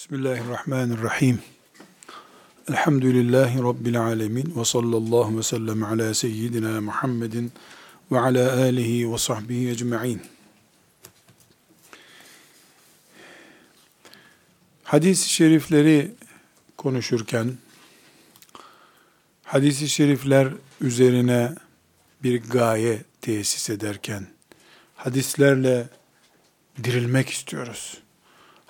Bismillahirrahmanirrahim. 0.00 1.42
Elhamdülillahi 2.68 3.58
Rabbil 3.58 4.00
alemin. 4.00 4.52
Ve 4.56 4.64
sallallahu 4.64 5.38
ve 5.38 5.42
sellem 5.42 5.84
ala 5.84 6.14
seyyidina 6.14 6.80
Muhammedin 6.80 7.52
ve 8.12 8.20
ala 8.20 8.62
alihi 8.62 9.12
ve 9.12 9.18
sahbihi 9.18 9.70
ecma'in. 9.70 10.22
Hadis-i 14.84 15.28
şerifleri 15.28 16.10
konuşurken, 16.76 17.58
hadis-i 19.44 19.88
şerifler 19.88 20.48
üzerine 20.80 21.54
bir 22.22 22.42
gaye 22.42 23.02
tesis 23.20 23.70
ederken, 23.70 24.26
hadislerle 24.96 25.88
dirilmek 26.84 27.30
istiyoruz 27.30 28.00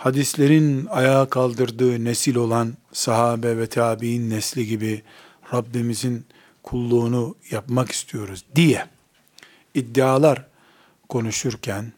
hadislerin 0.00 0.86
ayağa 0.86 1.30
kaldırdığı 1.30 2.04
nesil 2.04 2.36
olan 2.36 2.74
sahabe 2.92 3.58
ve 3.58 3.66
tabi'in 3.66 4.30
nesli 4.30 4.66
gibi 4.66 5.02
Rabbimizin 5.52 6.26
kulluğunu 6.62 7.34
yapmak 7.50 7.92
istiyoruz 7.92 8.44
diye 8.56 8.86
iddialar 9.74 10.46
konuşurken 11.08 11.92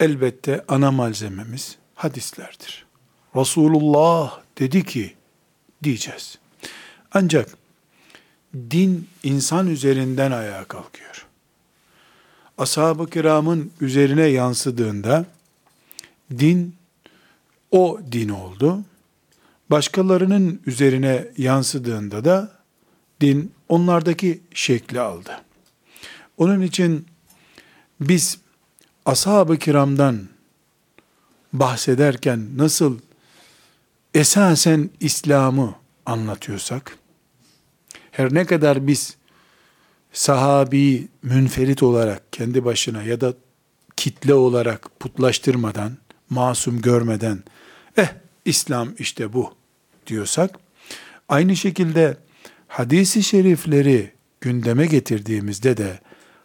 elbette 0.00 0.64
ana 0.68 0.90
malzememiz 0.90 1.76
hadislerdir. 1.94 2.86
Resulullah 3.36 4.40
dedi 4.58 4.84
ki 4.84 5.14
diyeceğiz. 5.82 6.38
Ancak 7.12 7.56
din 8.54 9.08
insan 9.22 9.66
üzerinden 9.66 10.30
ayağa 10.30 10.64
kalkıyor. 10.64 11.26
Ashab-ı 12.58 13.10
kiramın 13.10 13.72
üzerine 13.80 14.26
yansıdığında 14.26 15.26
din 16.38 16.77
o 17.70 18.00
din 18.12 18.28
oldu. 18.28 18.84
Başkalarının 19.70 20.62
üzerine 20.66 21.28
yansıdığında 21.36 22.24
da 22.24 22.52
din 23.20 23.52
onlardaki 23.68 24.40
şekli 24.54 25.00
aldı. 25.00 25.40
Onun 26.36 26.60
için 26.60 27.06
biz 28.00 28.38
ashab-ı 29.06 29.56
kiramdan 29.56 30.28
bahsederken 31.52 32.48
nasıl 32.56 32.98
esasen 34.14 34.90
İslam'ı 35.00 35.74
anlatıyorsak, 36.06 36.98
her 38.10 38.34
ne 38.34 38.46
kadar 38.46 38.86
biz 38.86 39.16
sahabi 40.12 41.08
münferit 41.22 41.82
olarak 41.82 42.32
kendi 42.32 42.64
başına 42.64 43.02
ya 43.02 43.20
da 43.20 43.34
kitle 43.96 44.34
olarak 44.34 45.00
putlaştırmadan, 45.00 45.96
masum 46.30 46.80
görmeden 46.80 47.42
Eh 47.96 48.08
İslam 48.44 48.94
işte 48.98 49.32
bu 49.32 49.54
diyorsak 50.06 50.58
aynı 51.28 51.56
şekilde 51.56 52.16
hadisi 52.68 53.22
şerifleri 53.22 54.12
gündeme 54.40 54.86
getirdiğimizde 54.86 55.76
de 55.76 56.00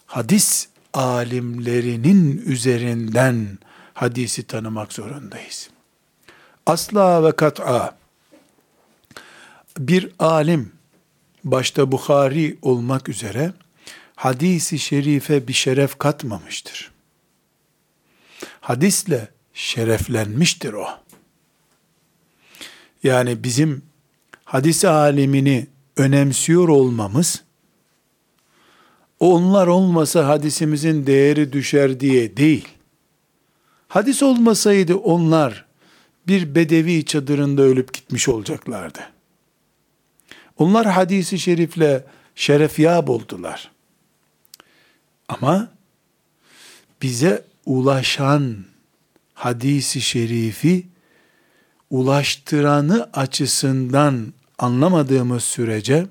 hadis 0.06 0.68
alimlerinin 0.94 2.44
üzerinden 2.46 3.58
hadisi 3.94 4.44
tanımak 4.44 4.94
zorundayız. 4.94 5.70
Asla 6.66 7.24
ve 7.24 7.32
kat'a 7.32 7.98
bir 9.78 10.12
alim 10.20 10.72
başta 11.44 11.92
Bukhari 11.92 12.58
olmak 12.62 13.10
üzere 13.10 13.54
hadisi 14.16 14.80
şerife 14.80 15.48
bir 15.48 15.54
şeref 15.54 15.98
katmamıştır. 15.98 16.92
Hadisle 18.62 19.28
şereflenmiştir 19.54 20.74
o. 20.74 20.88
Yani 23.04 23.44
bizim 23.44 23.82
hadis 24.44 24.86
alemini 24.86 25.68
önemsiyor 25.98 26.70
olmamız, 26.70 27.44
onlar 29.20 29.68
olmasa 29.68 30.28
hadisimizin 30.28 31.08
değeri 31.08 31.54
düşer 31.54 32.00
diye 32.00 32.38
değil. 32.38 32.68
Hadis 33.88 34.24
olmasaydı 34.24 34.96
onlar 34.96 35.66
bir 36.28 36.56
bedevi 36.56 37.06
çadırında 37.06 37.62
ölüp 37.62 37.94
gitmiş 37.94 38.30
olacaklardı. 38.30 39.00
Onlar 40.58 40.86
hadisi 40.86 41.40
şerifle 41.40 42.06
şerefyab 42.36 43.08
oldular. 43.08 43.72
Ama 45.28 45.72
bize 47.02 47.46
ulaşan 47.66 48.66
hadisi 49.34 50.02
şerifi 50.02 50.88
ulaştıranı 51.90 53.10
açısından 53.14 54.34
anlamadığımız 54.60 55.44
sürece 55.44 56.06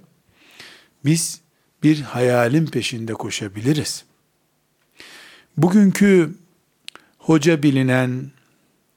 biz 1.05 1.41
bir 1.83 2.01
hayalin 2.01 2.67
peşinde 2.67 3.15
koşabiliriz. 3.15 4.05
Bugünkü 5.57 6.35
hoca 7.19 7.63
bilinen, 7.63 8.31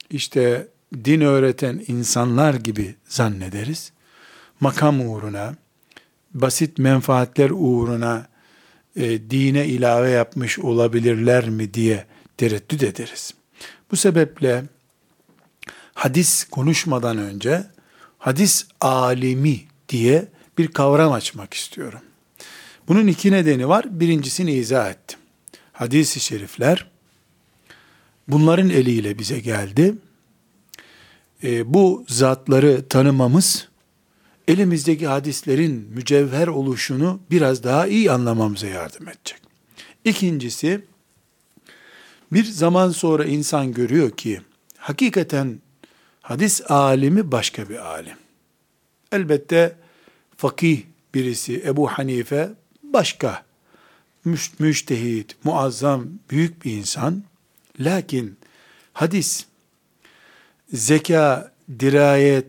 işte 0.10 0.68
din 1.06 1.22
öğreten 1.22 1.84
insanlar 1.88 2.54
gibi 2.54 2.96
zannederiz. 3.08 3.92
Makam 4.60 5.10
uğruna, 5.10 5.56
basit 6.34 6.78
menfaatler 6.78 7.50
uğruna 7.54 8.28
e, 8.96 9.30
dine 9.30 9.66
ilave 9.66 10.10
yapmış 10.10 10.60
olabilirler 10.60 11.50
mi 11.50 11.74
diye 11.74 12.06
tereddüt 12.38 12.84
ederiz. 12.84 13.34
Bu 13.92 13.96
sebeple 13.96 14.64
hadis 15.94 16.44
konuşmadan 16.44 17.18
önce 17.18 17.64
hadis 18.18 18.68
alimi 18.82 19.62
diye 19.90 20.28
bir 20.58 20.68
kavram 20.68 21.12
açmak 21.12 21.54
istiyorum. 21.54 22.02
Bunun 22.88 23.08
iki 23.08 23.32
nedeni 23.32 23.68
var. 23.68 24.00
Birincisini 24.00 24.52
izah 24.52 24.90
ettim. 24.90 25.20
Hadis-i 25.74 26.20
şerifler 26.20 26.92
bunların 28.28 28.70
eliyle 28.70 29.20
bize 29.20 29.40
geldi. 29.40 29.96
E, 31.44 31.74
bu 31.74 32.06
zatları 32.08 32.88
tanımamız 32.88 33.68
elimizdeki 34.48 35.08
hadislerin 35.08 35.88
mücevher 35.90 36.48
oluşunu 36.48 37.20
biraz 37.32 37.64
daha 37.64 37.88
iyi 37.88 38.12
anlamamıza 38.12 38.68
yardım 38.68 39.08
edecek. 39.08 39.42
İkincisi 40.06 40.82
bir 42.36 42.44
zaman 42.44 42.90
sonra 42.90 43.26
insan 43.26 43.74
görüyor 43.74 44.12
ki 44.12 44.42
hakikaten 44.78 45.60
Hadis 46.26 46.72
alimi 46.72 47.32
başka 47.32 47.70
bir 47.70 47.86
alim. 47.86 48.18
Elbette 49.12 49.76
fakih 50.38 50.84
birisi 51.14 51.64
Ebu 51.66 51.88
Hanife 51.88 52.50
başka 52.84 53.44
müştehit, 54.60 55.36
muazzam, 55.44 56.06
büyük 56.30 56.66
bir 56.66 56.72
insan. 56.72 57.24
Lakin 57.80 58.38
hadis, 58.94 59.46
zeka, 60.74 61.52
dirayet, 61.80 62.48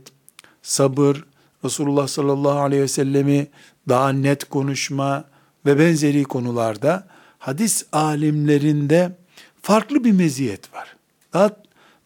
sabır, 0.62 1.24
Resulullah 1.64 2.08
sallallahu 2.08 2.60
aleyhi 2.60 2.82
ve 2.82 2.88
sellemi 2.88 3.46
daha 3.88 4.08
net 4.08 4.44
konuşma 4.44 5.24
ve 5.66 5.78
benzeri 5.78 6.24
konularda 6.24 7.08
hadis 7.38 7.84
alimlerinde 7.92 9.16
farklı 9.66 10.04
bir 10.04 10.12
meziyet 10.12 10.74
var. 10.74 10.96
Daha 11.32 11.56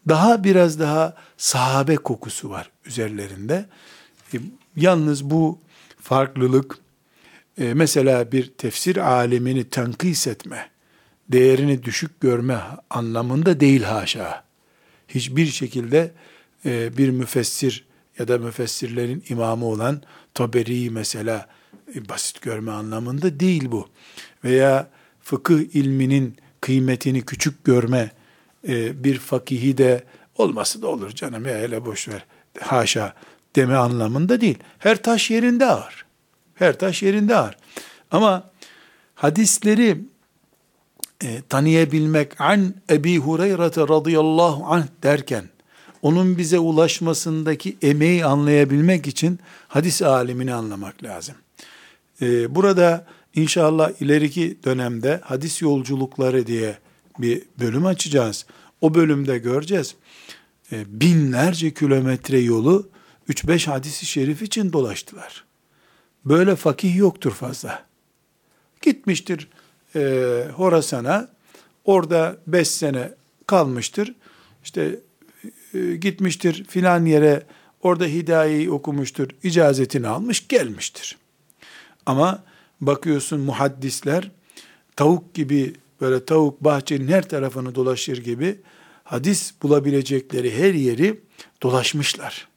daha 0.07 0.43
biraz 0.43 0.79
daha 0.79 1.15
sahabe 1.37 1.95
kokusu 1.95 2.49
var 2.49 2.71
üzerlerinde. 2.85 3.65
E, 4.33 4.37
yalnız 4.75 5.29
bu 5.29 5.59
farklılık 6.01 6.77
e, 7.57 7.73
mesela 7.73 8.31
bir 8.31 8.51
tefsir 8.57 8.97
alemini 8.97 9.63
tenkis 9.63 10.27
etme, 10.27 10.69
değerini 11.29 11.83
düşük 11.83 12.21
görme 12.21 12.61
anlamında 12.89 13.59
değil 13.59 13.83
haşa. 13.83 14.43
Hiçbir 15.07 15.45
şekilde 15.45 16.11
e, 16.65 16.97
bir 16.97 17.09
müfessir 17.09 17.85
ya 18.19 18.27
da 18.27 18.37
müfessirlerin 18.37 19.23
imamı 19.29 19.65
olan 19.65 20.01
Taberi 20.33 20.89
mesela 20.89 21.49
e, 21.95 22.09
basit 22.09 22.41
görme 22.41 22.71
anlamında 22.71 23.39
değil 23.39 23.71
bu. 23.71 23.89
Veya 24.43 24.87
fıkıh 25.21 25.59
ilminin 25.59 26.35
kıymetini 26.61 27.21
küçük 27.21 27.63
görme 27.63 28.11
e, 28.67 29.03
bir 29.03 29.19
fakihi 29.19 29.77
de 29.77 30.03
olması 30.37 30.81
da 30.81 30.87
olur 30.87 31.09
canım 31.09 31.45
ya 31.45 31.55
hele 31.55 31.85
boş 31.85 32.07
ver 32.07 32.25
haşa 32.59 33.13
deme 33.55 33.75
anlamında 33.75 34.41
değil. 34.41 34.57
Her 34.79 35.03
taş 35.03 35.31
yerinde 35.31 35.65
ağır. 35.65 36.05
Her 36.55 36.79
taş 36.79 37.03
yerinde 37.03 37.35
ağır. 37.35 37.57
Ama 38.11 38.51
hadisleri 39.15 39.97
e, 41.23 41.41
tanıyabilmek 41.49 42.41
an 42.41 42.73
Ebi 42.89 43.17
Hureyre 43.17 43.87
radıyallahu 43.87 44.65
anh 44.65 44.85
derken 45.03 45.49
onun 46.01 46.37
bize 46.37 46.59
ulaşmasındaki 46.59 47.77
emeği 47.81 48.25
anlayabilmek 48.25 49.07
için 49.07 49.39
hadis 49.67 50.01
alimini 50.01 50.53
anlamak 50.53 51.03
lazım. 51.03 51.35
E, 52.21 52.55
burada 52.55 53.05
inşallah 53.35 54.01
ileriki 54.01 54.57
dönemde 54.65 55.21
hadis 55.23 55.61
yolculukları 55.61 56.47
diye 56.47 56.77
bir 57.19 57.41
bölüm 57.59 57.85
açacağız. 57.85 58.45
O 58.81 58.93
bölümde 58.93 59.37
göreceğiz. 59.37 59.95
e, 60.71 61.01
binlerce 61.01 61.73
kilometre 61.73 62.39
yolu 62.39 62.89
3-5 63.29 63.65
hadisi 63.65 64.05
şerif 64.05 64.41
için 64.41 64.73
dolaştılar. 64.73 65.45
Böyle 66.25 66.55
fakih 66.55 66.97
yoktur 66.97 67.31
fazla. 67.31 67.85
Gitmiştir 68.81 69.47
e, 69.95 69.99
Horasan'a, 70.55 71.29
orada 71.85 72.37
5 72.47 72.67
sene 72.67 73.11
kalmıştır. 73.47 74.13
İşte 74.63 74.99
e, 75.73 75.95
gitmiştir 75.95 76.63
filan 76.63 77.05
yere, 77.05 77.43
orada 77.81 78.05
hidayeyi 78.05 78.71
okumuştur, 78.71 79.27
icazetini 79.43 80.07
almış, 80.07 80.47
gelmiştir. 80.47 81.17
Ama 82.05 82.43
bakıyorsun 82.81 83.39
muhaddisler, 83.39 84.31
tavuk 84.95 85.33
gibi, 85.33 85.73
böyle 86.01 86.25
tavuk 86.25 86.63
bahçenin 86.63 87.07
her 87.07 87.29
tarafını 87.29 87.75
dolaşır 87.75 88.17
gibi, 88.17 88.59
hadis 89.03 89.53
bulabilecekleri 89.61 90.57
her 90.57 90.73
yeri 90.73 91.21
dolaşmışlar. 91.63 92.47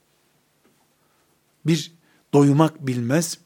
Bir 1.67 1.93
doymak 2.35 2.87
bilmez, 2.87 3.39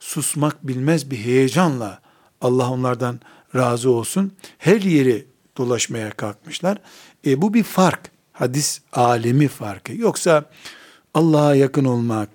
susmak 0.00 0.66
bilmez 0.66 1.10
bir 1.10 1.16
heyecanla 1.16 2.02
Allah 2.40 2.70
onlardan 2.70 3.20
razı 3.54 3.90
olsun. 3.90 4.32
Her 4.58 4.80
yeri 4.80 5.26
dolaşmaya 5.56 6.10
kalkmışlar. 6.10 6.78
E, 7.26 7.42
bu 7.42 7.54
bir 7.54 7.62
fark. 7.62 8.10
Hadis 8.32 8.80
alemi 8.92 9.48
farkı. 9.48 9.94
Yoksa 9.94 10.50
Allah'a 11.14 11.54
yakın 11.54 11.84
olmak, 11.84 12.28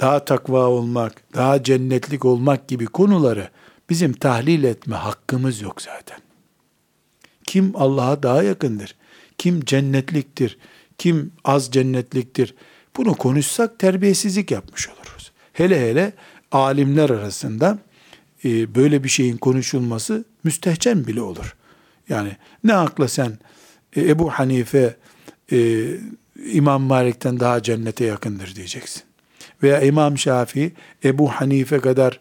daha 0.00 0.24
takva 0.24 0.66
olmak, 0.66 1.22
daha 1.34 1.62
cennetlik 1.62 2.24
olmak 2.24 2.68
gibi 2.68 2.86
konuları 2.86 3.48
bizim 3.90 4.12
tahlil 4.12 4.64
etme 4.64 4.96
hakkımız 4.96 5.60
yok 5.60 5.82
zaten. 5.82 6.18
Kim 7.46 7.72
Allah'a 7.74 8.22
daha 8.22 8.42
yakındır? 8.42 8.94
Kim 9.38 9.64
cennetliktir? 9.64 10.58
Kim 10.98 11.32
az 11.44 11.70
cennetliktir? 11.70 12.54
Bunu 12.96 13.14
konuşsak 13.14 13.78
terbiyesizlik 13.78 14.50
yapmış 14.50 14.88
oluruz. 14.88 15.32
Hele 15.52 15.90
hele 15.90 16.12
alimler 16.52 17.10
arasında 17.10 17.78
e, 18.44 18.74
böyle 18.74 19.04
bir 19.04 19.08
şeyin 19.08 19.36
konuşulması 19.36 20.24
müstehcen 20.44 21.06
bile 21.06 21.20
olur. 21.20 21.56
Yani 22.08 22.36
ne 22.64 22.74
akla 22.74 23.08
sen 23.08 23.38
e, 23.96 24.00
Ebu 24.00 24.30
Hanife 24.30 24.96
e, 25.52 25.86
İmam 26.52 26.82
Malik'ten 26.82 27.40
daha 27.40 27.62
cennete 27.62 28.04
yakındır 28.04 28.54
diyeceksin. 28.54 29.02
Veya 29.62 29.80
İmam 29.80 30.18
Şafii 30.18 30.72
Ebu 31.04 31.28
Hanife 31.28 31.78
kadar 31.80 32.20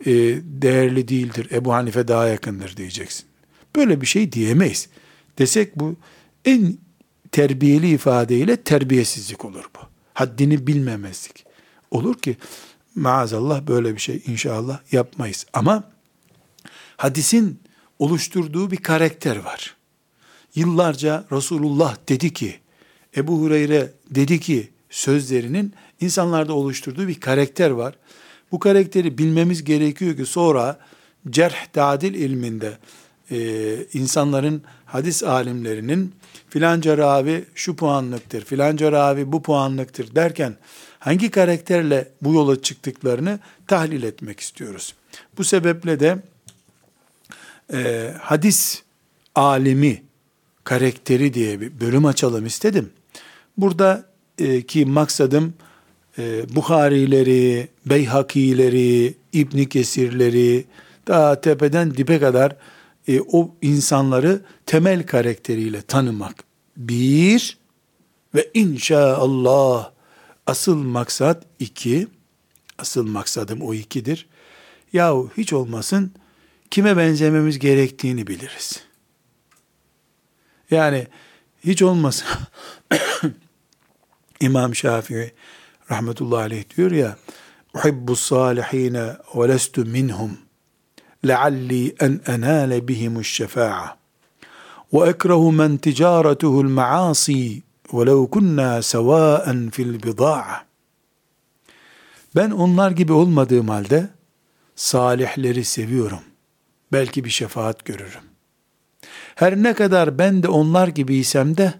e, 0.00 0.12
değerli 0.42 1.08
değildir. 1.08 1.48
Ebu 1.52 1.72
Hanife 1.72 2.08
daha 2.08 2.26
yakındır 2.26 2.76
diyeceksin. 2.76 3.26
Böyle 3.76 4.00
bir 4.00 4.06
şey 4.06 4.32
diyemeyiz. 4.32 4.88
Desek 5.38 5.76
bu 5.76 5.96
en 6.44 6.78
terbiyeli 7.32 7.90
ifadeyle 7.90 8.56
terbiyesizlik 8.56 9.44
olur 9.44 9.64
bu. 9.76 9.80
Haddini 10.14 10.66
bilmemezlik. 10.66 11.44
Olur 11.90 12.14
ki 12.14 12.36
maazallah 12.94 13.66
böyle 13.66 13.94
bir 13.94 14.00
şey 14.00 14.22
inşallah 14.26 14.80
yapmayız. 14.92 15.46
Ama 15.52 15.84
hadisin 16.96 17.60
oluşturduğu 17.98 18.70
bir 18.70 18.76
karakter 18.76 19.36
var. 19.36 19.76
Yıllarca 20.54 21.24
Resulullah 21.32 21.96
dedi 22.08 22.32
ki, 22.32 22.58
Ebu 23.16 23.40
Hureyre 23.40 23.92
dedi 24.10 24.40
ki 24.40 24.68
sözlerinin 24.90 25.74
insanlarda 26.00 26.52
oluşturduğu 26.52 27.08
bir 27.08 27.20
karakter 27.20 27.70
var. 27.70 27.94
Bu 28.52 28.58
karakteri 28.58 29.18
bilmemiz 29.18 29.64
gerekiyor 29.64 30.16
ki 30.16 30.26
sonra 30.26 30.78
cerh 31.30 31.66
tadil 31.72 32.14
ilminde 32.14 32.78
e, 33.30 33.38
insanların 33.92 34.62
hadis 34.86 35.22
alimlerinin 35.22 36.14
filanca 36.48 36.98
ravi 36.98 37.44
şu 37.54 37.76
puanlıktır, 37.76 38.44
filanca 38.44 38.92
ravi 38.92 39.32
bu 39.32 39.42
puanlıktır 39.42 40.14
derken 40.14 40.56
hangi 40.98 41.30
karakterle 41.30 42.08
bu 42.22 42.34
yola 42.34 42.62
çıktıklarını 42.62 43.38
tahlil 43.66 44.02
etmek 44.02 44.40
istiyoruz. 44.40 44.94
Bu 45.38 45.44
sebeple 45.44 46.00
de 46.00 46.18
e, 47.72 48.12
hadis 48.20 48.82
alimi 49.34 50.02
karakteri 50.64 51.34
diye 51.34 51.60
bir 51.60 51.80
bölüm 51.80 52.06
açalım 52.06 52.46
istedim. 52.46 52.90
Burada 53.56 54.04
e, 54.40 54.84
maksadım 54.84 55.54
e, 56.18 56.54
Buharileri, 56.56 57.68
Beyhakileri, 57.86 59.14
İbni 59.32 59.68
Kesirleri, 59.68 60.64
daha 61.06 61.40
tepeden 61.40 61.94
dibe 61.94 62.18
kadar 62.20 62.56
e, 63.08 63.20
o 63.20 63.54
insanları 63.62 64.40
temel 64.66 65.06
karakteriyle 65.06 65.82
tanımak. 65.82 66.44
Bir 66.76 67.58
ve 68.34 68.50
inşallah 68.54 69.90
asıl 70.46 70.76
maksat 70.76 71.44
iki, 71.58 72.08
asıl 72.78 73.06
maksadım 73.06 73.62
o 73.62 73.74
ikidir. 73.74 74.26
Yahu 74.92 75.30
hiç 75.36 75.52
olmasın 75.52 76.12
kime 76.70 76.96
benzememiz 76.96 77.58
gerektiğini 77.58 78.26
biliriz. 78.26 78.82
Yani 80.70 81.06
hiç 81.64 81.82
olmasın 81.82 82.26
İmam 84.40 84.74
Şafii 84.74 85.32
rahmetullahi 85.91 86.43
aleyh 86.43 86.63
diyor 86.77 86.91
ya 86.91 87.17
uhibbu 87.75 88.15
salihine 88.15 89.17
ve 89.35 89.47
lestu 89.47 89.85
minhum 89.85 90.37
لعلي 91.23 91.95
أن 92.01 92.19
أنال 92.29 92.81
بهم 92.81 93.19
الشفاعة 93.19 93.97
وأكره 94.91 95.51
من 95.51 95.81
تجارته 95.81 96.61
المعاصي 96.61 97.61
ولو 97.93 98.27
كنا 98.27 98.81
سواء 98.81 99.69
في 99.69 99.81
البضاعة 99.81 100.65
Ben 102.35 102.51
onlar 102.51 102.91
gibi 102.91 103.13
olmadığım 103.13 103.67
halde 103.67 104.09
salihleri 104.75 105.65
seviyorum. 105.65 106.19
Belki 106.91 107.23
bir 107.23 107.29
şefaat 107.29 107.85
görürüm. 107.85 108.21
Her 109.35 109.55
ne 109.55 109.73
kadar 109.73 110.17
ben 110.17 110.43
de 110.43 110.47
onlar 110.47 110.87
gibiysem 110.87 111.57
de 111.57 111.73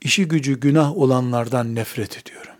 işi 0.00 0.28
gücü 0.28 0.60
günah 0.60 0.96
olanlardan 0.96 1.74
nefret 1.74 2.18
ediyorum. 2.18 2.53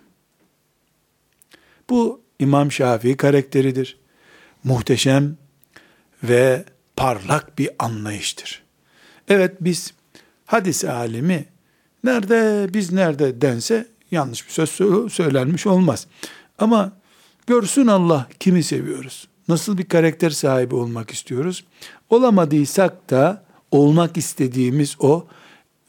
Bu 1.89 2.21
İmam 2.39 2.71
Şafii 2.71 3.17
karakteridir. 3.17 3.97
Muhteşem 4.63 5.37
ve 6.23 6.65
parlak 6.95 7.57
bir 7.57 7.69
anlayıştır. 7.79 8.63
Evet 9.29 9.55
biz 9.61 9.93
hadis 10.45 10.85
alimi 10.85 11.45
nerede 12.03 12.73
biz 12.73 12.91
nerede 12.91 13.41
dense 13.41 13.87
yanlış 14.11 14.47
bir 14.47 14.51
söz 14.51 14.69
söylenmiş 15.13 15.67
olmaz. 15.67 16.07
Ama 16.59 16.91
görsün 17.47 17.87
Allah 17.87 18.27
kimi 18.39 18.63
seviyoruz. 18.63 19.27
Nasıl 19.47 19.77
bir 19.77 19.85
karakter 19.85 20.29
sahibi 20.29 20.75
olmak 20.75 21.11
istiyoruz. 21.11 21.65
Olamadıysak 22.09 23.09
da 23.09 23.45
olmak 23.71 24.17
istediğimiz 24.17 24.95
o. 24.99 25.27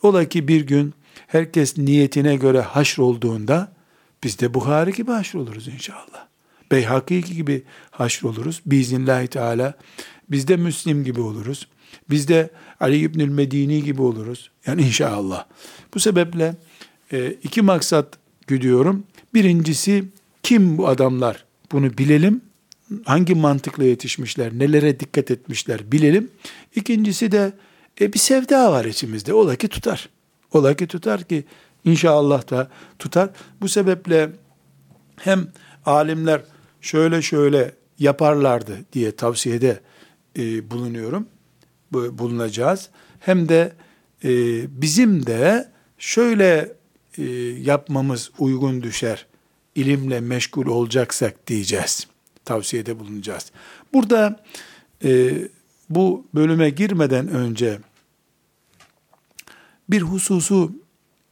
Ola 0.02 0.24
ki 0.24 0.48
bir 0.48 0.60
gün 0.60 0.94
herkes 1.26 1.78
niyetine 1.78 2.36
göre 2.36 2.60
haşr 2.60 2.98
olduğunda 2.98 3.75
biz 4.25 4.38
de 4.38 4.54
Buhari 4.54 4.92
gibi 4.92 5.11
haşr 5.11 5.35
oluruz 5.35 5.68
inşallah. 5.68 6.26
Beyhaki 6.70 7.20
gibi 7.20 7.62
haşr 7.90 8.25
oluruz. 8.25 8.62
Biiznillahü 8.66 9.26
Teala 9.26 9.75
biz 10.30 10.49
de 10.49 10.56
Müslim 10.56 11.04
gibi 11.04 11.20
oluruz. 11.20 11.68
Biz 12.11 12.28
de 12.28 12.50
Ali 12.80 12.99
İbnül 12.99 13.28
Medini 13.28 13.85
gibi 13.85 14.02
oluruz. 14.02 14.50
Yani 14.66 14.82
inşallah. 14.82 15.44
Bu 15.94 16.00
sebeple 16.00 16.56
e, 17.12 17.30
iki 17.42 17.62
maksat 17.62 18.18
güdüyorum. 18.46 19.04
Birincisi 19.35 20.04
kim 20.42 20.78
bu 20.78 20.88
adamlar? 20.88 21.44
Bunu 21.73 21.99
bilelim. 21.99 22.40
Hangi 23.04 23.35
mantıkla 23.35 23.85
yetişmişler, 23.85 24.58
nelere 24.58 25.00
dikkat 25.00 25.30
etmişler 25.30 25.92
bilelim. 25.92 26.30
İkincisi 26.75 27.32
de 27.32 27.52
e, 28.00 28.12
bir 28.12 28.18
sevda 28.18 28.73
var 28.73 28.85
içimizde. 28.85 29.35
Ola 29.35 29.56
ki 29.56 29.68
tutar. 29.68 30.08
Ola 30.52 30.75
ki 30.75 30.87
tutar 30.87 31.25
ki 31.25 31.44
inşallah 31.86 32.50
da 32.50 32.70
tutar. 32.98 33.30
Bu 33.60 33.68
sebeple 33.68 34.30
hem 35.16 35.48
alimler 35.86 36.40
şöyle 36.80 37.22
şöyle 37.22 37.74
yaparlardı 37.98 38.78
diye 38.92 39.16
tavsiyede 39.16 39.80
e, 40.38 40.70
bulunuyorum, 40.70 41.26
bulunacağız. 41.92 42.88
Hem 43.20 43.48
de 43.48 43.72
e, 44.24 44.30
bizim 44.82 45.26
de 45.26 45.68
şöyle 45.98 46.72
e, 47.18 47.24
yapmamız 47.60 48.30
uygun 48.38 48.82
düşer, 48.82 49.26
ilimle 49.74 50.20
meşgul 50.20 50.66
olacaksak 50.66 51.46
diyeceğiz. 51.46 52.06
Tavsiyede 52.44 52.98
bulunacağız. 52.98 53.52
Burada 53.92 54.44
e, 55.04 55.32
bu 55.90 56.26
bölüme 56.34 56.70
girmeden 56.70 57.28
önce 57.28 57.78
bir 59.88 60.02
hususu 60.02 60.72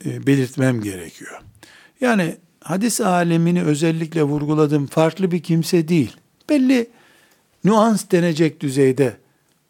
belirtmem 0.04 0.82
gerekiyor. 0.82 1.40
Yani 2.00 2.36
hadis 2.60 3.00
alemini 3.00 3.62
özellikle 3.62 4.22
vurguladım 4.22 4.86
farklı 4.86 5.30
bir 5.30 5.42
kimse 5.42 5.88
değil. 5.88 6.16
Belli 6.48 6.86
nüans 7.64 8.04
denecek 8.10 8.60
düzeyde 8.60 9.16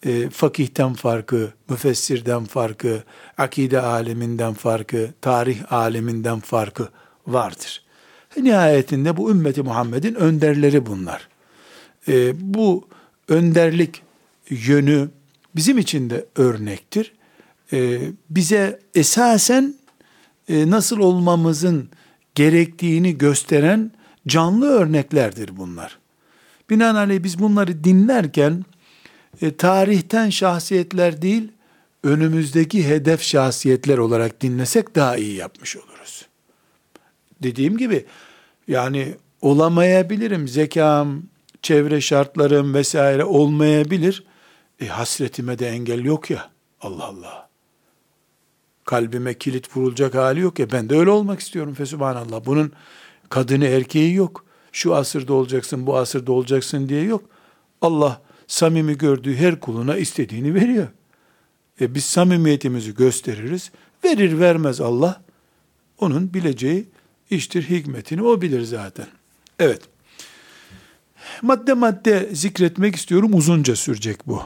e, 0.07 0.31
fakihten 0.31 0.95
farkı, 0.95 1.53
müfessirden 1.69 2.45
farkı, 2.45 3.03
akide 3.39 3.81
aleminden 3.81 4.55
farkı, 4.55 5.11
tarih 5.21 5.73
aleminden 5.73 6.41
farkı 6.41 6.89
vardır. 7.27 7.83
Nihayetinde 8.37 9.17
bu 9.17 9.31
ümmeti 9.31 9.63
Muhammed'in 9.63 10.15
önderleri 10.15 10.87
bunlar. 10.87 11.29
E, 12.09 12.33
bu 12.55 12.89
önderlik 13.29 14.03
yönü 14.51 15.09
bizim 15.57 15.79
için 15.79 16.11
de 16.11 16.27
örnektir. 16.37 17.13
E, 17.73 18.01
bize 18.31 18.81
esasen 18.95 19.75
e, 20.49 20.71
nasıl 20.71 20.99
olmamızın 20.99 21.89
gerektiğini 22.35 23.19
gösteren 23.19 23.93
canlı 24.27 24.67
örneklerdir 24.67 25.57
bunlar. 25.57 25.99
Binaenaleyh 26.71 27.23
biz 27.23 27.39
bunları 27.39 27.85
dinlerken 27.85 28.65
e, 29.43 29.57
tarihten 29.57 30.31
şahsiyetler 30.31 31.23
değil, 31.23 31.53
önümüzdeki 32.03 32.89
hedef 32.89 33.23
şahsiyetler 33.23 33.99
olarak 33.99 34.41
dinlesek 34.41 34.95
daha 34.95 35.17
iyi 35.17 35.35
yapmış 35.35 35.77
oluruz. 35.77 36.27
Dediğim 37.43 37.77
gibi 37.77 38.05
yani 38.69 39.15
olamayabilirim, 39.43 40.49
zekam, 40.49 41.23
çevre 41.63 42.01
şartlarım 42.01 42.75
vesaire 42.75 43.25
olmayabilir. 43.25 44.25
E, 44.81 44.87
hasretime 44.87 45.59
de 45.59 45.69
engel 45.69 46.05
yok 46.05 46.31
ya. 46.31 46.51
Allah 46.81 47.05
Allah. 47.05 47.44
Kalbime 48.85 49.35
kilit 49.35 49.77
vurulacak 49.77 50.15
hali 50.15 50.41
yok 50.41 50.59
ya. 50.59 50.73
Ben 50.73 50.89
de 50.89 50.99
öyle 50.99 51.11
olmak 51.11 51.41
istiyorum 51.41 51.75
fesubhanallah. 51.75 52.47
Bunun 52.47 52.73
kadını 53.29 53.65
erkeği 53.65 54.15
yok. 54.15 54.45
Şu 54.73 54.95
asırda 54.95 55.33
olacaksın, 55.35 55.87
bu 55.87 55.97
asırda 55.97 56.33
olacaksın 56.33 56.89
diye 56.89 57.03
yok. 57.03 57.25
Allah 57.81 58.23
samimi 58.47 58.99
gördüğü 58.99 59.37
her 59.37 59.61
kuluna 59.61 59.97
istediğini 59.97 60.55
veriyor. 60.55 60.89
E 61.81 61.95
biz 61.95 62.05
samimiyetimizi 62.05 62.95
gösteririz. 62.95 63.71
Verir 64.05 64.39
vermez 64.39 64.81
Allah. 64.81 65.23
Onun 65.99 66.35
bileceği 66.35 66.89
iştir, 67.31 67.63
hikmetini 67.71 68.23
o 68.23 68.41
bilir 68.41 68.63
zaten. 68.63 69.07
Evet. 69.59 69.83
Madde 71.43 71.73
madde 71.73 72.31
zikretmek 72.33 72.97
istiyorum. 72.97 73.35
Uzunca 73.35 73.77
sürecek 73.77 74.27
bu. 74.27 74.43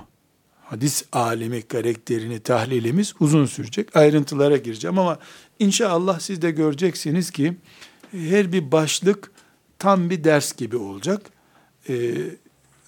Hadis 0.71 1.05
alimi 1.13 1.63
karakterini 1.63 2.41
tahlilimiz 2.41 3.15
uzun 3.21 3.47
sürecek. 3.47 3.97
Ayrıntılara 3.97 4.57
gireceğim 4.57 4.99
ama 4.99 5.19
inşallah 5.59 6.21
siz 6.21 6.43
de 6.43 6.51
göreceksiniz 6.51 7.31
ki 7.31 7.57
her 8.13 8.53
bir 8.53 8.73
başlık 8.73 9.31
tam 9.79 10.11
bir 10.11 10.25
ders 10.25 10.57
gibi 10.57 10.77
olacak. 10.77 11.23
Ee, 11.89 12.15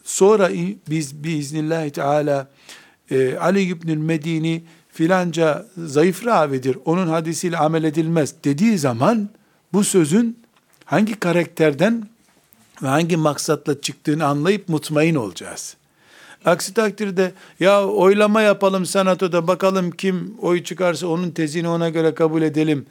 sonra 0.04 0.50
biz 0.90 1.24
biiznillahü 1.24 1.90
teala 1.90 2.48
e, 3.10 3.36
Ali 3.36 3.62
İbnül 3.62 3.96
Medini 3.96 4.62
filanca 4.92 5.66
zayıf 5.76 6.26
ravidir, 6.26 6.78
onun 6.84 7.08
hadisiyle 7.08 7.56
amel 7.58 7.84
edilmez 7.84 8.34
dediği 8.44 8.78
zaman 8.78 9.28
bu 9.72 9.84
sözün 9.84 10.38
hangi 10.84 11.20
karakterden 11.20 12.08
ve 12.82 12.88
hangi 12.88 13.16
maksatla 13.16 13.80
çıktığını 13.80 14.26
anlayıp 14.26 14.68
mutmain 14.68 15.14
olacağız. 15.14 15.76
Aksi 16.44 16.74
takdirde 16.74 17.32
ya 17.60 17.86
oylama 17.86 18.42
yapalım 18.42 18.86
senatoda 18.86 19.46
bakalım 19.48 19.90
kim 19.90 20.34
oy 20.42 20.62
çıkarsa 20.62 21.06
onun 21.06 21.30
tezini 21.30 21.68
ona 21.68 21.88
göre 21.88 22.14
kabul 22.14 22.42
edelim 22.42 22.86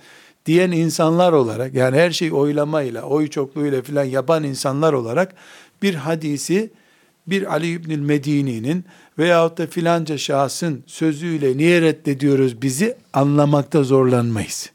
diyen 0.45 0.71
insanlar 0.71 1.33
olarak 1.33 1.73
yani 1.73 1.97
her 1.97 2.11
şey 2.11 2.33
oylamayla, 2.33 3.01
oy 3.03 3.27
çokluğuyla 3.27 3.81
filan 3.81 4.03
yapan 4.03 4.43
insanlar 4.43 4.93
olarak 4.93 5.35
bir 5.81 5.95
hadisi 5.95 6.71
bir 7.27 7.53
Ali 7.53 7.71
İbnül 7.71 7.99
Medini'nin 7.99 8.85
veyahut 9.19 9.57
da 9.57 9.67
filanca 9.67 10.17
şahsın 10.17 10.83
sözüyle 10.87 11.57
niye 11.57 11.81
reddediyoruz 11.81 12.61
bizi 12.61 12.95
anlamakta 13.13 13.83
zorlanmayız. 13.83 14.71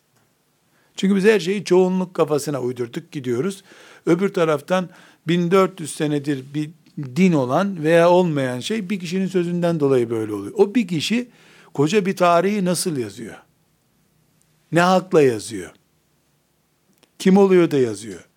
Çünkü 0.97 1.16
biz 1.16 1.25
her 1.25 1.40
şeyi 1.40 1.64
çoğunluk 1.64 2.14
kafasına 2.14 2.61
uydurduk 2.61 3.12
gidiyoruz. 3.12 3.62
Öbür 4.07 4.28
taraftan 4.28 4.88
1400 5.28 5.95
senedir 5.95 6.45
bir 6.54 6.71
din 6.98 7.32
olan 7.32 7.84
veya 7.84 8.10
olmayan 8.10 8.60
şey 8.60 8.90
bir 8.90 9.00
kişinin 9.00 9.26
sözünden 9.26 9.80
dolayı 9.80 10.10
böyle 10.10 10.32
oluyor. 10.32 10.52
O 10.56 10.74
bir 10.74 10.88
kişi 10.88 11.28
koca 11.74 12.06
bir 12.06 12.16
tarihi 12.16 12.64
nasıl 12.64 12.96
yazıyor? 12.96 13.34
Ne 14.72 14.80
hakla 14.80 15.22
yazıyor? 15.22 15.70
Kim 17.18 17.36
oluyor 17.36 17.70
da 17.70 17.78
yazıyor? 17.78 18.28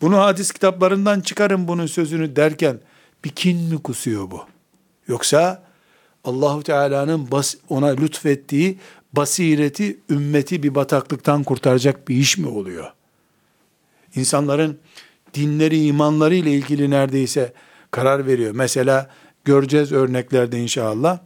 Bunu 0.00 0.18
hadis 0.18 0.52
kitaplarından 0.52 1.20
çıkarın 1.20 1.68
bunun 1.68 1.86
sözünü 1.86 2.36
derken 2.36 2.80
bir 3.24 3.30
kin 3.30 3.62
mi 3.62 3.82
kusuyor 3.82 4.30
bu? 4.30 4.44
Yoksa 5.08 5.62
Allahu 6.24 6.62
Teala'nın 6.62 7.28
ona 7.68 7.86
lütfettiği 7.86 8.78
basireti 9.12 9.98
ümmeti 10.10 10.62
bir 10.62 10.74
bataklıktan 10.74 11.44
kurtaracak 11.44 12.08
bir 12.08 12.16
iş 12.16 12.38
mi 12.38 12.48
oluyor? 12.48 12.92
İnsanların 14.14 14.78
dinleri, 15.34 15.84
imanları 15.84 16.34
ile 16.34 16.52
ilgili 16.52 16.90
neredeyse 16.90 17.52
karar 17.90 18.26
veriyor. 18.26 18.52
Mesela 18.54 19.10
göreceğiz 19.44 19.92
örneklerde 19.92 20.58
inşallah. 20.58 21.18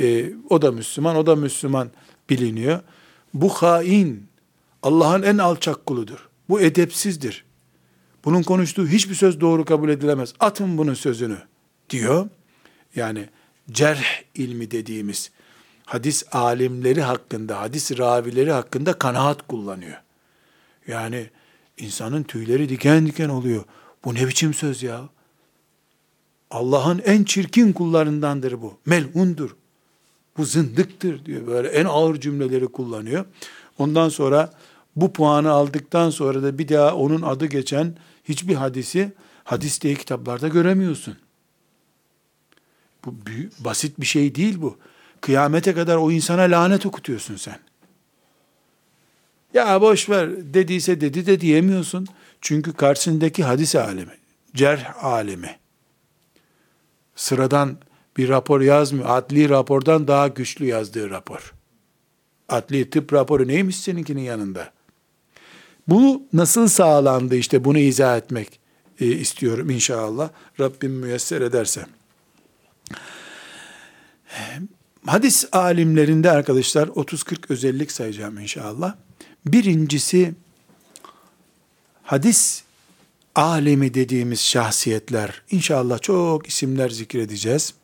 Ee, 0.00 0.32
o 0.50 0.62
da 0.62 0.72
Müslüman, 0.72 1.16
o 1.16 1.26
da 1.26 1.36
Müslüman 1.36 1.90
biliniyor. 2.30 2.80
Bu 3.34 3.48
hain, 3.48 4.26
Allah'ın 4.82 5.22
en 5.22 5.38
alçak 5.38 5.86
kuludur. 5.86 6.28
Bu 6.48 6.60
edepsizdir. 6.60 7.44
Bunun 8.24 8.42
konuştuğu 8.42 8.86
hiçbir 8.86 9.14
söz 9.14 9.40
doğru 9.40 9.64
kabul 9.64 9.88
edilemez. 9.88 10.34
Atın 10.40 10.78
bunun 10.78 10.94
sözünü 10.94 11.38
diyor. 11.90 12.28
Yani 12.96 13.28
cerh 13.70 14.22
ilmi 14.34 14.70
dediğimiz 14.70 15.30
hadis 15.84 16.24
alimleri 16.32 17.02
hakkında, 17.02 17.60
hadis 17.60 17.98
ravileri 17.98 18.52
hakkında 18.52 18.92
kanaat 18.92 19.46
kullanıyor. 19.48 19.96
Yani 20.86 21.30
insanın 21.80 22.22
tüyleri 22.22 22.68
diken 22.68 23.06
diken 23.06 23.28
oluyor. 23.28 23.64
Bu 24.04 24.14
ne 24.14 24.28
biçim 24.28 24.54
söz 24.54 24.82
ya? 24.82 25.08
Allah'ın 26.50 26.98
en 27.04 27.24
çirkin 27.24 27.72
kullarındandır 27.72 28.62
bu. 28.62 28.78
Melundur. 28.86 29.56
Bu 30.36 30.44
zındıktır 30.44 31.24
diyor. 31.24 31.46
Böyle 31.46 31.68
en 31.68 31.84
ağır 31.84 32.20
cümleleri 32.20 32.66
kullanıyor. 32.66 33.24
Ondan 33.78 34.08
sonra 34.08 34.52
bu 34.96 35.12
puanı 35.12 35.50
aldıktan 35.50 36.10
sonra 36.10 36.42
da 36.42 36.58
bir 36.58 36.68
daha 36.68 36.94
onun 36.94 37.22
adı 37.22 37.46
geçen 37.46 37.96
hiçbir 38.24 38.54
hadisi 38.54 39.12
hadis 39.44 39.80
diye 39.80 39.94
kitaplarda 39.94 40.48
göremiyorsun. 40.48 41.16
Bu 43.04 43.26
büyük, 43.26 43.64
basit 43.64 44.00
bir 44.00 44.06
şey 44.06 44.34
değil 44.34 44.62
bu. 44.62 44.76
Kıyamete 45.20 45.74
kadar 45.74 45.96
o 45.96 46.10
insana 46.10 46.42
lanet 46.42 46.86
okutuyorsun 46.86 47.36
sen. 47.36 47.58
Ya 49.54 49.80
boş 49.80 50.10
ver 50.10 50.54
dediyse 50.54 51.00
dedi 51.00 51.26
de 51.26 51.40
diyemiyorsun. 51.40 52.06
Çünkü 52.40 52.72
karşısındaki 52.72 53.44
hadis 53.44 53.76
alemi, 53.76 54.12
cerh 54.54 55.04
alemi. 55.04 55.58
Sıradan 57.16 57.78
bir 58.16 58.28
rapor 58.28 58.60
yazmıyor. 58.60 59.06
Adli 59.08 59.48
rapordan 59.48 60.08
daha 60.08 60.28
güçlü 60.28 60.66
yazdığı 60.66 61.10
rapor. 61.10 61.54
Adli 62.48 62.90
tıp 62.90 63.12
raporu 63.12 63.48
neymiş 63.48 63.76
seninkinin 63.76 64.22
yanında? 64.22 64.72
Bu 65.88 66.22
nasıl 66.32 66.68
sağlandı 66.68 67.36
işte 67.36 67.64
bunu 67.64 67.78
izah 67.78 68.16
etmek 68.16 68.60
e, 69.00 69.06
istiyorum 69.06 69.70
inşallah. 69.70 70.30
Rabbim 70.60 70.92
müyesser 70.92 71.40
ederse. 71.40 71.86
Hadis 75.06 75.48
alimlerinde 75.52 76.30
arkadaşlar 76.30 76.88
30-40 76.88 77.52
özellik 77.52 77.92
sayacağım 77.92 78.38
inşallah. 78.38 78.94
Birincisi 79.46 80.34
hadis 82.02 82.62
alemi 83.34 83.94
dediğimiz 83.94 84.40
şahsiyetler 84.40 85.42
inşallah 85.50 86.00
çok 86.02 86.48
isimler 86.48 86.90
zikredeceğiz. 86.90 87.74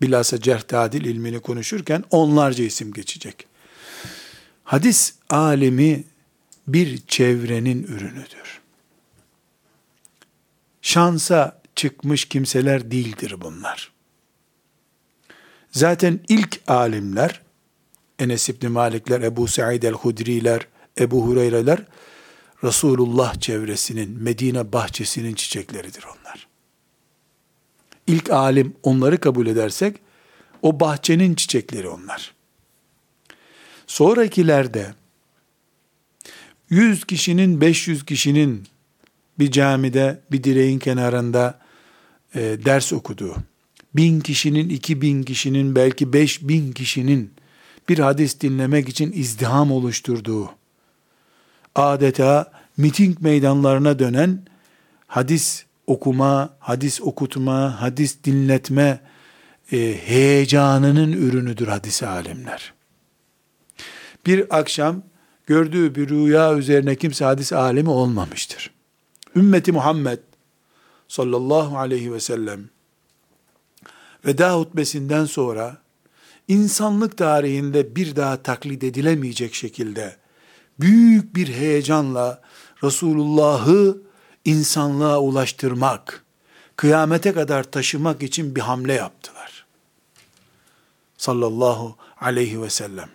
Bilhassa 0.00 0.40
cerh 0.40 0.62
tadil 0.62 1.04
ilmini 1.04 1.40
konuşurken 1.40 2.04
onlarca 2.10 2.64
isim 2.64 2.92
geçecek. 2.92 3.46
Hadis 4.64 5.14
alemi 5.30 6.04
bir 6.68 7.06
çevrenin 7.06 7.82
ürünüdür. 7.82 8.60
Şansa 10.82 11.62
çıkmış 11.76 12.24
kimseler 12.24 12.90
değildir 12.90 13.34
bunlar. 13.40 13.92
Zaten 15.70 16.20
ilk 16.28 16.60
alimler, 16.66 17.40
Enes 18.18 18.48
İbni 18.48 18.68
Malikler, 18.68 19.20
Ebu 19.20 19.48
Said 19.48 19.82
el-Hudriler, 19.82 20.66
Ebu 20.98 21.26
Hureyreler, 21.26 21.78
Resulullah 22.64 23.40
çevresinin, 23.40 24.22
Medine 24.22 24.72
bahçesinin 24.72 25.34
çiçekleridir 25.34 26.04
onlar. 26.04 26.46
İlk 28.06 28.30
alim 28.30 28.74
onları 28.82 29.20
kabul 29.20 29.46
edersek, 29.46 29.96
o 30.62 30.80
bahçenin 30.80 31.34
çiçekleri 31.34 31.88
onlar. 31.88 32.34
Sonrakilerde, 33.86 34.94
100 36.70 37.04
kişinin, 37.04 37.60
500 37.60 38.04
kişinin 38.04 38.66
bir 39.38 39.50
camide, 39.50 40.20
bir 40.32 40.44
direğin 40.44 40.78
kenarında 40.78 41.58
e, 42.34 42.40
ders 42.40 42.92
okuduğu, 42.92 43.36
bin 43.94 44.20
kişinin, 44.20 44.68
iki 44.68 45.02
bin 45.02 45.22
kişinin, 45.22 45.74
belki 45.74 46.12
beş 46.12 46.42
bin 46.42 46.72
kişinin 46.72 47.32
bir 47.88 47.98
hadis 47.98 48.40
dinlemek 48.40 48.88
için 48.88 49.12
izdiham 49.12 49.72
oluşturduğu, 49.72 50.50
adeta 51.74 52.52
miting 52.76 53.20
meydanlarına 53.20 53.98
dönen 53.98 54.42
hadis 55.06 55.64
okuma, 55.86 56.56
hadis 56.58 57.00
okutma, 57.00 57.80
hadis 57.80 58.24
dinletme 58.24 59.00
e, 59.72 59.96
heyecanının 60.06 61.12
ürünüdür 61.12 61.68
hadis 61.68 62.02
alimler. 62.02 62.74
Bir 64.26 64.58
akşam 64.58 65.02
gördüğü 65.46 65.94
bir 65.94 66.08
rüya 66.08 66.54
üzerine 66.54 66.96
kimse 66.96 67.24
hadis 67.24 67.52
alemi 67.52 67.90
olmamıştır. 67.90 68.70
Ümmeti 69.36 69.72
Muhammed 69.72 70.18
sallallahu 71.08 71.78
aleyhi 71.78 72.12
ve 72.12 72.20
sellem 72.20 72.68
veda 74.26 74.54
hutbesinden 74.54 75.24
sonra 75.24 75.76
insanlık 76.48 77.18
tarihinde 77.18 77.96
bir 77.96 78.16
daha 78.16 78.42
taklit 78.42 78.84
edilemeyecek 78.84 79.54
şekilde 79.54 80.21
büyük 80.82 81.36
bir 81.36 81.48
heyecanla 81.48 82.42
Resulullah'ı 82.84 83.96
insanlığa 84.44 85.20
ulaştırmak, 85.20 86.24
kıyamete 86.76 87.32
kadar 87.32 87.64
taşımak 87.64 88.22
için 88.22 88.56
bir 88.56 88.60
hamle 88.60 88.92
yaptılar. 88.92 89.66
Sallallahu 91.16 91.96
aleyhi 92.20 92.62
ve 92.62 92.70
sellem. 92.70 93.08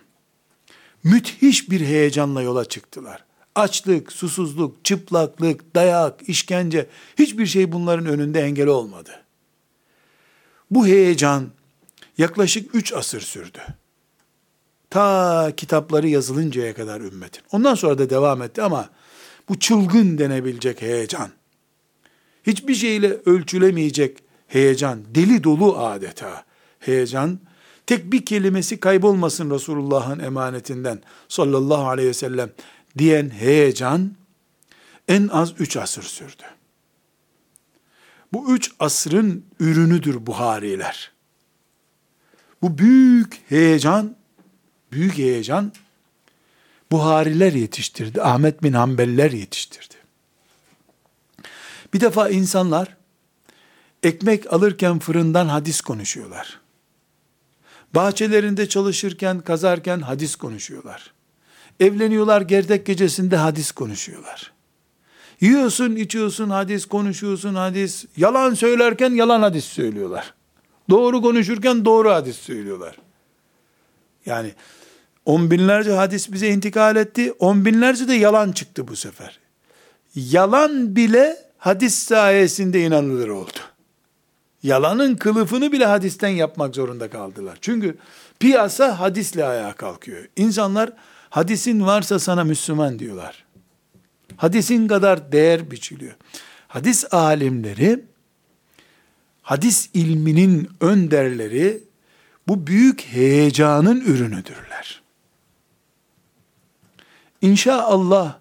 Müthiş 1.04 1.70
bir 1.70 1.80
heyecanla 1.80 2.42
yola 2.42 2.64
çıktılar. 2.64 3.24
Açlık, 3.54 4.12
susuzluk, 4.12 4.84
çıplaklık, 4.84 5.74
dayak, 5.74 6.28
işkence 6.28 6.86
hiçbir 7.18 7.46
şey 7.46 7.72
bunların 7.72 8.06
önünde 8.06 8.40
engel 8.40 8.66
olmadı. 8.66 9.24
Bu 10.70 10.86
heyecan 10.86 11.48
yaklaşık 12.18 12.74
üç 12.74 12.92
asır 12.92 13.20
sürdü. 13.20 13.60
Ta 14.98 15.52
kitapları 15.56 16.08
yazılıncaya 16.08 16.74
kadar 16.74 17.00
ümmetin. 17.00 17.42
Ondan 17.52 17.74
sonra 17.74 17.98
da 17.98 18.10
devam 18.10 18.42
etti 18.42 18.62
ama 18.62 18.88
bu 19.48 19.58
çılgın 19.58 20.18
denebilecek 20.18 20.82
heyecan, 20.82 21.30
hiçbir 22.46 22.74
şeyle 22.74 23.12
ölçülemeyecek 23.26 24.18
heyecan, 24.46 25.00
deli 25.14 25.44
dolu 25.44 25.78
adeta 25.78 26.44
heyecan, 26.80 27.40
tek 27.86 28.12
bir 28.12 28.24
kelimesi 28.24 28.80
kaybolmasın 28.80 29.50
Resulullah'ın 29.50 30.18
emanetinden 30.18 31.02
sallallahu 31.28 31.88
aleyhi 31.88 32.08
ve 32.08 32.14
sellem 32.14 32.50
diyen 32.98 33.30
heyecan 33.30 34.12
en 35.08 35.28
az 35.28 35.52
üç 35.58 35.76
asır 35.76 36.02
sürdü. 36.02 36.44
Bu 38.32 38.54
üç 38.54 38.72
asrın 38.78 39.44
ürünüdür 39.60 40.26
Buhariler. 40.26 41.12
Bu 42.62 42.78
büyük 42.78 43.40
heyecan, 43.48 44.17
büyük 44.92 45.18
heyecan 45.18 45.72
Buhariler 46.92 47.52
yetiştirdi. 47.52 48.22
Ahmet 48.22 48.62
bin 48.62 48.72
Hanbeliler 48.72 49.30
yetiştirdi. 49.30 49.94
Bir 51.94 52.00
defa 52.00 52.28
insanlar 52.28 52.96
ekmek 54.02 54.52
alırken 54.52 54.98
fırından 54.98 55.46
hadis 55.46 55.80
konuşuyorlar. 55.80 56.60
Bahçelerinde 57.94 58.68
çalışırken, 58.68 59.40
kazarken 59.40 60.00
hadis 60.00 60.36
konuşuyorlar. 60.36 61.12
Evleniyorlar 61.80 62.40
gerdek 62.40 62.86
gecesinde 62.86 63.36
hadis 63.36 63.72
konuşuyorlar. 63.72 64.52
Yiyorsun, 65.40 65.96
içiyorsun, 65.96 66.50
hadis 66.50 66.86
konuşuyorsun, 66.86 67.54
hadis. 67.54 68.04
Yalan 68.16 68.54
söylerken 68.54 69.10
yalan 69.10 69.42
hadis 69.42 69.64
söylüyorlar. 69.64 70.34
Doğru 70.90 71.22
konuşurken 71.22 71.84
doğru 71.84 72.10
hadis 72.10 72.36
söylüyorlar. 72.36 72.96
Yani 74.26 74.54
on 75.28 75.50
binlerce 75.50 75.92
hadis 75.92 76.32
bize 76.32 76.48
intikal 76.48 76.96
etti. 76.96 77.32
On 77.32 77.64
binlerce 77.64 78.08
de 78.08 78.14
yalan 78.14 78.52
çıktı 78.52 78.88
bu 78.88 78.96
sefer. 78.96 79.38
Yalan 80.14 80.96
bile 80.96 81.36
hadis 81.58 81.94
sayesinde 81.94 82.82
inanılır 82.82 83.28
oldu. 83.28 83.58
Yalanın 84.62 85.14
kılıfını 85.14 85.72
bile 85.72 85.86
hadisten 85.86 86.28
yapmak 86.28 86.74
zorunda 86.74 87.10
kaldılar. 87.10 87.58
Çünkü 87.60 87.96
piyasa 88.40 89.00
hadisle 89.00 89.44
ayağa 89.44 89.72
kalkıyor. 89.72 90.24
İnsanlar 90.36 90.92
hadisin 91.30 91.86
varsa 91.86 92.18
sana 92.18 92.44
Müslüman 92.44 92.98
diyorlar. 92.98 93.44
Hadisin 94.36 94.88
kadar 94.88 95.32
değer 95.32 95.70
biçiliyor. 95.70 96.14
Hadis 96.68 97.14
alimleri, 97.14 98.04
hadis 99.42 99.90
ilminin 99.94 100.68
önderleri 100.80 101.80
bu 102.48 102.66
büyük 102.66 103.00
heyecanın 103.00 104.00
ürünüdürler. 104.00 105.07
İnşallah 107.42 108.38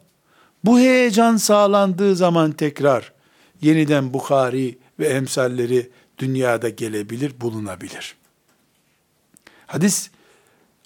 bu 0.63 0.79
heyecan 0.79 1.37
sağlandığı 1.37 2.15
zaman 2.15 2.51
tekrar 2.51 3.13
yeniden 3.61 4.13
Bukhari 4.13 4.77
ve 4.99 5.07
emsalleri 5.07 5.89
dünyada 6.17 6.69
gelebilir, 6.69 7.41
bulunabilir. 7.41 8.15
Hadis 9.67 10.09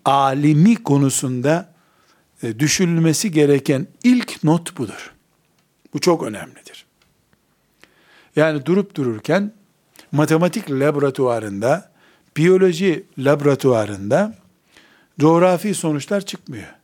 alimi 0.06 0.76
konusunda 0.76 1.74
e, 2.44 2.60
düşünülmesi 2.60 3.32
gereken 3.32 3.88
ilk 4.04 4.44
not 4.44 4.78
budur. 4.78 5.14
Bu 5.94 6.00
çok 6.00 6.24
önemlidir. 6.24 6.86
Yani 8.36 8.66
durup 8.66 8.96
dururken 8.96 9.54
matematik 10.12 10.72
laboratuvarında, 10.72 11.92
biyoloji 12.38 13.04
laboratuvarında 13.18 14.36
coğrafi 15.20 15.74
sonuçlar 15.74 16.26
çıkmıyor. 16.26 16.81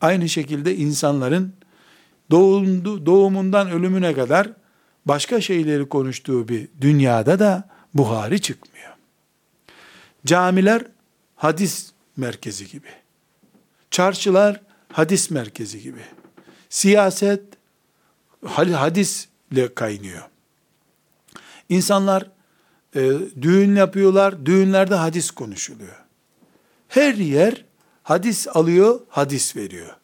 Aynı 0.00 0.28
şekilde 0.28 0.76
insanların 0.76 1.52
doğumdu, 2.30 3.06
doğumundan 3.06 3.70
ölümüne 3.70 4.12
kadar 4.12 4.52
başka 5.06 5.40
şeyleri 5.40 5.88
konuştuğu 5.88 6.48
bir 6.48 6.68
dünyada 6.80 7.38
da 7.38 7.68
Buhari 7.94 8.40
çıkmıyor. 8.40 8.92
Camiler 10.26 10.82
hadis 11.36 11.92
merkezi 12.16 12.68
gibi. 12.68 12.88
Çarşılar 13.90 14.60
hadis 14.92 15.30
merkezi 15.30 15.82
gibi. 15.82 16.00
Siyaset 16.68 17.42
hadisle 18.44 19.74
kaynıyor. 19.74 20.22
İnsanlar 21.68 22.30
e, 22.96 23.12
düğün 23.42 23.76
yapıyorlar, 23.76 24.46
düğünlerde 24.46 24.94
hadis 24.94 25.30
konuşuluyor. 25.30 26.04
Her 26.88 27.14
yer 27.14 27.64
hadis 28.06 28.48
alıyor, 28.48 29.00
hadis 29.08 29.56
veriyor. 29.56 29.96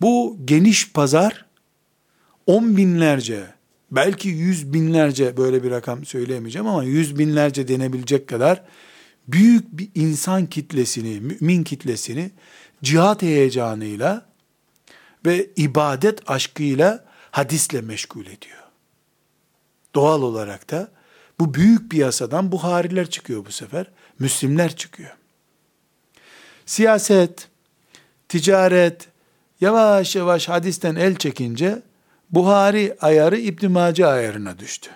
Bu 0.00 0.38
geniş 0.44 0.92
pazar 0.92 1.46
on 2.46 2.76
binlerce, 2.76 3.46
belki 3.90 4.28
yüz 4.28 4.72
binlerce 4.72 5.36
böyle 5.36 5.62
bir 5.62 5.70
rakam 5.70 6.04
söyleyemeyeceğim 6.04 6.66
ama 6.66 6.84
yüz 6.84 7.18
binlerce 7.18 7.68
denebilecek 7.68 8.28
kadar 8.28 8.62
büyük 9.28 9.72
bir 9.72 9.88
insan 9.94 10.46
kitlesini, 10.46 11.20
mümin 11.20 11.64
kitlesini 11.64 12.30
cihat 12.82 13.22
heyecanıyla 13.22 14.26
ve 15.26 15.50
ibadet 15.56 16.30
aşkıyla 16.30 17.04
hadisle 17.30 17.80
meşgul 17.80 18.26
ediyor. 18.26 18.62
Doğal 19.94 20.22
olarak 20.22 20.70
da 20.70 20.90
bu 21.38 21.54
büyük 21.54 21.90
piyasadan 21.90 22.52
Buhariler 22.52 23.10
çıkıyor 23.10 23.46
bu 23.46 23.52
sefer. 23.52 23.90
Müslimler 24.18 24.76
çıkıyor. 24.76 25.19
Siyaset, 26.70 27.48
ticaret 28.28 29.08
yavaş 29.60 30.16
yavaş 30.16 30.48
hadisten 30.48 30.94
el 30.96 31.14
çekince 31.16 31.82
Buhari 32.30 32.96
ayarı 33.00 33.38
İbn 33.38 33.70
Mace 33.70 34.06
ayarına 34.06 34.58
düştü. 34.58 34.90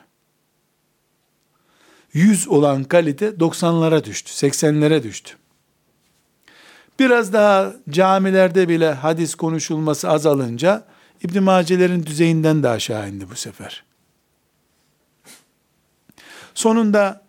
100 2.13 2.49
olan 2.49 2.85
kalite 2.85 3.29
90'lara 3.29 4.05
düştü, 4.05 4.31
80'lere 4.47 5.03
düştü. 5.03 5.35
Biraz 6.99 7.33
daha 7.33 7.75
camilerde 7.91 8.69
bile 8.69 8.93
hadis 8.93 9.35
konuşulması 9.35 10.11
azalınca 10.11 10.87
İbn 11.23 11.43
Mace'lerin 11.43 12.07
düzeyinden 12.07 12.63
de 12.63 12.69
aşağı 12.69 13.09
indi 13.09 13.31
bu 13.31 13.37
sefer. 13.37 13.85
Sonunda 16.55 17.25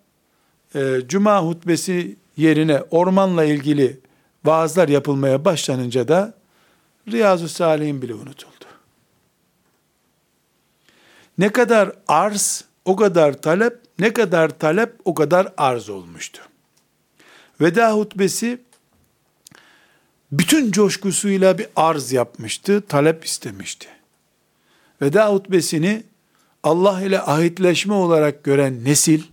e, 0.76 0.98
cuma 1.08 1.42
hutbesi 1.42 2.16
yerine 2.38 2.82
ormanla 2.82 3.44
ilgili 3.44 4.05
vaazlar 4.46 4.90
yapılmaya 4.90 5.46
başlanınca 5.46 6.08
da 6.08 6.34
Riyazu 7.12 7.50
Salih'in 7.50 8.02
bile 8.02 8.14
unutuldu. 8.14 8.66
Ne 11.38 11.50
kadar 11.52 11.92
arz, 12.08 12.66
o 12.86 12.96
kadar 12.96 13.42
talep, 13.42 13.80
ne 14.00 14.14
kadar 14.14 14.60
talep, 14.60 14.96
o 15.06 15.14
kadar 15.14 15.54
arz 15.58 15.90
olmuştu. 15.90 16.42
Veda 17.62 17.94
hutbesi 17.94 18.62
bütün 20.32 20.72
coşkusuyla 20.72 21.58
bir 21.58 21.68
arz 21.76 22.12
yapmıştı, 22.12 22.82
talep 22.82 23.26
istemişti. 23.26 23.88
Veda 25.02 25.34
hutbesini 25.34 26.04
Allah 26.64 27.02
ile 27.02 27.22
ahitleşme 27.22 27.94
olarak 27.94 28.44
gören 28.44 28.86
nesil, 28.86 29.24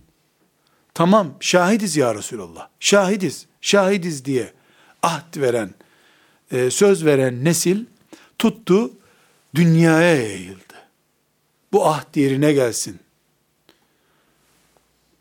Tamam 0.93 1.33
şahidiz 1.39 1.97
ya 1.97 2.15
Resulallah. 2.15 2.67
Şahidiz, 2.79 3.45
şahidiz 3.61 4.25
diye 4.25 4.53
ahd 5.03 5.41
veren, 5.41 5.69
e, 6.51 6.69
söz 6.69 7.05
veren 7.05 7.45
nesil 7.45 7.85
tuttu 8.39 8.91
dünyaya 9.55 10.15
yayıldı. 10.15 10.73
Bu 11.73 11.87
ahd 11.87 12.15
yerine 12.15 12.53
gelsin. 12.53 12.99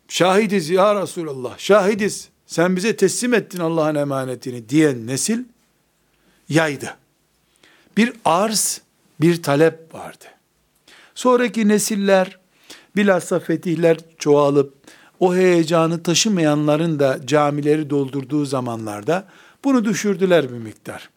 Şahidiz 0.08 0.70
ya 0.70 1.02
Resulallah, 1.02 1.58
şahidiz. 1.58 2.28
Sen 2.46 2.76
bize 2.76 2.96
teslim 2.96 3.34
ettin 3.34 3.60
Allah'ın 3.60 3.94
emanetini 3.94 4.68
diyen 4.68 5.06
nesil 5.06 5.44
yaydı. 6.48 6.96
Bir 7.96 8.12
arz, 8.24 8.80
bir 9.20 9.42
talep 9.42 9.94
vardı. 9.94 10.24
Sonraki 11.14 11.68
nesiller 11.68 12.38
bilhassa 12.96 13.40
fetihler 13.40 13.98
çoğalıp 14.18 14.74
o 15.20 15.34
heyecanı 15.34 16.02
taşımayanların 16.02 16.98
da 16.98 17.26
camileri 17.26 17.90
doldurduğu 17.90 18.44
zamanlarda 18.44 19.28
bunu 19.64 19.84
düşürdüler 19.84 20.52
bir 20.52 20.58
miktar. 20.58 21.10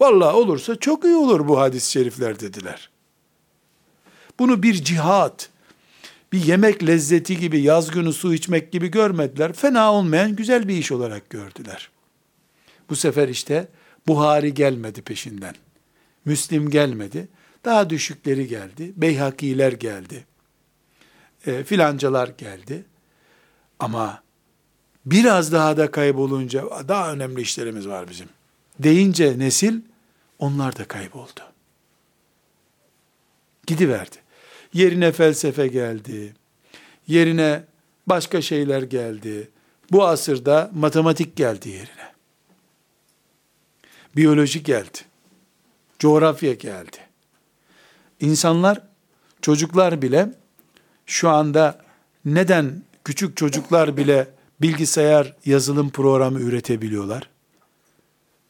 Vallahi 0.00 0.36
olursa 0.36 0.76
çok 0.76 1.04
iyi 1.04 1.16
olur 1.16 1.48
bu 1.48 1.60
hadis-i 1.60 1.90
şerifler 1.90 2.40
dediler. 2.40 2.90
Bunu 4.38 4.62
bir 4.62 4.74
cihat, 4.74 5.50
bir 6.32 6.44
yemek 6.44 6.86
lezzeti 6.86 7.38
gibi 7.38 7.60
yaz 7.60 7.90
günü 7.90 8.12
su 8.12 8.34
içmek 8.34 8.72
gibi 8.72 8.88
görmediler. 8.88 9.52
Fena 9.52 9.92
olmayan 9.92 10.36
güzel 10.36 10.68
bir 10.68 10.76
iş 10.76 10.92
olarak 10.92 11.30
gördüler. 11.30 11.90
Bu 12.90 12.96
sefer 12.96 13.28
işte 13.28 13.68
Buhari 14.06 14.54
gelmedi 14.54 15.02
peşinden. 15.02 15.54
Müslim 16.24 16.70
gelmedi. 16.70 17.28
Daha 17.64 17.90
düşükleri 17.90 18.48
geldi. 18.48 18.92
Beyhakiler 18.96 19.72
geldi. 19.72 20.26
E, 21.46 21.64
filancalar 21.64 22.28
geldi. 22.28 22.84
Ama 23.78 24.22
biraz 25.06 25.52
daha 25.52 25.76
da 25.76 25.90
kaybolunca 25.90 26.64
daha 26.88 27.12
önemli 27.12 27.40
işlerimiz 27.40 27.88
var 27.88 28.08
bizim. 28.10 28.28
Deyince 28.78 29.38
nesil 29.38 29.80
onlar 30.38 30.76
da 30.76 30.84
kayboldu. 30.84 31.40
Gidiverdi. 33.66 34.16
Yerine 34.72 35.12
felsefe 35.12 35.66
geldi. 35.66 36.34
Yerine 37.06 37.64
başka 38.06 38.42
şeyler 38.42 38.82
geldi. 38.82 39.50
Bu 39.92 40.06
asırda 40.06 40.70
matematik 40.74 41.36
geldi 41.36 41.68
yerine. 41.68 42.10
Biyoloji 44.16 44.62
geldi. 44.62 44.98
Coğrafya 45.98 46.52
geldi. 46.52 46.96
İnsanlar, 48.20 48.82
çocuklar 49.42 50.02
bile 50.02 50.30
şu 51.06 51.28
anda 51.28 51.84
neden 52.24 52.82
küçük 53.04 53.36
çocuklar 53.36 53.96
bile 53.96 54.28
bilgisayar 54.62 55.36
yazılım 55.44 55.90
programı 55.90 56.40
üretebiliyorlar? 56.40 57.30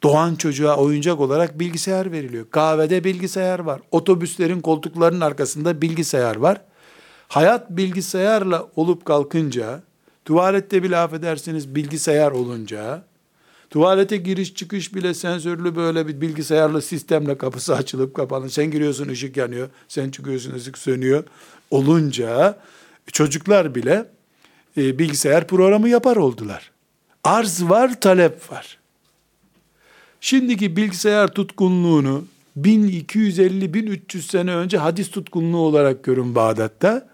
Doğan 0.03 0.35
çocuğa 0.35 0.77
oyuncak 0.77 1.21
olarak 1.21 1.61
bilgisayar 1.61 2.13
veriliyor. 2.13 2.47
Kahvede 2.51 3.05
bilgisayar 3.05 3.59
var. 3.59 3.81
Otobüslerin 3.91 4.61
koltuklarının 4.61 5.21
arkasında 5.21 5.83
bilgisayar 5.83 6.37
var. 6.37 6.61
Hayat 7.29 7.71
bilgisayarla 7.71 8.69
olup 8.77 9.05
kalkınca, 9.05 9.83
tuvalette 10.25 10.83
bile 10.83 10.97
affedersiniz 10.97 11.75
bilgisayar 11.75 12.31
olunca, 12.31 13.03
tuvalete 13.71 14.17
giriş 14.17 14.55
çıkış 14.55 14.95
bile 14.95 15.15
sensörlü 15.15 15.77
böyle 15.77 16.09
bir 16.09 16.21
bilgisayarlı 16.21 16.83
sistemle 16.83 17.39
kapısı 17.39 17.77
açılıp 17.77 18.15
kapanır. 18.15 18.49
Sen 18.49 18.71
giriyorsun 18.71 19.09
ışık 19.09 19.37
yanıyor, 19.37 19.69
sen 19.89 20.11
çıkıyorsun 20.11 20.55
ışık 20.55 20.79
sönüyor. 20.79 21.25
Olunca 21.71 22.59
çocuklar 23.13 23.75
bile 23.75 24.07
e, 24.77 24.99
bilgisayar 24.99 25.47
programı 25.47 25.89
yapar 25.89 26.17
oldular. 26.17 26.71
Arz 27.25 27.65
var, 27.65 28.01
talep 28.01 28.53
var. 28.53 28.79
Şimdiki 30.21 30.77
bilgisayar 30.77 31.29
tutkunluğunu 31.29 32.25
1250-1300 32.61 34.21
sene 34.21 34.55
önce 34.55 34.79
hadis 34.79 35.11
tutkunluğu 35.11 35.59
olarak 35.59 36.05
görün 36.05 36.35
Bağdat'ta. 36.35 37.09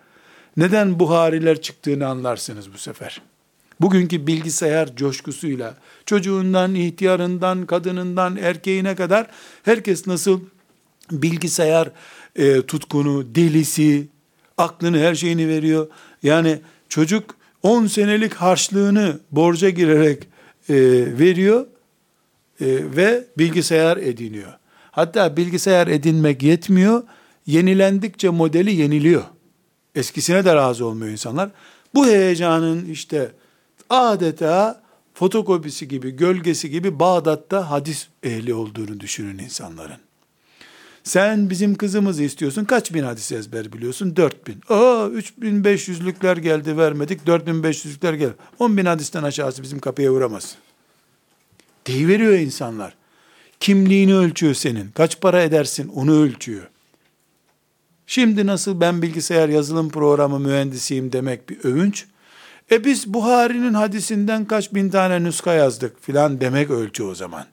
Neden 0.56 0.98
Buhariler 0.98 1.62
çıktığını 1.62 2.06
anlarsınız 2.06 2.72
bu 2.72 2.78
sefer. 2.78 3.22
Bugünkü 3.80 4.26
bilgisayar 4.26 4.96
coşkusuyla 4.96 5.74
çocuğundan, 6.06 6.74
ihtiyarından, 6.74 7.66
kadınından, 7.66 8.36
erkeğine 8.36 8.94
kadar 8.94 9.26
herkes 9.62 10.06
nasıl 10.06 10.40
bilgisayar 11.10 11.90
e, 12.36 12.62
tutkunu, 12.62 13.34
delisi, 13.34 14.08
aklını, 14.58 14.98
her 14.98 15.14
şeyini 15.14 15.48
veriyor. 15.48 15.86
Yani 16.22 16.60
çocuk 16.88 17.34
10 17.66 17.86
senelik 17.86 18.34
harçlığını 18.34 19.18
borca 19.30 19.68
girerek 19.68 20.22
e, 20.68 20.74
veriyor 21.18 21.66
e, 22.60 22.66
ve 22.96 23.24
bilgisayar 23.38 23.96
ediniyor. 23.96 24.52
Hatta 24.90 25.36
bilgisayar 25.36 25.86
edinmek 25.86 26.42
yetmiyor, 26.42 27.02
yenilendikçe 27.46 28.28
modeli 28.28 28.74
yeniliyor. 28.74 29.22
Eskisine 29.94 30.44
de 30.44 30.54
razı 30.54 30.86
olmuyor 30.86 31.12
insanlar. 31.12 31.50
Bu 31.94 32.06
heyecanın 32.06 32.84
işte 32.84 33.32
adeta 33.90 34.82
fotokopisi 35.14 35.88
gibi, 35.88 36.10
gölgesi 36.10 36.70
gibi 36.70 36.98
Bağdat'ta 36.98 37.70
hadis 37.70 38.08
ehli 38.22 38.54
olduğunu 38.54 39.00
düşünün 39.00 39.38
insanların. 39.38 40.05
Sen 41.06 41.50
bizim 41.50 41.74
kızımızı 41.74 42.22
istiyorsun. 42.22 42.64
Kaç 42.64 42.94
bin 42.94 43.02
hadis 43.02 43.32
ezber 43.32 43.72
biliyorsun? 43.72 44.16
Dört 44.16 44.46
bin. 44.46 44.60
Aa, 44.68 45.08
üç 45.08 45.32
bin 45.38 45.64
beş 45.64 45.88
yüzlükler 45.88 46.36
geldi 46.36 46.76
vermedik. 46.76 47.26
Dört 47.26 47.46
bin 47.46 47.62
beş 47.62 47.84
yüzlükler 47.84 48.14
geldi. 48.14 48.34
On 48.58 48.76
bin 48.76 48.84
hadisten 48.84 49.22
aşağısı 49.22 49.62
bizim 49.62 49.78
kapıya 49.78 50.12
uğramaz. 50.12 50.56
Deyiveriyor 51.86 52.32
insanlar. 52.32 52.94
Kimliğini 53.60 54.14
ölçüyor 54.14 54.54
senin. 54.54 54.90
Kaç 54.94 55.20
para 55.20 55.42
edersin 55.42 55.88
onu 55.88 56.22
ölçüyor. 56.22 56.68
Şimdi 58.06 58.46
nasıl 58.46 58.80
ben 58.80 59.02
bilgisayar 59.02 59.48
yazılım 59.48 59.88
programı 59.88 60.40
mühendisiyim 60.40 61.12
demek 61.12 61.48
bir 61.48 61.64
övünç. 61.64 62.04
E 62.70 62.84
biz 62.84 63.14
Buhari'nin 63.14 63.74
hadisinden 63.74 64.44
kaç 64.44 64.74
bin 64.74 64.90
tane 64.90 65.22
nüska 65.22 65.52
yazdık 65.52 66.02
filan 66.02 66.40
demek 66.40 66.70
ölçü 66.70 67.02
o 67.02 67.14
zaman. 67.14 67.46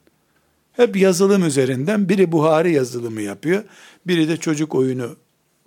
Hep 0.76 0.96
yazılım 0.96 1.44
üzerinden 1.44 2.08
biri 2.08 2.32
Buhari 2.32 2.72
yazılımı 2.72 3.22
yapıyor, 3.22 3.64
biri 4.06 4.28
de 4.28 4.36
çocuk 4.36 4.74
oyunu 4.74 5.16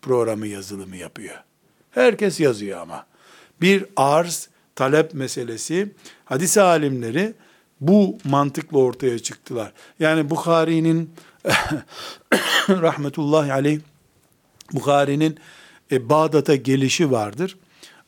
programı 0.02 0.48
yazılımı 0.48 0.96
yapıyor. 0.98 1.36
Herkes 1.92 2.40
yazıyor 2.40 2.80
ama. 2.80 3.06
Bir 3.62 3.86
arz, 3.96 4.50
talep 4.76 5.14
meselesi, 5.14 5.90
hadis 6.26 6.58
alimleri 6.58 7.34
bu 7.82 8.18
mantıkla 8.24 8.78
ortaya 8.78 9.20
çıktılar. 9.20 9.74
Yani 10.00 10.30
Bukhari'nin 10.30 11.10
rahmetullahi 12.70 13.54
aleyh 13.54 13.80
Bukhari'nin 14.74 15.38
e, 15.92 16.10
Bağdat'a 16.10 16.56
gelişi 16.56 17.12
vardır. 17.12 17.58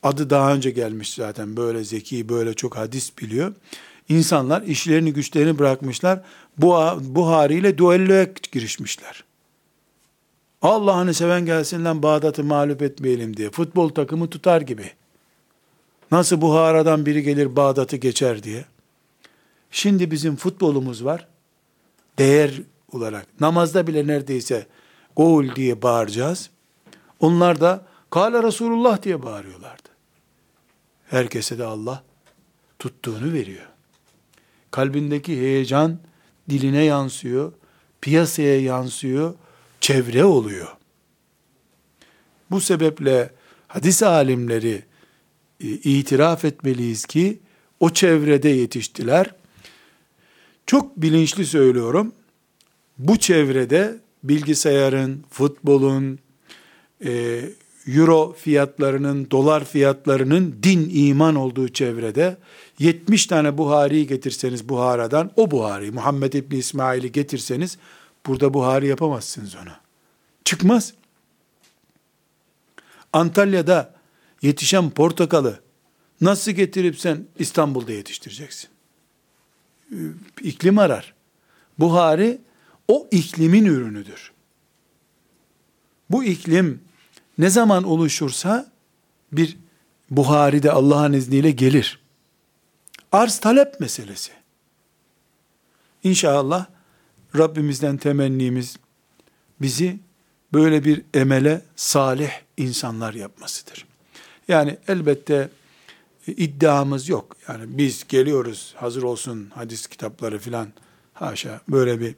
Adı 0.04 0.30
daha 0.30 0.54
önce 0.54 0.72
gelmiş 0.72 1.14
zaten 1.14 1.58
böyle 1.58 1.84
zeki, 1.84 2.30
böyle 2.30 2.54
çok 2.54 2.78
hadis 2.78 3.18
biliyor. 3.18 3.54
İnsanlar 4.10 4.62
işlerini 4.62 5.14
güçlerini 5.14 5.60
bırakmışlar. 5.60 6.22
Bu 6.58 6.76
Buhari 7.02 7.56
ile 7.56 7.78
duelloya 7.78 8.28
girişmişler. 8.52 9.24
Allah'ını 10.62 11.14
seven 11.14 11.46
gelsin 11.46 11.86
lan 11.86 12.04
Bağdat'ı 12.04 12.44
mağlup 12.44 12.82
etmeyelim 12.82 13.38
diye. 13.38 13.52
Futbol 13.52 13.90
takımı 13.90 14.30
tutar 14.30 14.62
gibi. 14.62 14.92
Nasıl 16.12 16.42
Buhara'dan 16.42 17.06
biri 17.06 17.24
gelir 17.24 17.56
Bağdat'ı 17.56 17.98
geçer 17.98 18.44
diye. 18.44 18.66
Şimdi 19.72 20.12
bizim 20.12 20.36
futbolumuz 20.36 21.06
var. 21.06 21.28
Değer 22.20 22.62
olarak. 22.92 23.28
Namazda 23.42 23.88
bile 23.88 24.08
neredeyse 24.08 24.68
gol 25.16 25.56
diye 25.56 25.82
bağıracağız. 25.82 26.50
Onlar 27.20 27.62
da 27.62 27.86
Kale 28.10 28.44
Resulullah 28.44 29.04
diye 29.04 29.24
bağırıyorlardı. 29.24 29.90
Herkese 31.06 31.58
de 31.58 31.64
Allah 31.64 32.04
tuttuğunu 32.80 33.34
veriyor. 33.34 33.69
Kalbindeki 34.72 35.38
heyecan 35.38 36.00
diline 36.50 36.84
yansıyor, 36.84 37.54
piyasaya 38.02 38.62
yansıyor, 38.62 39.34
çevre 39.82 40.26
oluyor. 40.26 40.68
Bu 42.52 42.62
sebeple 42.62 43.34
hadis 43.68 44.04
alimleri 44.04 44.84
e, 45.64 45.68
itiraf 45.68 46.46
etmeliyiz 46.46 47.06
ki 47.06 47.40
o 47.80 47.90
çevrede 47.90 48.50
yetiştiler. 48.50 49.36
Çok 50.66 50.98
bilinçli 50.98 51.46
söylüyorum. 51.46 52.14
Bu 52.98 53.18
çevrede 53.18 54.00
bilgisayarın, 54.24 55.24
futbolun, 55.30 56.20
e, 57.06 57.42
euro 57.88 58.34
fiyatlarının, 58.34 59.32
dolar 59.32 59.66
fiyatlarının 59.66 60.60
din 60.64 60.90
iman 60.94 61.36
olduğu 61.36 61.70
çevrede 61.70 62.38
70 62.80 63.26
tane 63.26 63.58
Buhari'yi 63.58 64.08
getirseniz 64.08 64.70
Buhara'dan, 64.70 65.32
o 65.36 65.52
Buhari, 65.52 65.92
Muhammed 65.92 66.34
İbni 66.34 66.58
İsmail'i 66.58 67.12
getirseniz, 67.12 67.78
burada 68.26 68.54
Buhari 68.54 68.88
yapamazsınız 68.88 69.56
ona. 69.56 69.80
Çıkmaz. 70.46 70.94
Antalya'da 73.14 73.94
yetişen 74.42 74.90
portakalı 74.90 75.60
Nasıl 76.22 76.52
getirip 76.52 77.00
sen 77.00 77.26
İstanbul'da 77.40 77.92
yetiştireceksin? 77.92 78.70
İklim 80.42 80.80
arar. 80.80 81.14
Buhari 81.80 82.42
o 82.88 83.08
iklimin 83.12 83.66
ürünüdür. 83.66 84.32
Bu 86.10 86.24
iklim 86.24 86.82
ne 87.40 87.50
zaman 87.50 87.84
oluşursa 87.84 88.72
bir 89.32 89.58
Buhari'de 90.10 90.72
Allah'ın 90.72 91.14
izniyle 91.14 91.52
gelir. 91.52 92.00
Arz 93.12 93.40
talep 93.40 93.80
meselesi. 93.80 94.32
İnşallah 96.04 96.66
Rabbimizden 97.38 97.98
temennimiz 97.98 98.78
bizi 99.62 100.00
böyle 100.54 100.86
bir 100.86 101.02
emele 101.14 101.62
salih 101.76 102.32
insanlar 102.58 103.14
yapmasıdır. 103.14 103.86
Yani 104.48 104.78
elbette 104.88 105.50
iddiamız 106.28 107.10
yok. 107.10 107.36
Yani 107.48 107.64
biz 107.78 108.08
geliyoruz 108.08 108.74
hazır 108.78 109.04
olsun 109.04 109.52
hadis 109.56 109.88
kitapları 109.88 110.40
filan 110.40 110.68
haşa 111.14 111.62
böyle 111.70 112.00
bir 112.00 112.16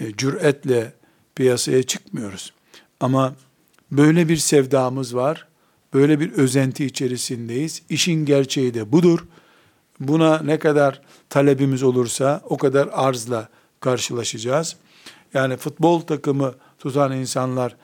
e, 0.00 0.16
cüretle 0.16 0.92
piyasaya 1.34 1.82
çıkmıyoruz. 1.82 2.52
Ama 3.00 3.34
böyle 3.96 4.28
bir 4.28 4.36
sevdamız 4.36 5.16
var. 5.16 5.46
Böyle 5.94 6.20
bir 6.20 6.32
özenti 6.32 6.84
içerisindeyiz. 6.84 7.82
İşin 7.88 8.24
gerçeği 8.24 8.74
de 8.74 8.92
budur. 8.92 9.26
Buna 10.00 10.38
ne 10.38 10.58
kadar 10.58 11.00
talebimiz 11.30 11.82
olursa 11.82 12.40
o 12.44 12.56
kadar 12.56 12.88
arzla 12.92 13.48
karşılaşacağız. 13.80 14.76
Yani 15.34 15.56
futbol 15.56 16.00
takımı 16.00 16.54
tutan 16.78 17.12
insanlar 17.12 17.76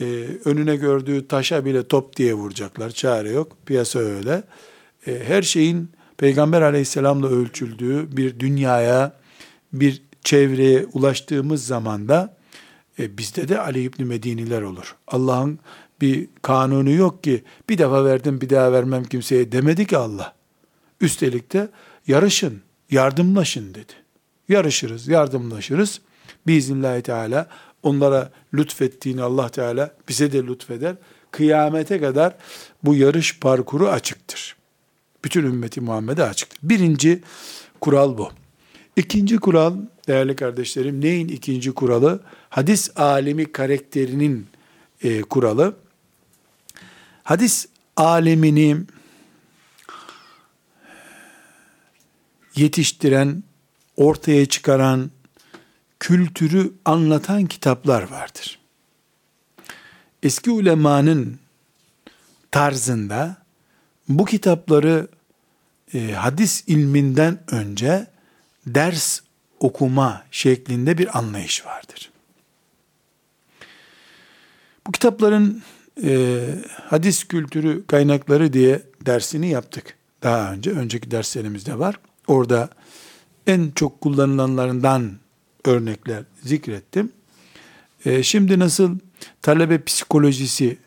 e, 0.00 0.04
önüne 0.44 0.76
gördüğü 0.76 1.28
taşa 1.28 1.64
bile 1.64 1.88
top 1.88 2.16
diye 2.16 2.34
vuracaklar. 2.34 2.90
Çare 2.90 3.30
yok. 3.30 3.56
Piyasa 3.66 3.98
öyle. 3.98 4.42
E, 5.06 5.22
her 5.26 5.42
şeyin 5.42 5.90
Peygamber 6.16 6.62
aleyhisselamla 6.62 7.28
ölçüldüğü 7.28 8.16
bir 8.16 8.40
dünyaya, 8.40 9.12
bir 9.72 10.02
çevreye 10.24 10.86
ulaştığımız 10.92 11.66
zaman 11.66 12.08
da 12.08 12.35
e, 12.98 13.18
bizde 13.18 13.48
de 13.48 13.60
Ali 13.60 13.82
İbni 13.82 14.04
Mediniler 14.04 14.62
olur. 14.62 14.96
Allah'ın 15.08 15.58
bir 16.00 16.28
kanunu 16.42 16.90
yok 16.90 17.24
ki 17.24 17.44
bir 17.68 17.78
defa 17.78 18.04
verdim 18.04 18.40
bir 18.40 18.50
daha 18.50 18.72
vermem 18.72 19.04
kimseye 19.04 19.52
demedi 19.52 19.86
ki 19.86 19.96
Allah. 19.96 20.34
Üstelik 21.00 21.52
de 21.52 21.68
yarışın, 22.06 22.62
yardımlaşın 22.90 23.74
dedi. 23.74 23.92
Yarışırız, 24.48 25.08
yardımlaşırız. 25.08 26.00
Biiznillahü 26.46 27.02
Teala 27.02 27.48
onlara 27.82 28.30
lütfettiğini 28.54 29.22
Allah 29.22 29.48
Teala 29.48 29.94
bize 30.08 30.32
de 30.32 30.46
lütfeder. 30.46 30.96
Kıyamete 31.30 32.00
kadar 32.00 32.34
bu 32.82 32.94
yarış 32.94 33.40
parkuru 33.40 33.88
açıktır. 33.88 34.56
Bütün 35.24 35.44
ümmeti 35.44 35.80
Muhammed'e 35.80 36.22
açıktır. 36.22 36.58
Birinci 36.62 37.22
kural 37.80 38.18
bu. 38.18 38.30
İkinci 38.96 39.36
kural 39.36 39.74
değerli 40.08 40.36
kardeşlerim 40.36 41.00
neyin 41.00 41.28
ikinci 41.28 41.72
kuralı? 41.72 42.20
Hadis 42.50 42.90
alimi 42.96 43.52
karakterinin 43.52 44.46
e, 45.02 45.22
kuralı. 45.22 45.76
Hadis 47.22 47.66
alemini 47.96 48.76
yetiştiren, 52.56 53.42
ortaya 53.96 54.46
çıkaran, 54.46 55.10
kültürü 56.00 56.72
anlatan 56.84 57.46
kitaplar 57.46 58.02
vardır. 58.02 58.58
Eski 60.22 60.50
ulemanın 60.50 61.38
tarzında 62.50 63.36
bu 64.08 64.24
kitapları 64.24 65.08
e, 65.94 66.12
hadis 66.12 66.64
ilminden 66.66 67.38
önce 67.50 68.06
ders 68.66 69.20
okuma 69.60 70.24
şeklinde 70.30 70.98
bir 70.98 71.18
anlayış 71.18 71.66
vardır. 71.66 72.10
Bu 74.86 74.92
kitapların 74.92 75.62
e, 76.04 76.40
hadis 76.82 77.24
kültürü 77.24 77.86
kaynakları 77.86 78.52
diye 78.52 78.82
dersini 79.06 79.48
yaptık. 79.48 79.96
Daha 80.22 80.52
önce, 80.52 80.70
önceki 80.70 81.10
derslerimizde 81.10 81.78
var. 81.78 82.00
Orada 82.26 82.68
en 83.46 83.70
çok 83.74 84.00
kullanılanlarından 84.00 85.12
örnekler 85.64 86.24
zikrettim. 86.42 87.12
E, 88.04 88.22
şimdi 88.22 88.58
nasıl 88.58 88.98
talebe 89.42 89.84
psikolojisi, 89.84 90.78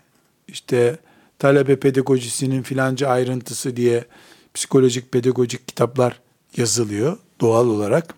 işte 0.47 0.97
talebe 1.39 1.79
pedagojisinin 1.79 2.61
filanca 2.61 3.07
ayrıntısı 3.07 3.75
diye 3.75 4.05
psikolojik 4.53 5.11
pedagojik 5.11 5.67
kitaplar 5.67 6.19
yazılıyor 6.57 7.17
doğal 7.41 7.67
olarak. 7.67 8.13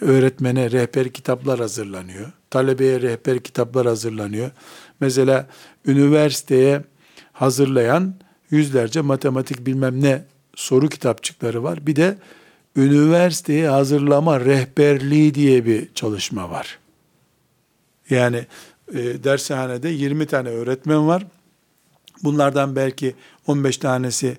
Öğretmene 0.00 0.70
rehber 0.70 1.08
kitaplar 1.08 1.60
hazırlanıyor. 1.60 2.32
Talebeye 2.50 3.00
rehber 3.00 3.38
kitaplar 3.42 3.86
hazırlanıyor. 3.86 4.50
Mesela 5.02 5.46
üniversiteye 5.86 6.82
hazırlayan 7.32 8.14
yüzlerce 8.50 9.00
matematik 9.00 9.66
bilmem 9.66 10.02
ne 10.02 10.24
soru 10.54 10.88
kitapçıkları 10.88 11.62
var. 11.62 11.86
Bir 11.86 11.96
de 11.96 12.16
üniversiteye 12.76 13.68
hazırlama 13.68 14.40
rehberliği 14.40 15.34
diye 15.34 15.66
bir 15.66 15.88
çalışma 15.94 16.50
var. 16.50 16.78
Yani 18.10 18.46
e, 18.94 19.24
dershanede 19.24 19.88
20 19.88 20.26
tane 20.26 20.48
öğretmen 20.48 21.06
var. 21.06 21.26
Bunlardan 22.22 22.76
belki 22.76 23.14
15 23.46 23.76
tanesi 23.76 24.38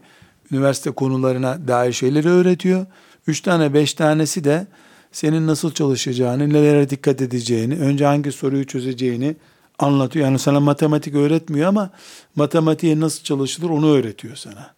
üniversite 0.52 0.92
konularına 0.92 1.68
dair 1.68 1.94
şeyleri 1.94 2.30
öğretiyor. 2.30 2.86
3 3.28 3.42
tane 3.42 3.74
5 3.74 3.94
tanesi 3.94 4.44
de 4.44 4.68
senin 5.12 5.48
nasıl 5.48 5.72
çalışacağını, 5.72 6.50
nelere 6.50 6.90
dikkat 6.90 7.22
edeceğini, 7.22 7.80
önce 7.80 8.06
hangi 8.06 8.32
soruyu 8.32 8.68
çözeceğini 8.68 9.36
anlatıyor. 9.80 10.26
Yani 10.26 10.40
sana 10.40 10.60
matematik 10.60 11.16
öğretmiyor 11.16 11.68
ama 11.68 11.90
matematiğe 12.36 13.00
nasıl 13.00 13.24
çalışılır 13.24 13.70
onu 13.70 13.92
öğretiyor 13.92 14.36
sana. 14.36 14.74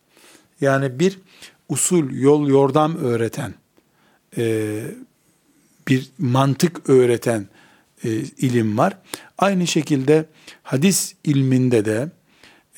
Yani 0.61 0.99
bir 0.99 1.19
usul, 1.69 2.11
yol, 2.11 2.47
yordam 2.47 2.97
öğreten, 2.97 3.53
e, 4.37 4.81
bir 5.87 6.09
mantık 6.17 6.89
öğreten 6.89 7.47
e, 8.03 8.09
ilim 8.19 8.77
var. 8.77 8.97
Aynı 9.37 9.67
şekilde 9.67 10.25
hadis 10.63 11.13
ilminde 11.23 11.85
de 11.85 12.09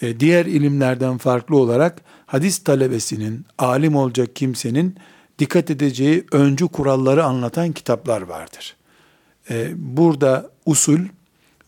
e, 0.02 0.20
diğer 0.20 0.46
ilimlerden 0.46 1.18
farklı 1.18 1.58
olarak 1.58 2.02
hadis 2.26 2.64
talebesinin, 2.64 3.46
alim 3.58 3.96
olacak 3.96 4.36
kimsenin 4.36 4.96
dikkat 5.40 5.72
edeceği 5.72 6.26
öncü 6.32 6.68
kuralları 6.68 7.24
anlatan 7.24 7.72
kitaplar 7.72 8.22
vardır. 8.22 8.76
Burada 9.76 10.52
usul 10.66 11.00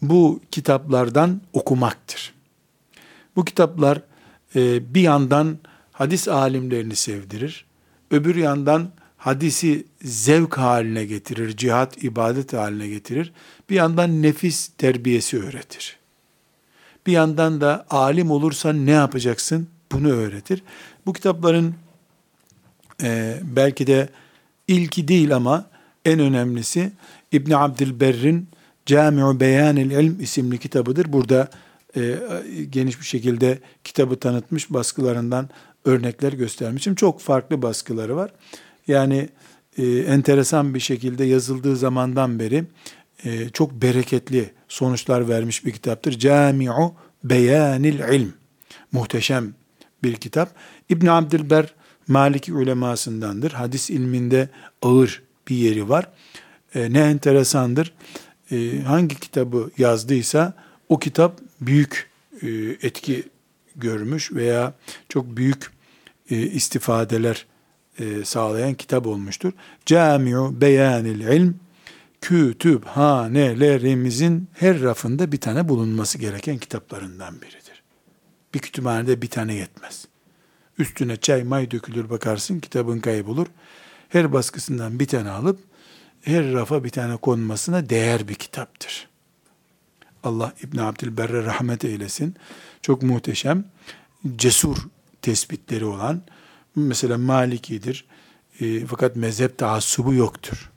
bu 0.01 0.39
kitaplardan 0.51 1.41
okumaktır. 1.53 2.33
Bu 3.35 3.45
kitaplar 3.45 4.01
e, 4.55 4.93
bir 4.93 5.01
yandan 5.01 5.57
hadis 5.91 6.27
alimlerini 6.27 6.95
sevdirir, 6.95 7.65
öbür 8.11 8.35
yandan 8.35 8.91
hadisi 9.17 9.85
zevk 10.01 10.57
haline 10.57 11.05
getirir, 11.05 11.57
cihat 11.57 12.03
ibadet 12.03 12.53
haline 12.53 12.87
getirir. 12.87 13.33
Bir 13.69 13.75
yandan 13.75 14.21
nefis 14.21 14.67
terbiyesi 14.67 15.39
öğretir. 15.39 15.97
Bir 17.07 17.11
yandan 17.11 17.61
da 17.61 17.85
alim 17.89 18.31
olursan 18.31 18.85
ne 18.85 18.91
yapacaksın? 18.91 19.67
Bunu 19.91 20.09
öğretir. 20.09 20.63
Bu 21.05 21.13
kitapların 21.13 21.75
e, 23.03 23.39
belki 23.43 23.87
de 23.87 24.09
ilki 24.67 25.07
değil 25.07 25.35
ama 25.35 25.65
en 26.05 26.19
önemlisi 26.19 26.91
İbn 27.31 27.51
Abdülberr'in 27.51 28.47
Camiu 28.89 29.39
Beyanil 29.39 29.91
İlm 29.91 30.19
isimli 30.19 30.57
kitabıdır. 30.57 31.13
Burada 31.13 31.49
e, 31.95 32.15
geniş 32.69 32.99
bir 32.99 33.05
şekilde 33.05 33.59
kitabı 33.83 34.19
tanıtmış 34.19 34.73
baskılarından 34.73 35.49
örnekler 35.85 36.33
göstermişim. 36.33 36.95
Çok 36.95 37.21
farklı 37.21 37.61
baskıları 37.61 38.15
var. 38.15 38.31
Yani 38.87 39.29
e, 39.77 39.87
enteresan 39.87 40.73
bir 40.73 40.79
şekilde 40.79 41.23
yazıldığı 41.23 41.75
zamandan 41.75 42.39
beri 42.39 42.63
e, 43.23 43.49
çok 43.49 43.71
bereketli 43.71 44.49
sonuçlar 44.67 45.29
vermiş 45.29 45.65
bir 45.65 45.71
kitaptır. 45.71 46.19
Camiu 46.19 46.93
Beyanil 47.23 47.99
İlm. 47.99 48.33
Muhteşem 48.91 49.53
bir 50.03 50.15
kitap. 50.15 50.55
İbn 50.89 51.07
Abdülber 51.07 51.73
Maliki 52.07 52.53
ulemasındandır. 52.53 53.51
Hadis 53.51 53.89
ilminde 53.89 54.49
ağır 54.81 55.21
bir 55.47 55.55
yeri 55.55 55.89
var. 55.89 56.07
E, 56.75 56.93
ne 56.93 56.99
enteresandır. 56.99 57.93
E, 58.51 58.81
hangi 58.81 59.19
kitabı 59.19 59.71
yazdıysa 59.77 60.53
o 60.89 60.99
kitap 60.99 61.39
büyük 61.61 62.09
e, 62.41 62.47
etki 62.81 63.23
görmüş 63.75 64.31
veya 64.31 64.73
çok 65.09 65.37
büyük 65.37 65.71
e, 66.29 66.37
istifadeler 66.37 67.45
sağlayan 68.23 68.73
kitap 68.73 69.07
olmuştur. 69.07 69.53
Camiu 69.85 70.61
Beyanil 70.61 71.19
İlm 71.19 71.55
kütüphanelerimizin 72.21 74.47
her 74.53 74.81
rafında 74.81 75.31
bir 75.31 75.41
tane 75.41 75.69
bulunması 75.69 76.17
gereken 76.17 76.57
kitaplarından 76.57 77.41
biridir. 77.41 77.83
Bir 78.53 78.59
kütüphanede 78.59 79.21
bir 79.21 79.29
tane 79.29 79.53
yetmez. 79.53 80.07
Üstüne 80.77 81.17
çay 81.17 81.43
may 81.43 81.71
dökülür 81.71 82.09
bakarsın 82.09 82.59
kitabın 82.59 82.99
kaybolur. 82.99 83.47
Her 84.09 84.33
baskısından 84.33 84.99
bir 84.99 85.07
tane 85.07 85.29
alıp 85.29 85.59
her 86.21 86.53
rafa 86.53 86.83
bir 86.83 86.89
tane 86.89 87.17
konmasına 87.17 87.89
değer 87.89 88.27
bir 88.27 88.35
kitaptır. 88.35 89.09
Allah 90.23 90.53
İbn 90.63 90.77
Abdülberre 90.77 91.45
rahmet 91.45 91.85
eylesin. 91.85 92.35
Çok 92.81 93.03
muhteşem, 93.03 93.65
cesur 94.35 94.77
tespitleri 95.21 95.85
olan, 95.85 96.21
mesela 96.75 97.17
Maliki'dir. 97.17 98.05
E, 98.59 98.85
fakat 98.85 99.15
mezhep 99.15 99.57
taassubu 99.57 100.13
yoktur. 100.13 100.71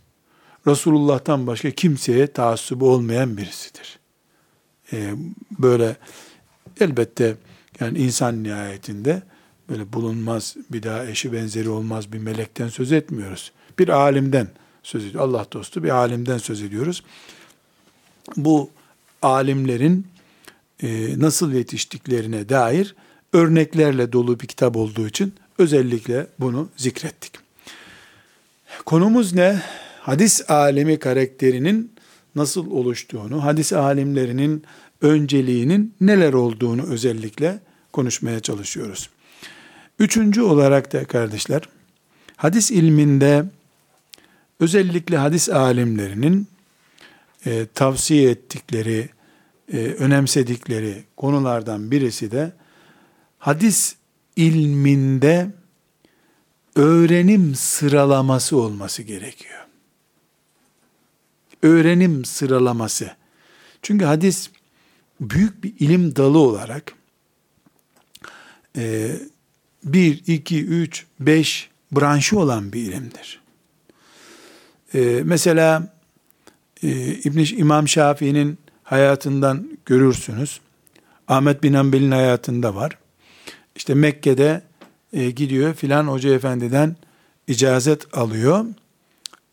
Resulullah'tan 0.66 1.46
başka 1.46 1.70
kimseye 1.70 2.26
taassubu 2.26 2.90
olmayan 2.90 3.36
birisidir. 3.36 3.98
E, 4.92 5.14
böyle 5.58 5.96
elbette 6.80 7.36
yani 7.80 7.98
insan 7.98 8.44
nihayetinde 8.44 9.22
böyle 9.68 9.92
bulunmaz 9.92 10.56
bir 10.72 10.82
daha 10.82 11.06
eşi 11.06 11.32
benzeri 11.32 11.68
olmaz 11.68 12.12
bir 12.12 12.18
melekten 12.18 12.68
söz 12.68 12.92
etmiyoruz. 12.92 13.52
Bir 13.78 13.88
alimden 13.88 14.48
söz 14.82 15.04
ediyoruz. 15.04 15.30
Allah 15.30 15.46
dostu 15.52 15.82
bir 15.82 15.88
alimden 15.88 16.38
söz 16.38 16.62
ediyoruz. 16.62 17.02
Bu 18.36 18.70
alimlerin 19.22 20.06
e, 20.82 21.18
nasıl 21.18 21.52
yetiştiklerine 21.52 22.48
dair 22.48 22.94
örneklerle 23.32 24.12
dolu 24.12 24.40
bir 24.40 24.46
kitap 24.46 24.76
olduğu 24.76 25.08
için 25.08 25.34
özellikle 25.58 26.26
bunu 26.40 26.68
zikrettik. 26.76 27.32
Konumuz 28.86 29.34
ne? 29.34 29.62
Hadis 30.00 30.50
alemi 30.50 30.98
karakterinin 30.98 31.92
nasıl 32.34 32.70
oluştuğunu, 32.70 33.44
hadis 33.44 33.72
alimlerinin 33.72 34.64
önceliğinin 35.02 35.94
neler 36.00 36.32
olduğunu 36.32 36.82
özellikle 36.82 37.60
konuşmaya 37.92 38.40
çalışıyoruz. 38.40 39.10
Üçüncü 39.98 40.42
olarak 40.42 40.92
da 40.92 41.04
kardeşler, 41.04 41.62
hadis 42.36 42.70
ilminde 42.70 43.44
özellikle 44.62 45.16
hadis 45.16 45.48
alimlerinin 45.48 46.48
e, 47.46 47.66
tavsiye 47.74 48.30
ettikleri, 48.30 49.08
e, 49.72 49.76
önemsedikleri 49.76 51.04
konulardan 51.16 51.90
birisi 51.90 52.30
de 52.30 52.52
hadis 53.38 53.96
ilminde 54.36 55.50
öğrenim 56.76 57.54
sıralaması 57.54 58.56
olması 58.56 59.02
gerekiyor. 59.02 59.66
Öğrenim 61.62 62.24
sıralaması. 62.24 63.16
Çünkü 63.82 64.04
hadis 64.04 64.50
büyük 65.20 65.64
bir 65.64 65.74
ilim 65.78 66.16
dalı 66.16 66.38
olarak 66.38 66.94
e, 68.76 69.16
bir, 69.84 70.22
iki, 70.26 70.64
üç, 70.64 71.06
beş 71.20 71.70
branşı 71.92 72.38
olan 72.38 72.72
bir 72.72 72.80
ilimdir. 72.80 73.41
E, 74.94 75.22
mesela 75.24 75.94
e, 76.82 76.88
İbn 77.14 77.60
İmam 77.60 77.88
Şafii'nin 77.88 78.58
hayatından 78.82 79.78
görürsünüz. 79.86 80.60
Ahmet 81.28 81.62
bin 81.62 81.74
Hanbel'in 81.74 82.10
hayatında 82.10 82.74
var. 82.74 82.98
İşte 83.76 83.94
Mekke'de 83.94 84.62
e, 85.12 85.30
gidiyor 85.30 85.74
filan 85.74 86.06
hoca 86.06 86.34
efendiden 86.34 86.96
icazet 87.48 88.16
alıyor. 88.16 88.64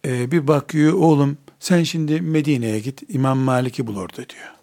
E, 0.05 0.31
bir 0.31 0.47
bakıyor 0.47 0.93
oğlum 0.93 1.37
sen 1.59 1.83
şimdi 1.83 2.21
Medine'ye 2.21 2.79
git 2.79 3.03
İmam 3.09 3.37
Malik'i 3.37 3.87
bul 3.87 3.97
orada 3.97 4.15
diyor. 4.15 4.53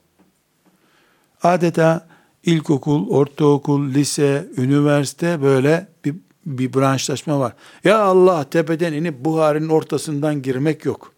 Adeta 1.42 2.06
ilkokul, 2.44 3.08
ortaokul, 3.08 3.88
lise, 3.88 4.48
üniversite 4.56 5.42
böyle 5.42 5.86
bir, 6.04 6.14
bir 6.46 6.74
branşlaşma 6.74 7.40
var. 7.40 7.52
Ya 7.84 7.98
Allah 7.98 8.50
tepeden 8.50 8.92
inip 8.92 9.24
Buhari'nin 9.24 9.68
ortasından 9.68 10.42
girmek 10.42 10.84
yok. 10.84 11.12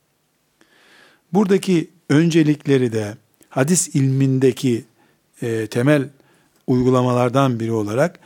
Buradaki 1.32 1.90
öncelikleri 2.08 2.92
de 2.92 3.16
hadis 3.48 3.88
ilmindeki 3.88 4.84
e, 5.42 5.66
temel 5.66 6.08
uygulamalardan 6.66 7.60
biri 7.60 7.72
olarak 7.72 8.20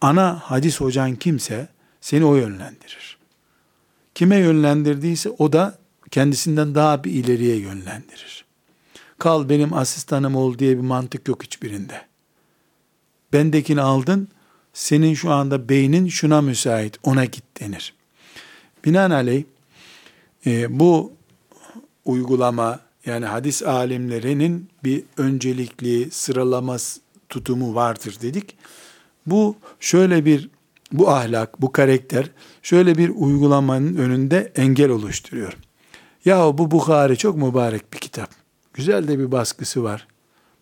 ana 0.00 0.38
hadis 0.38 0.80
hocan 0.80 1.16
kimse 1.16 1.68
seni 2.00 2.24
o 2.24 2.34
yönlendirir. 2.34 3.18
Kime 4.14 4.36
yönlendirdiyse 4.36 5.30
o 5.38 5.52
da 5.52 5.78
kendisinden 6.10 6.74
daha 6.74 7.04
bir 7.04 7.10
ileriye 7.10 7.56
yönlendirir. 7.56 8.44
Kal 9.18 9.48
benim 9.48 9.72
asistanım 9.72 10.36
ol 10.36 10.58
diye 10.58 10.76
bir 10.76 10.82
mantık 10.82 11.28
yok 11.28 11.42
hiçbirinde. 11.42 12.02
Bendekini 13.32 13.80
aldın, 13.80 14.28
senin 14.76 15.14
şu 15.14 15.32
anda 15.32 15.68
beynin 15.68 16.08
şuna 16.08 16.40
müsait, 16.40 16.98
ona 17.02 17.24
git 17.24 17.60
denir. 17.60 17.94
Binaenaleyh 18.84 19.44
e, 20.46 20.80
bu 20.80 21.12
uygulama 22.04 22.80
yani 23.06 23.26
hadis 23.26 23.62
alimlerinin 23.62 24.68
bir 24.84 25.04
öncelikli 25.16 26.10
sıralama 26.10 26.76
tutumu 27.28 27.74
vardır 27.74 28.18
dedik. 28.22 28.56
Bu 29.26 29.56
şöyle 29.80 30.24
bir 30.24 30.50
bu 30.92 31.10
ahlak, 31.10 31.60
bu 31.60 31.72
karakter 31.72 32.30
şöyle 32.62 32.98
bir 32.98 33.08
uygulamanın 33.08 33.96
önünde 33.96 34.52
engel 34.56 34.90
oluşturuyor. 34.90 35.56
Ya 36.24 36.58
bu 36.58 36.70
Bukhari 36.70 37.16
çok 37.16 37.36
mübarek 37.36 37.92
bir 37.92 37.98
kitap. 37.98 38.30
Güzel 38.74 39.08
de 39.08 39.18
bir 39.18 39.32
baskısı 39.32 39.84
var. 39.84 40.06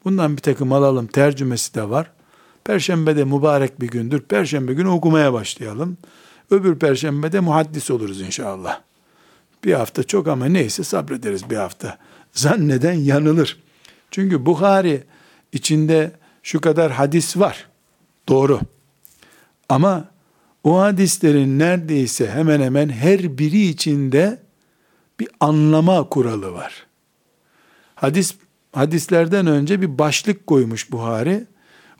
Bundan 0.04 0.36
bir 0.36 0.42
takım 0.42 0.72
alalım. 0.72 1.06
Tercümesi 1.06 1.74
de 1.74 1.90
var. 1.90 2.13
Perşembe 2.64 3.16
de 3.16 3.24
mübarek 3.24 3.80
bir 3.80 3.88
gündür. 3.88 4.20
Perşembe 4.20 4.74
günü 4.74 4.88
okumaya 4.88 5.32
başlayalım. 5.32 5.96
Öbür 6.50 6.78
perşembe 6.78 7.32
de 7.32 7.40
muhaddis 7.40 7.90
oluruz 7.90 8.20
inşallah. 8.20 8.80
Bir 9.64 9.74
hafta 9.74 10.02
çok 10.02 10.28
ama 10.28 10.46
neyse 10.46 10.84
sabrederiz 10.84 11.50
bir 11.50 11.56
hafta. 11.56 11.98
Zanneden 12.32 12.92
yanılır. 12.92 13.62
Çünkü 14.10 14.46
Bukhari 14.46 15.04
içinde 15.52 16.12
şu 16.42 16.60
kadar 16.60 16.92
hadis 16.92 17.36
var. 17.36 17.68
Doğru. 18.28 18.60
Ama 19.68 20.08
o 20.64 20.80
hadislerin 20.80 21.58
neredeyse 21.58 22.30
hemen 22.30 22.60
hemen 22.60 22.88
her 22.88 23.38
biri 23.38 23.66
içinde 23.66 24.42
bir 25.20 25.28
anlama 25.40 26.08
kuralı 26.08 26.52
var. 26.52 26.86
Hadis 27.94 28.34
hadislerden 28.72 29.46
önce 29.46 29.82
bir 29.82 29.98
başlık 29.98 30.46
koymuş 30.46 30.92
Buhari. 30.92 31.46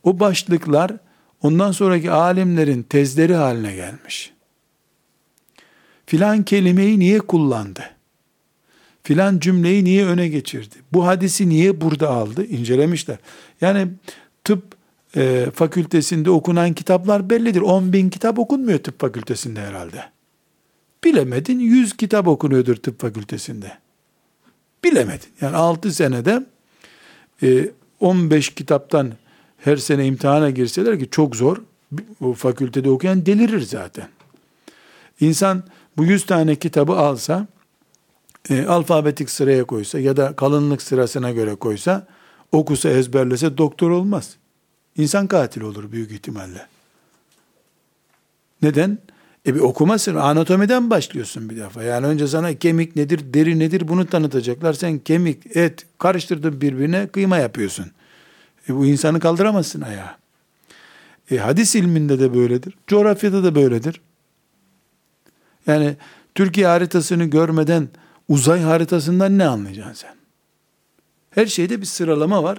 O 0.04 0.20
başlıklar 0.20 0.92
ondan 1.42 1.72
sonraki 1.72 2.10
alimlerin 2.10 2.82
tezleri 2.82 3.34
haline 3.34 3.74
gelmiş. 3.74 4.32
Filan 6.06 6.42
kelimeyi 6.42 6.98
niye 6.98 7.18
kullandı? 7.18 7.84
Filan 9.02 9.38
cümleyi 9.38 9.84
niye 9.84 10.06
öne 10.06 10.28
geçirdi? 10.28 10.74
Bu 10.92 11.06
hadisi 11.06 11.48
niye 11.48 11.80
burada 11.80 12.10
aldı? 12.10 12.44
İncelemişler. 12.46 13.16
Yani 13.60 13.88
tıp 14.44 14.62
e, 15.16 15.46
fakültesinde 15.54 16.30
okunan 16.30 16.72
kitaplar 16.72 17.30
bellidir. 17.30 17.60
10 17.60 17.92
bin 17.92 18.10
kitap 18.10 18.38
okunmuyor 18.38 18.78
tıp 18.78 19.00
fakültesinde 19.00 19.60
herhalde. 19.60 20.04
Bilemedin 21.04 21.58
100 21.58 21.96
kitap 21.96 22.28
okunuyordur 22.28 22.76
tıp 22.76 23.00
fakültesinde. 23.00 23.72
Bilemedin. 24.84 25.28
Yani 25.40 25.56
6 25.56 25.92
senede 25.92 26.46
e, 27.42 27.70
15 28.00 28.54
kitaptan 28.54 29.12
her 29.64 29.77
sene 29.77 30.07
imtihana 30.07 30.50
girseler 30.50 30.98
ki 30.98 31.09
çok 31.11 31.37
zor. 31.37 31.57
O 32.20 32.33
fakültede 32.33 32.90
okuyan 32.90 33.27
delirir 33.27 33.61
zaten. 33.61 34.09
İnsan 35.20 35.62
bu 35.96 36.05
100 36.05 36.27
tane 36.27 36.57
kitabı 36.57 36.92
alsa, 36.92 37.46
e, 38.50 38.66
alfabetik 38.66 39.31
sıraya 39.31 39.64
koysa 39.64 39.98
ya 39.98 40.16
da 40.16 40.37
kalınlık 40.37 40.83
sırasına 40.83 41.31
göre 41.31 41.55
koysa, 41.55 42.07
okusa 42.53 42.88
ezberlese 42.88 43.59
doktor 43.59 43.90
olmaz. 43.90 44.37
İnsan 44.96 45.27
katili 45.27 45.64
olur 45.64 45.92
büyük 45.92 46.12
ihtimalle. 46.12 46.66
Neden? 48.62 48.98
E 49.46 49.55
bir 49.55 49.61
okumasın. 49.61 50.14
Anatomiden 50.14 50.90
başlıyorsun 50.90 51.50
bir 51.50 51.57
defa. 51.57 51.83
Yani 51.83 52.07
önce 52.07 52.27
sana 52.27 52.55
kemik 52.55 52.96
nedir, 52.96 53.35
deri 53.35 53.58
nedir 53.58 53.88
bunu 53.88 54.06
tanıtacaklar. 54.06 54.73
Sen 54.73 54.98
kemik, 54.98 55.56
et 55.56 55.87
karıştırdın 55.98 56.60
birbirine 56.60 57.06
kıyma 57.06 57.37
yapıyorsun. 57.37 57.87
E 58.69 58.77
bu 58.77 58.87
insanı 58.87 59.21
kaldıramazsın 59.21 59.81
ayağa. 59.81 60.19
E 61.31 61.37
hadis 61.37 61.75
ilminde 61.75 62.21
de 62.21 62.35
böyledir. 62.35 62.75
Coğrafyada 62.87 63.44
da 63.44 63.54
böyledir. 63.54 64.00
Yani 65.67 65.96
Türkiye 66.35 66.67
haritasını 66.67 67.25
görmeden 67.25 67.88
uzay 68.29 68.60
haritasından 68.60 69.38
ne 69.38 69.46
anlayacaksın 69.46 69.94
sen? 69.94 70.15
Her 71.31 71.46
şeyde 71.46 71.81
bir 71.81 71.87
sıralama 71.87 72.42
var. 72.42 72.58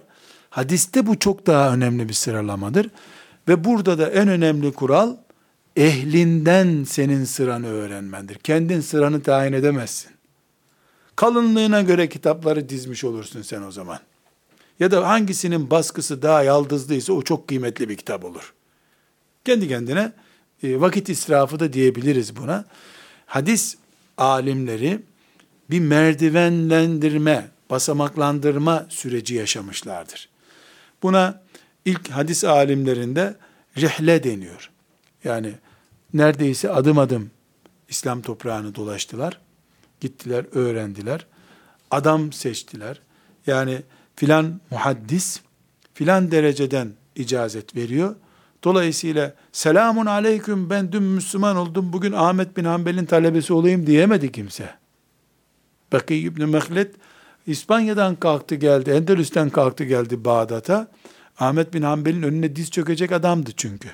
Hadiste 0.49 1.07
bu 1.07 1.19
çok 1.19 1.47
daha 1.47 1.73
önemli 1.73 2.09
bir 2.09 2.13
sıralamadır. 2.13 2.89
Ve 3.47 3.63
burada 3.63 3.97
da 3.97 4.09
en 4.09 4.27
önemli 4.27 4.73
kural 4.73 5.15
ehlinden 5.75 6.83
senin 6.83 7.23
sıranı 7.23 7.67
öğrenmendir. 7.67 8.35
Kendin 8.35 8.81
sıranı 8.81 9.23
tayin 9.23 9.53
edemezsin. 9.53 10.11
Kalınlığına 11.15 11.81
göre 11.81 12.09
kitapları 12.09 12.69
dizmiş 12.69 13.03
olursun 13.03 13.41
sen 13.41 13.61
o 13.61 13.71
zaman. 13.71 13.99
Ya 14.79 14.91
da 14.91 15.07
hangisinin 15.07 15.69
baskısı 15.69 16.21
daha 16.21 16.43
yaldızlıysa 16.43 17.13
o 17.13 17.21
çok 17.21 17.47
kıymetli 17.47 17.89
bir 17.89 17.97
kitap 17.97 18.25
olur. 18.25 18.53
Kendi 19.45 19.67
kendine 19.67 20.11
e, 20.63 20.81
vakit 20.81 21.09
israfı 21.09 21.59
da 21.59 21.73
diyebiliriz 21.73 22.35
buna. 22.35 22.65
Hadis 23.25 23.77
alimleri 24.17 25.01
bir 25.69 25.79
merdivenlendirme, 25.79 27.47
basamaklandırma 27.69 28.85
süreci 28.89 29.35
yaşamışlardır. 29.35 30.29
Buna 31.03 31.41
ilk 31.85 32.09
hadis 32.09 32.43
alimlerinde 32.43 33.35
rihle 33.77 34.23
deniyor. 34.23 34.71
Yani 35.23 35.53
neredeyse 36.13 36.71
adım 36.71 36.97
adım 36.97 37.31
İslam 37.89 38.21
toprağını 38.21 38.75
dolaştılar. 38.75 39.39
Gittiler, 39.99 40.45
öğrendiler. 40.51 41.25
Adam 41.91 42.33
seçtiler. 42.33 42.99
Yani 43.47 43.81
filan 44.15 44.61
muhaddis 44.71 45.41
filan 45.93 46.31
dereceden 46.31 46.93
icazet 47.15 47.75
veriyor. 47.75 48.15
Dolayısıyla 48.63 49.33
selamun 49.51 50.05
aleyküm 50.05 50.69
ben 50.69 50.91
dün 50.91 51.03
Müslüman 51.03 51.55
oldum 51.55 51.93
bugün 51.93 52.11
Ahmet 52.11 52.57
bin 52.57 52.65
Hanbel'in 52.65 53.05
talebesi 53.05 53.53
olayım 53.53 53.87
diyemedi 53.87 54.31
kimse. 54.31 54.69
Bakı 55.91 56.13
İbni 56.13 56.45
Mehlet 56.45 56.95
İspanya'dan 57.47 58.15
kalktı 58.15 58.55
geldi, 58.55 58.89
Endülüs'ten 58.89 59.49
kalktı 59.49 59.83
geldi 59.83 60.25
Bağdat'a. 60.25 60.87
Ahmet 61.39 61.73
bin 61.73 61.81
Hanbel'in 61.81 62.23
önüne 62.23 62.55
diz 62.55 62.71
çökecek 62.71 63.11
adamdı 63.11 63.49
çünkü. 63.57 63.89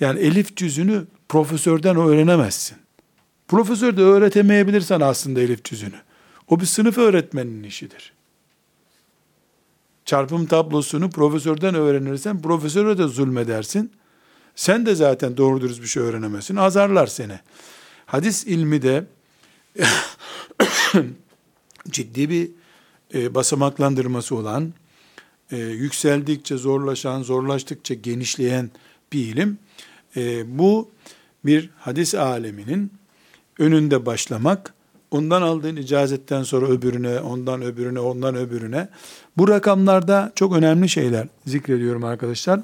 Yani 0.00 0.20
elif 0.20 0.56
cüzünü 0.56 1.06
profesörden 1.28 1.96
öğrenemezsin. 1.96 2.78
Profesör 3.48 3.96
de 3.96 4.02
öğretemeyebilirsen 4.02 5.00
aslında 5.00 5.40
elif 5.40 5.64
cüzünü. 5.64 5.96
O 6.48 6.60
bir 6.60 6.66
sınıf 6.66 6.98
öğretmeninin 6.98 7.62
işidir. 7.62 8.12
Çarpım 10.08 10.46
tablosunu 10.46 11.10
profesörden 11.10 11.74
öğrenirsen 11.74 12.42
profesöre 12.42 12.98
de 12.98 13.06
zulmedersin. 13.06 13.92
Sen 14.54 14.86
de 14.86 14.94
zaten 14.94 15.36
doğru 15.36 15.60
dürüst 15.60 15.82
bir 15.82 15.86
şey 15.86 16.02
öğrenemezsin. 16.02 16.56
Azarlar 16.56 17.06
seni. 17.06 17.40
Hadis 18.06 18.44
ilmi 18.46 18.82
de 18.82 19.06
ciddi 21.90 22.30
bir 22.30 22.50
e, 23.14 23.34
basamaklandırması 23.34 24.34
olan, 24.36 24.72
e, 25.50 25.56
yükseldikçe 25.56 26.56
zorlaşan, 26.56 27.22
zorlaştıkça 27.22 27.94
genişleyen 27.94 28.70
bir 29.12 29.26
ilim. 29.26 29.58
E, 30.16 30.58
bu 30.58 30.90
bir 31.44 31.70
hadis 31.78 32.14
aleminin 32.14 32.92
önünde 33.58 34.06
başlamak, 34.06 34.74
ondan 35.10 35.42
aldığın 35.42 35.76
icazetten 35.76 36.42
sonra 36.42 36.66
öbürüne, 36.66 37.20
ondan 37.20 37.62
öbürüne, 37.62 38.00
ondan 38.00 38.34
öbürüne. 38.36 38.88
Bu 39.36 39.48
rakamlarda 39.48 40.32
çok 40.34 40.56
önemli 40.56 40.88
şeyler 40.88 41.28
zikrediyorum 41.46 42.04
arkadaşlar. 42.04 42.60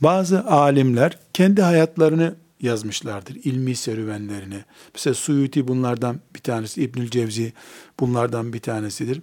Bazı 0.00 0.44
alimler 0.44 1.18
kendi 1.32 1.62
hayatlarını 1.62 2.34
yazmışlardır. 2.60 3.34
ilmi 3.44 3.76
serüvenlerini. 3.76 4.64
Mesela 4.94 5.14
Suyuti 5.14 5.68
bunlardan 5.68 6.20
bir 6.34 6.40
tanesi, 6.40 6.82
İbnül 6.82 7.10
Cevzi 7.10 7.52
bunlardan 8.00 8.52
bir 8.52 8.60
tanesidir. 8.60 9.22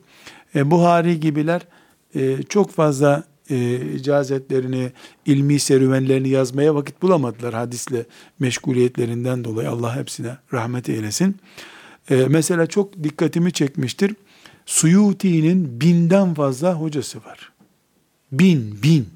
E, 0.55 0.71
Buhari 0.71 1.19
gibiler 1.19 1.61
e, 2.15 2.43
çok 2.43 2.71
fazla 2.71 3.23
e, 3.49 3.75
icazetlerini, 3.95 4.91
ilmi 5.25 5.59
serüvenlerini 5.59 6.29
yazmaya 6.29 6.75
vakit 6.75 7.01
bulamadılar 7.01 7.53
hadisle 7.53 8.05
meşguliyetlerinden 8.39 9.43
dolayı. 9.43 9.69
Allah 9.69 9.95
hepsine 9.95 10.37
rahmet 10.53 10.89
eylesin. 10.89 11.35
E, 12.09 12.15
mesela 12.15 12.67
çok 12.67 13.03
dikkatimi 13.03 13.51
çekmiştir. 13.53 14.15
Suyuti'nin 14.65 15.81
binden 15.81 16.33
fazla 16.33 16.73
hocası 16.73 17.23
var. 17.23 17.51
Bin, 18.31 18.83
bin. 18.83 19.09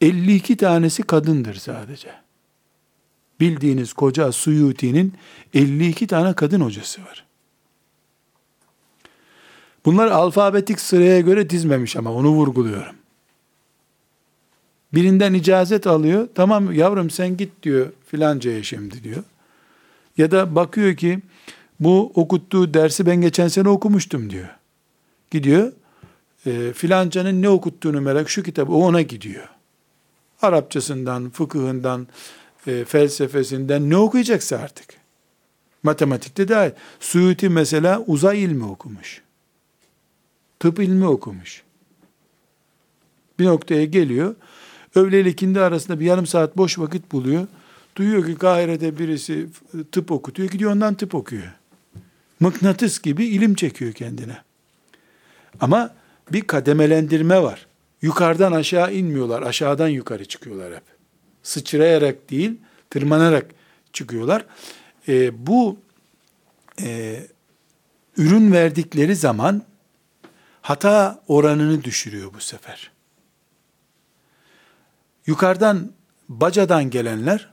52 0.00 0.56
tanesi 0.56 1.02
kadındır 1.02 1.54
sadece. 1.54 2.08
Bildiğiniz 3.40 3.92
koca 3.92 4.32
Suyuti'nin 4.32 5.14
52 5.54 6.06
tane 6.06 6.32
kadın 6.32 6.60
hocası 6.60 7.02
var. 7.02 7.26
Bunlar 9.84 10.06
alfabetik 10.06 10.80
sıraya 10.80 11.20
göre 11.20 11.50
dizmemiş 11.50 11.96
ama 11.96 12.12
onu 12.12 12.28
vurguluyorum. 12.28 12.94
Birinden 14.94 15.34
icazet 15.34 15.86
alıyor. 15.86 16.28
Tamam 16.34 16.72
yavrum 16.72 17.10
sen 17.10 17.36
git 17.36 17.62
diyor 17.62 17.92
filancaya 18.06 18.62
şimdi 18.62 19.04
diyor. 19.04 19.22
Ya 20.16 20.30
da 20.30 20.54
bakıyor 20.54 20.96
ki 20.96 21.20
bu 21.80 22.12
okuttuğu 22.14 22.74
dersi 22.74 23.06
ben 23.06 23.20
geçen 23.20 23.48
sene 23.48 23.68
okumuştum 23.68 24.30
diyor. 24.30 24.48
Gidiyor 25.30 25.72
e, 26.46 26.72
filancanın 26.72 27.42
ne 27.42 27.48
okuttuğunu 27.48 28.00
merak 28.00 28.30
şu 28.30 28.42
kitabı 28.42 28.72
o 28.72 28.78
ona 28.78 29.02
gidiyor. 29.02 29.48
Arapçasından, 30.42 31.30
fıkıhından, 31.30 32.06
e, 32.66 32.84
felsefesinden 32.84 33.90
ne 33.90 33.96
okuyacaksa 33.96 34.56
artık. 34.56 35.00
Matematikte 35.82 36.48
dahil. 36.48 36.70
Suyuti 37.00 37.48
mesela 37.48 38.04
uzay 38.06 38.44
ilmi 38.44 38.64
okumuş. 38.64 39.22
Tıp 40.58 40.78
ilmi 40.78 41.06
okumuş. 41.06 41.62
Bir 43.38 43.44
noktaya 43.44 43.84
geliyor. 43.84 44.34
Öğle 44.94 45.20
ile 45.20 45.30
ikindi 45.30 45.60
arasında 45.60 46.00
bir 46.00 46.04
yarım 46.04 46.26
saat 46.26 46.56
boş 46.56 46.78
vakit 46.78 47.12
buluyor. 47.12 47.46
Duyuyor 47.96 48.26
ki 48.26 48.34
Kahire'de 48.34 48.98
birisi 48.98 49.46
tıp 49.92 50.10
okutuyor. 50.10 50.48
Gidiyor 50.48 50.72
ondan 50.72 50.94
tıp 50.94 51.14
okuyor. 51.14 51.59
Mıknatıs 52.40 53.02
gibi 53.02 53.26
ilim 53.26 53.54
çekiyor 53.54 53.92
kendine. 53.92 54.36
Ama 55.60 55.94
bir 56.32 56.40
kademelendirme 56.46 57.42
var. 57.42 57.66
Yukarıdan 58.02 58.52
aşağı 58.52 58.94
inmiyorlar. 58.94 59.42
Aşağıdan 59.42 59.88
yukarı 59.88 60.24
çıkıyorlar 60.24 60.74
hep. 60.74 60.82
Sıçrayarak 61.42 62.30
değil, 62.30 62.60
tırmanarak 62.90 63.46
çıkıyorlar. 63.92 64.44
E, 65.08 65.46
bu 65.46 65.78
e, 66.82 67.20
ürün 68.16 68.52
verdikleri 68.52 69.16
zaman 69.16 69.62
hata 70.62 71.22
oranını 71.28 71.84
düşürüyor 71.84 72.34
bu 72.34 72.40
sefer. 72.40 72.90
Yukarıdan, 75.26 75.92
bacadan 76.28 76.90
gelenler 76.90 77.48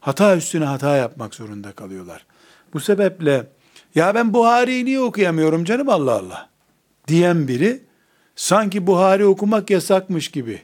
hata 0.00 0.36
üstüne 0.36 0.64
hata 0.64 0.96
yapmak 0.96 1.34
zorunda 1.34 1.72
kalıyorlar. 1.72 2.26
Bu 2.72 2.80
sebeple 2.80 3.46
ya 3.94 4.14
ben 4.14 4.34
Buhari'yi 4.34 4.84
niye 4.84 5.00
okuyamıyorum 5.00 5.64
canım 5.64 5.88
Allah 5.88 6.12
Allah 6.12 6.48
diyen 7.08 7.48
biri 7.48 7.82
sanki 8.36 8.86
Buhari 8.86 9.26
okumak 9.26 9.70
yasakmış 9.70 10.28
gibi. 10.30 10.62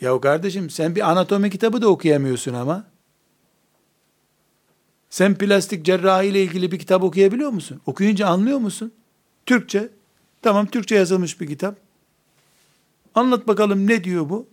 Ya 0.00 0.20
kardeşim 0.20 0.70
sen 0.70 0.94
bir 0.94 1.10
anatomi 1.10 1.50
kitabı 1.50 1.82
da 1.82 1.88
okuyamıyorsun 1.88 2.54
ama. 2.54 2.84
Sen 5.10 5.34
plastik 5.34 5.84
cerrahi 5.84 6.26
ile 6.26 6.42
ilgili 6.42 6.72
bir 6.72 6.78
kitap 6.78 7.02
okuyabiliyor 7.02 7.50
musun? 7.50 7.80
Okuyunca 7.86 8.26
anlıyor 8.26 8.58
musun? 8.58 8.92
Türkçe. 9.46 9.88
Tamam 10.42 10.66
Türkçe 10.66 10.94
yazılmış 10.94 11.40
bir 11.40 11.46
kitap. 11.46 11.76
Anlat 13.14 13.48
bakalım 13.48 13.86
ne 13.86 14.04
diyor 14.04 14.28
bu? 14.28 14.46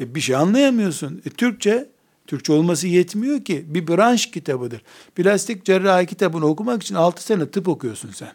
E, 0.00 0.14
bir 0.14 0.20
şey 0.20 0.36
anlayamıyorsun. 0.36 1.22
E, 1.26 1.30
Türkçe, 1.30 1.88
Türkçe 2.26 2.52
olması 2.52 2.86
yetmiyor 2.88 3.44
ki. 3.44 3.64
Bir 3.66 3.88
branş 3.88 4.30
kitabıdır. 4.30 4.82
Plastik 5.14 5.64
cerrahi 5.64 6.06
kitabını 6.06 6.46
okumak 6.46 6.82
için 6.82 6.94
6 6.94 7.22
sene 7.22 7.50
tıp 7.50 7.68
okuyorsun 7.68 8.10
sen. 8.10 8.32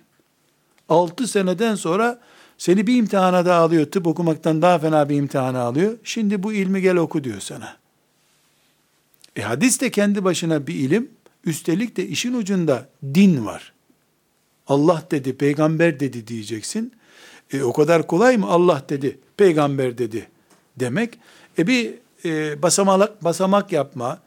6 0.89 1.27
seneden 1.27 1.75
sonra 1.75 2.21
seni 2.57 2.87
bir 2.87 2.95
imtihana 2.95 3.45
daha 3.45 3.61
alıyor. 3.61 3.85
Tıp 3.85 4.07
okumaktan 4.07 4.61
daha 4.61 4.79
fena 4.79 5.09
bir 5.09 5.15
imtihana 5.15 5.59
alıyor. 5.59 5.97
Şimdi 6.03 6.43
bu 6.43 6.53
ilmi 6.53 6.81
gel 6.81 6.95
oku 6.95 7.23
diyor 7.23 7.39
sana. 7.39 7.77
E 9.35 9.41
hadis 9.41 9.81
de 9.81 9.91
kendi 9.91 10.23
başına 10.23 10.67
bir 10.67 10.73
ilim. 10.73 11.11
Üstelik 11.45 11.97
de 11.97 12.07
işin 12.07 12.33
ucunda 12.33 12.89
din 13.03 13.45
var. 13.45 13.73
Allah 14.67 15.03
dedi, 15.11 15.37
peygamber 15.37 15.99
dedi 15.99 16.27
diyeceksin. 16.27 16.93
E, 17.53 17.63
o 17.63 17.73
kadar 17.73 18.07
kolay 18.07 18.37
mı 18.37 18.47
Allah 18.47 18.85
dedi, 18.89 19.19
peygamber 19.37 19.97
dedi 19.97 20.27
demek? 20.79 21.19
E 21.57 21.67
bir 21.67 21.93
e, 22.25 22.61
basamak, 22.61 23.23
basamak 23.23 23.71
yapma, 23.71 24.19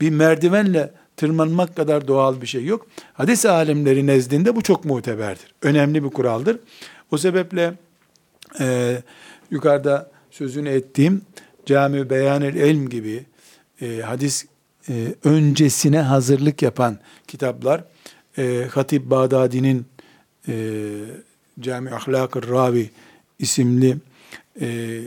bir 0.00 0.10
merdivenle 0.10 0.90
tırmanmak 1.16 1.76
kadar 1.76 2.08
doğal 2.08 2.40
bir 2.40 2.46
şey 2.46 2.64
yok. 2.64 2.86
Hadis 3.12 3.46
alimleri 3.46 4.06
nezdinde 4.06 4.56
bu 4.56 4.62
çok 4.62 4.84
muteberdir. 4.84 5.54
Önemli 5.62 6.04
bir 6.04 6.10
kuraldır. 6.10 6.58
O 7.10 7.18
sebeple 7.18 7.74
e, 8.60 8.96
yukarıda 9.50 10.10
sözünü 10.30 10.68
ettiğim 10.68 11.22
Cami 11.66 12.10
Beyanel 12.10 12.56
Elm 12.56 12.88
gibi 12.88 13.24
e, 13.82 14.00
hadis 14.00 14.46
e, 14.88 15.14
öncesine 15.24 16.00
hazırlık 16.00 16.62
yapan 16.62 16.98
kitaplar, 17.28 17.84
e, 18.38 18.66
Hatip 18.70 19.10
Bağdadi'nin 19.10 19.86
e, 20.48 20.54
Cami 21.60 21.90
Ahlak-ı 21.90 22.48
Ravi 22.48 22.90
isimli 23.38 23.96
e, 24.60 25.00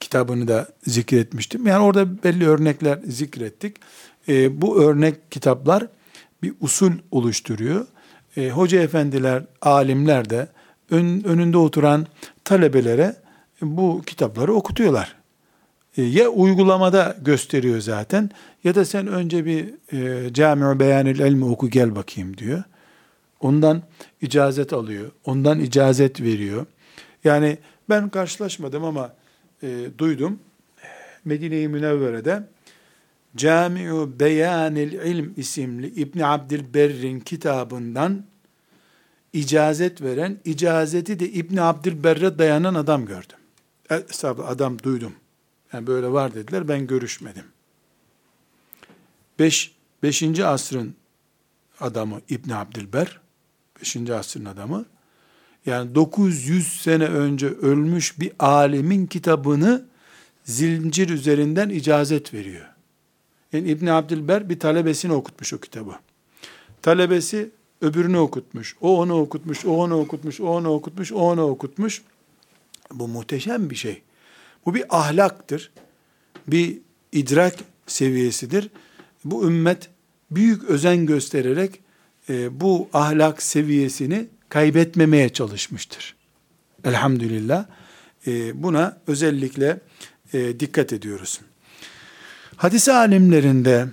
kitabını 0.00 0.48
da 0.48 0.68
zikretmiştim. 0.86 1.66
Yani 1.66 1.84
orada 1.84 2.22
belli 2.22 2.48
örnekler 2.48 2.98
zikrettik. 3.06 3.76
E, 4.28 4.60
bu 4.62 4.82
örnek 4.82 5.32
kitaplar 5.32 5.86
bir 6.42 6.54
usul 6.60 6.92
oluşturuyor. 7.10 7.86
E, 8.36 8.50
hoca 8.50 8.82
efendiler, 8.82 9.42
alimler 9.62 10.30
de 10.30 10.48
ön, 10.90 11.24
önünde 11.24 11.58
oturan 11.58 12.06
talebelere 12.44 13.16
bu 13.62 14.02
kitapları 14.06 14.54
okutuyorlar. 14.54 15.16
E, 15.96 16.02
ya 16.02 16.28
uygulamada 16.28 17.16
gösteriyor 17.22 17.80
zaten 17.80 18.30
ya 18.64 18.74
da 18.74 18.84
sen 18.84 19.06
önce 19.06 19.44
bir 19.44 19.74
e, 19.92 20.32
Cami-i 20.34 20.80
Beyanil 20.80 21.20
Elmi 21.20 21.44
oku 21.44 21.68
gel 21.68 21.96
bakayım 21.96 22.36
diyor. 22.36 22.62
Ondan 23.40 23.82
icazet 24.20 24.72
alıyor. 24.72 25.10
Ondan 25.24 25.60
icazet 25.60 26.20
veriyor. 26.20 26.66
Yani 27.24 27.58
ben 27.88 28.08
karşılaşmadım 28.08 28.84
ama 28.84 29.12
e, 29.62 29.86
duydum. 29.98 30.38
Medine-i 31.24 31.68
Münevvere'de 31.68 32.48
Camiu 33.36 34.20
Beyanil 34.20 34.92
İlm 34.92 35.34
isimli 35.36 35.86
İbn 35.86 36.20
Abdülberr'in 36.20 37.20
kitabından 37.20 38.24
icazet 39.32 40.02
veren, 40.02 40.38
icazeti 40.44 41.20
de 41.20 41.28
İbn 41.28 41.56
Abdülberr'e 41.56 42.38
dayanan 42.38 42.74
adam 42.74 43.06
gördüm. 43.06 43.38
Estağfurullah 43.90 44.50
adam 44.50 44.82
duydum. 44.82 45.12
Yani 45.72 45.86
böyle 45.86 46.12
var 46.12 46.34
dediler, 46.34 46.68
ben 46.68 46.86
görüşmedim. 46.86 47.44
Beş, 49.38 49.74
beşinci 50.02 50.46
asrın 50.46 50.94
adamı 51.80 52.20
İbn 52.28 52.50
Abdülber, 52.50 53.20
beşinci 53.80 54.14
asrın 54.14 54.44
adamı, 54.44 54.84
yani 55.66 55.94
900 55.94 56.80
sene 56.80 57.04
önce 57.04 57.46
ölmüş 57.46 58.20
bir 58.20 58.32
alimin 58.38 59.06
kitabını 59.06 59.84
zincir 60.44 61.08
üzerinden 61.08 61.68
icazet 61.68 62.34
veriyor. 62.34 62.66
Yani 63.52 63.68
İbn 63.68 63.86
Abdülber 63.86 64.48
bir 64.48 64.58
talebesini 64.58 65.12
okutmuş 65.12 65.52
o 65.52 65.58
kitabı. 65.58 65.94
Talebesi 66.82 67.50
öbürünü 67.80 68.18
okutmuş. 68.18 68.76
O 68.80 69.00
onu 69.00 69.20
okutmuş, 69.20 69.64
o 69.64 69.70
onu 69.70 70.00
okutmuş, 70.00 70.40
o 70.40 70.46
onu 70.46 70.72
okutmuş, 70.72 71.12
o 71.12 71.16
onu 71.16 71.42
okutmuş. 71.42 72.02
Bu 72.92 73.08
muhteşem 73.08 73.70
bir 73.70 73.76
şey. 73.76 74.02
Bu 74.66 74.74
bir 74.74 74.84
ahlaktır. 74.90 75.70
Bir 76.46 76.78
idrak 77.12 77.54
seviyesidir. 77.86 78.70
Bu 79.24 79.46
ümmet 79.46 79.90
büyük 80.30 80.64
özen 80.64 81.06
göstererek 81.06 81.80
e, 82.28 82.60
bu 82.60 82.88
ahlak 82.92 83.42
seviyesini 83.42 84.26
kaybetmemeye 84.50 85.28
çalışmıştır. 85.28 86.14
Elhamdülillah. 86.84 87.66
E, 88.26 88.62
buna 88.62 88.98
özellikle 89.06 89.80
e, 90.32 90.60
dikkat 90.60 90.92
ediyoruz. 90.92 91.40
Hadis 92.56 92.88
alimlerinde 92.88 93.88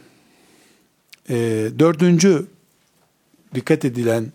e, 1.29 1.35
dördüncü 1.79 2.47
dikkat 3.55 3.85
edilen 3.85 4.31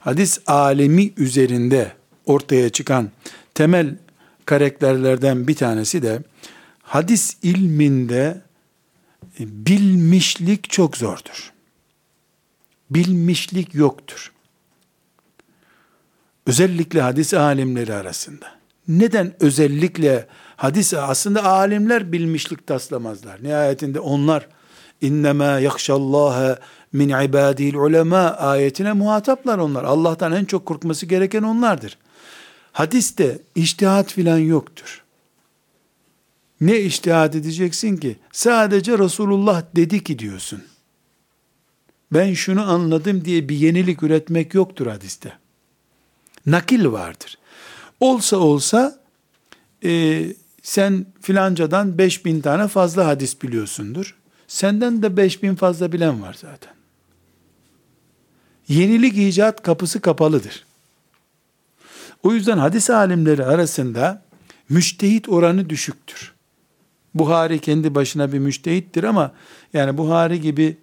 hadis 0.00 0.38
alemi 0.46 1.12
üzerinde 1.16 1.92
ortaya 2.26 2.68
çıkan 2.68 3.10
temel 3.54 3.96
karakterlerden 4.44 5.48
bir 5.48 5.54
tanesi 5.54 6.02
de 6.02 6.22
hadis 6.82 7.36
ilminde 7.42 8.42
e, 9.40 9.66
bilmişlik 9.66 10.70
çok 10.70 10.96
zordur. 10.96 11.52
Bilmişlik 12.90 13.74
yoktur. 13.74 14.32
Özellikle 16.46 17.00
hadis 17.00 17.34
alimleri 17.34 17.94
arasında. 17.94 18.46
Neden 18.88 19.34
özellikle 19.40 20.26
hadis 20.56 20.94
aslında 20.94 21.44
alimler 21.44 22.12
bilmişlik 22.12 22.66
taslamazlar. 22.66 23.42
Nihayetinde 23.42 24.00
onlar 24.00 24.48
innema 25.00 25.44
yakşallaha 25.44 26.58
min 26.92 27.08
ibadil 27.08 27.74
ulema 27.74 28.18
ayetine 28.18 28.92
muhataplar 28.92 29.58
onlar. 29.58 29.84
Allah'tan 29.84 30.32
en 30.32 30.44
çok 30.44 30.66
korkması 30.66 31.06
gereken 31.06 31.42
onlardır. 31.42 31.98
Hadiste 32.72 33.38
iştihat 33.54 34.12
filan 34.12 34.38
yoktur. 34.38 35.02
Ne 36.60 36.80
iştihat 36.80 37.34
edeceksin 37.34 37.96
ki? 37.96 38.16
Sadece 38.32 38.98
Resulullah 38.98 39.62
dedi 39.76 40.04
ki 40.04 40.18
diyorsun. 40.18 40.62
Ben 42.12 42.34
şunu 42.34 42.70
anladım 42.70 43.24
diye 43.24 43.48
bir 43.48 43.56
yenilik 43.56 44.02
üretmek 44.02 44.54
yoktur 44.54 44.86
hadiste. 44.86 45.41
Nakil 46.46 46.84
vardır. 46.86 47.38
Olsa 48.00 48.36
olsa 48.36 49.00
e, 49.84 50.24
sen 50.62 51.06
filancadan 51.20 51.98
5000 51.98 52.40
tane 52.40 52.68
fazla 52.68 53.06
hadis 53.06 53.42
biliyorsundur. 53.42 54.16
Senden 54.46 55.02
de 55.02 55.16
5000 55.16 55.54
fazla 55.54 55.92
bilen 55.92 56.22
var 56.22 56.36
zaten. 56.40 56.74
Yenilik 58.68 59.18
icat 59.18 59.62
kapısı 59.62 60.00
kapalıdır. 60.00 60.64
O 62.22 62.32
yüzden 62.32 62.58
hadis 62.58 62.90
alimleri 62.90 63.44
arasında 63.44 64.22
müştehit 64.68 65.28
oranı 65.28 65.70
düşüktür. 65.70 66.32
Buhari 67.14 67.58
kendi 67.58 67.94
başına 67.94 68.32
bir 68.32 68.38
müştehittir 68.38 69.04
ama 69.04 69.32
yani 69.72 69.98
Buhari 69.98 70.40
gibi 70.40 70.76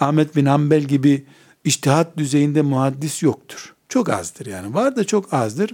Ahmet 0.00 0.36
bin 0.36 0.46
Hanbel 0.46 0.82
gibi 0.82 1.26
iştihat 1.64 2.16
düzeyinde 2.16 2.62
muhaddis 2.62 3.22
yoktur. 3.22 3.74
Çok 3.88 4.08
azdır 4.08 4.46
yani. 4.46 4.74
Var 4.74 4.96
da 4.96 5.04
çok 5.04 5.34
azdır. 5.34 5.72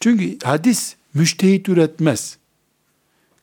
Çünkü 0.00 0.38
hadis 0.44 0.96
müştehit 1.14 1.68
üretmez. 1.68 2.38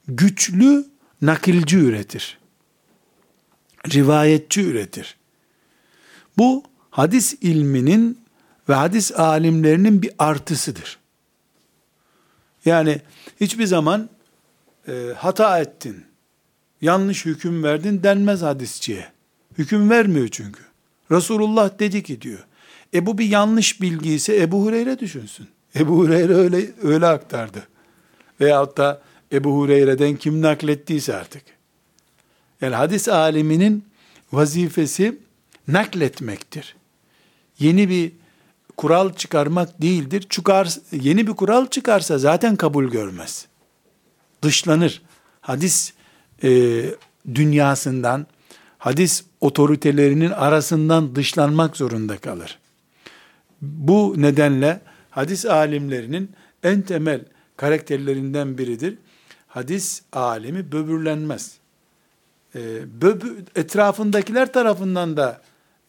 Güçlü 0.07 0.85
nakilci 1.21 1.77
üretir. 1.77 2.37
Rivayetçi 3.93 4.61
üretir. 4.61 5.17
Bu 6.37 6.63
hadis 6.89 7.33
ilminin 7.41 8.21
ve 8.69 8.73
hadis 8.73 9.11
alimlerinin 9.11 10.01
bir 10.01 10.11
artısıdır. 10.19 10.99
Yani 12.65 13.01
hiçbir 13.39 13.65
zaman 13.65 14.09
e, 14.87 15.13
hata 15.17 15.59
ettin, 15.59 16.05
yanlış 16.81 17.25
hüküm 17.25 17.63
verdin 17.63 18.03
denmez 18.03 18.41
hadisçiye. 18.41 19.11
Hüküm 19.57 19.89
vermiyor 19.89 20.27
çünkü. 20.27 20.63
Resulullah 21.11 21.79
dedi 21.79 22.03
ki 22.03 22.21
diyor. 22.21 22.45
E 22.93 23.05
bu 23.05 23.17
bir 23.17 23.25
yanlış 23.25 23.81
bilgi 23.81 24.13
ise 24.13 24.41
Ebu 24.41 24.65
Hureyre 24.65 24.99
düşünsün. 24.99 25.47
Ebu 25.75 25.97
Hureyre 25.97 26.33
öyle, 26.33 26.71
öyle 26.83 27.07
aktardı. 27.07 27.67
Veyahut 28.41 28.77
da 28.77 29.01
Ebu 29.31 29.57
Hureyre'den 29.57 30.15
kim 30.15 30.41
naklettiyse 30.41 31.15
artık. 31.15 31.43
Yani 32.61 32.75
hadis 32.75 33.09
aliminin 33.09 33.85
vazifesi 34.31 35.17
nakletmektir. 35.67 36.75
Yeni 37.59 37.89
bir 37.89 38.11
kural 38.77 39.13
çıkarmak 39.13 39.81
değildir. 39.81 40.25
Çıkar, 40.29 40.77
yeni 40.91 41.27
bir 41.27 41.33
kural 41.33 41.67
çıkarsa 41.67 42.17
zaten 42.17 42.55
kabul 42.55 42.85
görmez. 42.85 43.45
Dışlanır. 44.41 45.01
Hadis 45.41 45.93
e, 46.43 46.83
dünyasından, 47.35 48.27
hadis 48.77 49.23
otoritelerinin 49.41 50.31
arasından 50.31 51.15
dışlanmak 51.15 51.77
zorunda 51.77 52.17
kalır. 52.17 52.59
Bu 53.61 54.15
nedenle 54.17 54.81
hadis 55.09 55.45
alimlerinin 55.45 56.31
en 56.63 56.81
temel 56.81 57.25
karakterlerinden 57.57 58.57
biridir. 58.57 58.97
Hadis 59.47 60.01
alimi 60.11 60.71
böbürlenmez. 60.71 61.57
E, 62.55 62.59
böbü, 63.01 63.45
etrafındakiler 63.55 64.53
tarafından 64.53 65.17
da 65.17 65.41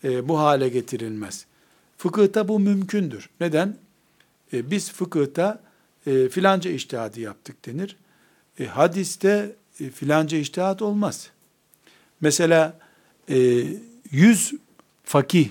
e, 0.04 0.28
bu 0.28 0.38
hale 0.38 0.68
getirilmez. 0.68 1.46
Fıkıhta 1.98 2.48
bu 2.48 2.60
mümkündür. 2.60 3.30
Neden? 3.40 3.76
E, 4.52 4.70
biz 4.70 4.92
fıkıhta 4.92 5.60
e, 6.06 6.28
filanca 6.28 6.70
iştihadı 6.70 7.20
yaptık 7.20 7.66
denir. 7.66 7.96
E, 8.60 8.66
hadiste 8.66 9.56
e, 9.80 9.90
filanca 9.90 10.38
iştihat 10.38 10.82
olmaz. 10.82 11.30
Mesela 12.20 12.78
e, 13.28 13.64
100 14.10 14.54
fakih, 15.04 15.48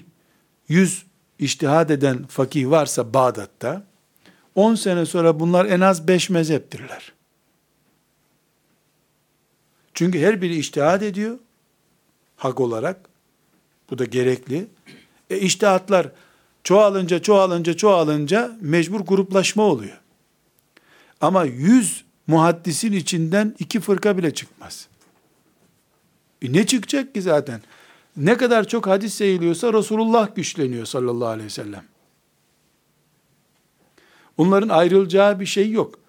100 0.67 1.05
iştihad 1.42 1.89
eden 1.89 2.24
fakih 2.28 2.70
varsa 2.70 3.14
Bağdat'ta, 3.14 3.84
10 4.56 4.76
sene 4.76 5.06
sonra 5.06 5.39
bunlar 5.39 5.66
en 5.66 5.80
az 5.80 6.08
5 6.08 6.30
mezheptirler. 6.30 7.14
Çünkü 9.94 10.20
her 10.20 10.42
biri 10.42 10.56
iştihad 10.56 11.02
ediyor, 11.02 11.38
hak 12.36 12.60
olarak. 12.60 13.10
Bu 13.89 13.98
da 13.98 14.06
gerekli. 14.06 14.68
E 15.30 15.39
iştihatlar 15.39 16.08
çoğalınca, 16.64 17.22
çoğalınca, 17.22 17.74
çoğalınca 17.74 18.58
mecbur 18.62 19.00
gruplaşma 19.00 19.64
oluyor. 19.64 20.00
Ama 21.22 21.46
yüz 21.46 22.04
muhaddisin 22.28 22.92
içinden 22.92 23.56
iki 23.60 23.80
fırka 23.80 24.18
bile 24.18 24.34
çıkmaz. 24.34 24.88
E 26.42 26.54
ne 26.54 26.66
çıkacak 26.66 27.14
ki 27.14 27.22
zaten? 27.22 27.62
Ne 28.18 28.38
kadar 28.38 28.68
çok 28.68 28.88
hadis 28.88 29.14
sayılıyorsa 29.14 29.74
Resulullah 29.74 30.36
güçleniyor 30.36 30.86
sallallahu 30.86 31.28
aleyhi 31.28 31.45
ve 31.45 31.49
sellem. 31.49 31.84
Onların 34.38 34.70
ayrılacağı 34.70 35.39
bir 35.39 35.45
şey 35.45 35.72
yok. 35.72 35.99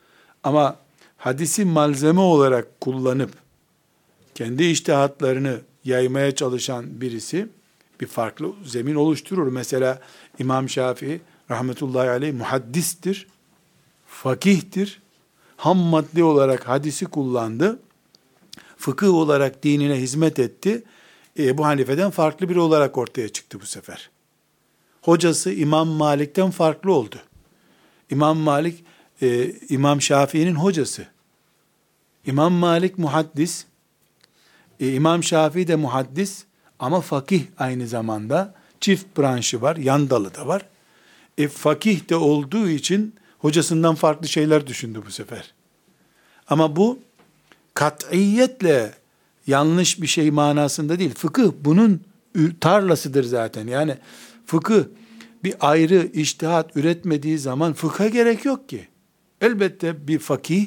Ama 0.43 0.77
hadisi 1.17 1.65
malzeme 1.65 2.21
olarak 2.21 2.81
kullanıp 2.81 3.31
kendi 4.35 4.65
iştihatlarını 4.65 5.61
yaymaya 5.85 6.35
çalışan 6.35 7.01
birisi 7.01 7.49
bir 8.01 8.07
farklı 8.07 8.53
zemin 8.65 8.95
oluşturur. 8.95 9.53
Mesela 9.53 10.01
İmam 10.39 10.69
Şafii 10.69 11.21
rahmetullahi 11.51 12.11
aleyh 12.11 12.33
muhaddistir, 12.33 13.27
fakihtir, 14.07 15.03
ham 15.57 15.79
madde 15.79 16.25
olarak 16.25 16.69
hadisi 16.69 17.07
kullandı. 17.07 17.79
fıkıh 18.77 19.15
olarak 19.15 19.63
dinine 19.63 19.95
hizmet 19.95 20.39
etti. 20.39 20.83
Ebu 21.39 21.65
Hanife'den 21.65 22.11
farklı 22.11 22.49
biri 22.49 22.61
olarak 22.61 22.99
ortaya 22.99 23.29
çıktı 23.29 23.61
bu 23.61 23.67
sefer. 23.67 24.11
Hocası 25.03 25.53
İmam 25.53 25.89
Malik'ten 25.89 26.51
farklı 26.51 26.93
oldu. 26.93 27.17
İmam 28.11 28.39
Malik, 28.39 28.85
e, 29.23 29.53
İmam 29.69 30.03
Şafii'nin 30.03 30.55
hocası. 30.55 31.07
İmam 32.27 32.53
Malik 32.53 32.99
muhaddis, 32.99 33.65
e, 34.81 34.93
İmam 34.93 35.23
Şafii 35.23 35.69
de 35.69 35.77
muhaddis 35.77 36.45
ama 36.79 37.01
fakih 37.01 37.43
aynı 37.59 37.89
zamanda. 37.89 38.55
Çift 38.81 39.19
branşı 39.19 39.63
var, 39.63 39.77
yan 39.77 40.11
dalı 40.11 40.35
da 40.35 40.47
var. 40.47 40.67
E, 41.39 41.49
fakih 41.49 42.09
de 42.09 42.17
olduğu 42.17 42.69
için 42.69 43.15
hocasından 43.39 43.95
farklı 43.95 44.29
şeyler 44.29 44.67
düşündü 44.67 45.03
bu 45.07 45.11
sefer. 45.11 45.55
Ama 46.49 46.77
bu 46.77 46.99
kat'iyetle 47.75 48.95
yanlış 49.47 50.03
bir 50.03 50.07
şey 50.07 50.31
manasında 50.31 50.99
değil. 50.99 51.15
Fıkıh 51.15 51.53
bunun 51.61 52.01
tarlasıdır 52.61 53.25
zaten. 53.25 53.67
Yani 53.67 53.97
fıkıh 54.47 54.85
bir 55.45 55.55
ayrı 55.61 56.11
iştihat 56.13 56.77
üretmediği 56.77 57.39
zaman 57.39 57.73
fıkha 57.73 58.09
gerek 58.09 58.45
yok 58.45 58.69
ki. 58.69 58.89
Elbette 59.41 60.09
bir 60.09 60.19
fakih 60.19 60.67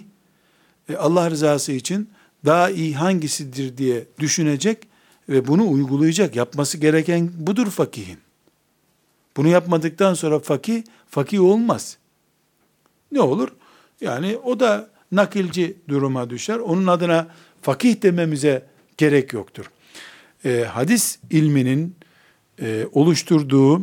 e, 0.89 0.95
Allah 0.95 1.31
rızası 1.31 1.71
için 1.71 2.09
daha 2.45 2.69
iyi 2.69 2.95
hangisidir 2.95 3.77
diye 3.77 4.05
düşünecek 4.19 4.87
ve 5.29 5.47
bunu 5.47 5.71
uygulayacak. 5.71 6.35
Yapması 6.35 6.77
gereken 6.77 7.31
budur 7.37 7.67
fakihin. 7.67 8.17
Bunu 9.37 9.47
yapmadıktan 9.47 10.13
sonra 10.13 10.39
fakih, 10.39 10.83
fakih 11.07 11.41
olmaz. 11.41 11.97
Ne 13.11 13.21
olur? 13.21 13.49
Yani 14.01 14.37
o 14.37 14.59
da 14.59 14.89
nakilci 15.11 15.77
duruma 15.87 16.29
düşer. 16.29 16.57
Onun 16.57 16.87
adına 16.87 17.27
fakih 17.65 18.01
dememize 18.01 18.65
gerek 18.97 19.33
yoktur. 19.33 19.71
E, 20.45 20.63
hadis 20.63 21.19
ilminin 21.29 21.95
e, 22.61 22.85
oluşturduğu 22.91 23.81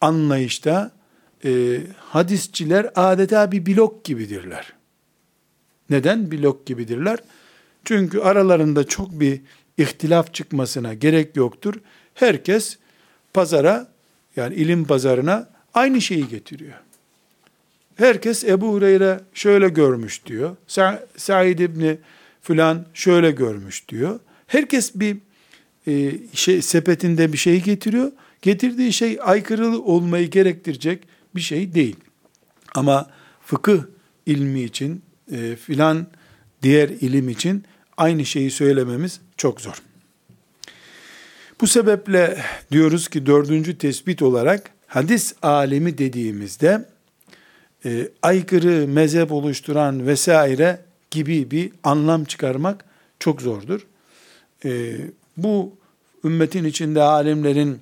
anlayışta 0.00 0.90
e, 1.44 1.80
hadisçiler 1.98 2.90
adeta 2.94 3.52
bir 3.52 3.66
blok 3.66 4.04
gibidirler. 4.04 4.72
Neden 5.90 6.30
blok 6.30 6.66
gibidirler? 6.66 7.18
Çünkü 7.84 8.20
aralarında 8.20 8.84
çok 8.84 9.20
bir 9.20 9.40
ihtilaf 9.78 10.34
çıkmasına 10.34 10.94
gerek 10.94 11.36
yoktur. 11.36 11.74
Herkes 12.14 12.78
pazara 13.34 13.88
yani 14.36 14.54
ilim 14.54 14.84
pazarına 14.84 15.50
aynı 15.74 16.00
şeyi 16.00 16.28
getiriyor. 16.28 16.78
Herkes 17.96 18.44
Ebu 18.44 18.72
Hureyre 18.72 19.20
şöyle 19.34 19.68
görmüş 19.68 20.26
diyor. 20.26 20.56
Sa 20.66 21.06
Said 21.16 21.58
İbni 21.58 21.98
filan 22.42 22.86
şöyle 22.94 23.30
görmüş 23.30 23.88
diyor. 23.88 24.20
Herkes 24.46 24.94
bir 24.94 25.16
e, 25.86 26.12
şey 26.32 26.62
sepetinde 26.62 27.32
bir 27.32 27.38
şey 27.38 27.62
getiriyor. 27.62 28.12
Getirdiği 28.42 28.92
şey 28.92 29.18
aykırı 29.22 29.78
olmayı 29.78 30.30
gerektirecek 30.30 31.02
bir 31.34 31.40
şey 31.40 31.74
değil. 31.74 31.96
Ama 32.74 33.10
fıkıh 33.44 33.82
ilmi 34.26 34.62
için 34.62 35.02
e, 35.32 35.56
filan 35.56 36.06
diğer 36.62 36.88
ilim 36.88 37.28
için 37.28 37.64
aynı 37.96 38.24
şeyi 38.24 38.50
söylememiz 38.50 39.20
çok 39.36 39.60
zor. 39.60 39.82
Bu 41.60 41.66
sebeple 41.66 42.42
diyoruz 42.72 43.08
ki 43.08 43.26
dördüncü 43.26 43.78
tespit 43.78 44.22
olarak 44.22 44.70
hadis 44.86 45.34
alemi 45.42 45.98
dediğimizde 45.98 46.88
e, 47.84 48.08
aykırı 48.22 48.88
mezhep 48.88 49.32
oluşturan 49.32 50.06
vesaire 50.06 50.80
gibi 51.10 51.50
bir 51.50 51.72
anlam 51.84 52.24
çıkarmak 52.24 52.84
çok 53.18 53.42
zordur. 53.42 53.86
E, 54.64 54.96
bu 55.36 55.72
ümmetin 56.24 56.64
içinde 56.64 57.02
alimlerin 57.02 57.78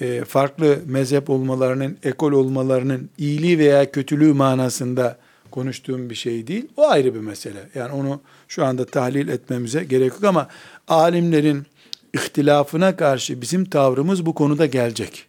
e, 0.00 0.24
farklı 0.24 0.78
mezhep 0.86 1.30
olmalarının, 1.30 1.98
ekol 2.02 2.32
olmalarının 2.32 3.10
iyiliği 3.18 3.58
veya 3.58 3.90
kötülüğü 3.92 4.32
manasında 4.32 5.18
konuştuğum 5.50 6.10
bir 6.10 6.14
şey 6.14 6.46
değil. 6.46 6.68
O 6.76 6.88
ayrı 6.88 7.14
bir 7.14 7.20
mesele. 7.20 7.68
Yani 7.74 7.92
onu 7.92 8.20
şu 8.48 8.64
anda 8.64 8.84
tahlil 8.84 9.28
etmemize 9.28 9.84
gerek 9.84 10.12
yok 10.12 10.24
ama 10.24 10.48
alimlerin 10.88 11.66
ihtilafına 12.14 12.96
karşı 12.96 13.40
bizim 13.40 13.64
tavrımız 13.64 14.26
bu 14.26 14.34
konuda 14.34 14.66
gelecek. 14.66 15.26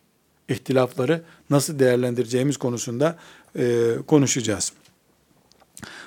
İhtilafları 0.49 1.21
nasıl 1.49 1.79
değerlendireceğimiz 1.79 2.57
konusunda 2.57 3.15
e, 3.55 3.83
konuşacağız. 4.07 4.73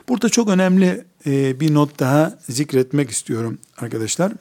Burada 0.09 0.29
çok 0.29 0.49
önemli 0.49 1.05
e, 1.27 1.61
bir 1.61 1.75
not 1.75 1.99
daha 1.99 2.39
zikretmek 2.49 3.11
istiyorum 3.11 3.59
arkadaşlar. 3.77 4.33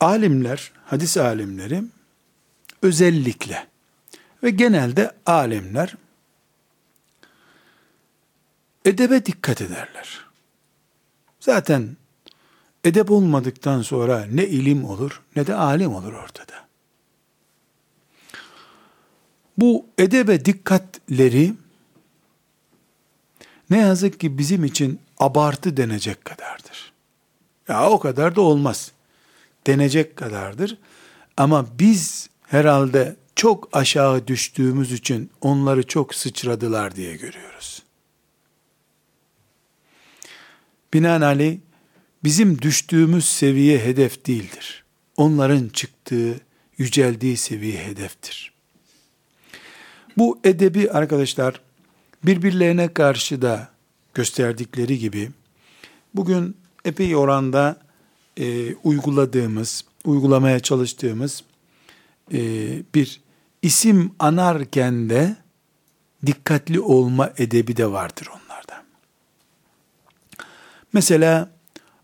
Alimler, 0.00 0.72
hadis 0.84 1.16
alimleri 1.16 1.82
özellikle 2.82 3.66
ve 4.42 4.50
genelde 4.50 5.12
alimler 5.26 5.94
edebe 8.84 9.26
dikkat 9.26 9.60
ederler. 9.60 10.24
Zaten 11.40 11.96
edep 12.84 13.10
olmadıktan 13.10 13.82
sonra 13.82 14.26
ne 14.32 14.46
ilim 14.46 14.84
olur 14.84 15.22
ne 15.36 15.46
de 15.46 15.54
alim 15.54 15.94
olur 15.94 16.12
ortada. 16.12 16.63
Bu 19.58 19.86
edebe 19.98 20.44
dikkatleri 20.44 21.54
ne 23.70 23.78
yazık 23.78 24.20
ki 24.20 24.38
bizim 24.38 24.64
için 24.64 25.00
abartı 25.18 25.76
denecek 25.76 26.24
kadardır. 26.24 26.92
Ya 27.68 27.90
o 27.90 27.98
kadar 27.98 28.36
da 28.36 28.40
olmaz. 28.40 28.92
Denecek 29.66 30.16
kadardır. 30.16 30.78
Ama 31.36 31.66
biz 31.78 32.28
herhalde 32.46 33.16
çok 33.36 33.68
aşağı 33.72 34.26
düştüğümüz 34.26 34.92
için 34.92 35.30
onları 35.40 35.86
çok 35.86 36.14
sıçradılar 36.14 36.96
diye 36.96 37.16
görüyoruz. 37.16 37.82
Binaenaleyh 40.94 41.58
bizim 42.24 42.62
düştüğümüz 42.62 43.24
seviye 43.24 43.78
hedef 43.78 44.26
değildir. 44.26 44.84
Onların 45.16 45.68
çıktığı, 45.68 46.40
yüceldiği 46.78 47.36
seviye 47.36 47.86
hedeftir. 47.86 48.53
Bu 50.16 50.38
edebi 50.44 50.90
arkadaşlar 50.90 51.60
birbirlerine 52.24 52.94
karşı 52.94 53.42
da 53.42 53.68
gösterdikleri 54.14 54.98
gibi 54.98 55.30
bugün 56.14 56.56
epey 56.84 57.16
oranda 57.16 57.76
e, 58.36 58.74
uyguladığımız, 58.74 59.84
uygulamaya 60.04 60.60
çalıştığımız 60.60 61.44
e, 62.32 62.38
bir 62.94 63.20
isim 63.62 64.14
anarken 64.18 65.10
de 65.10 65.36
dikkatli 66.26 66.80
olma 66.80 67.30
edebi 67.36 67.76
de 67.76 67.92
vardır 67.92 68.28
onlarda. 68.28 68.84
Mesela 70.92 71.50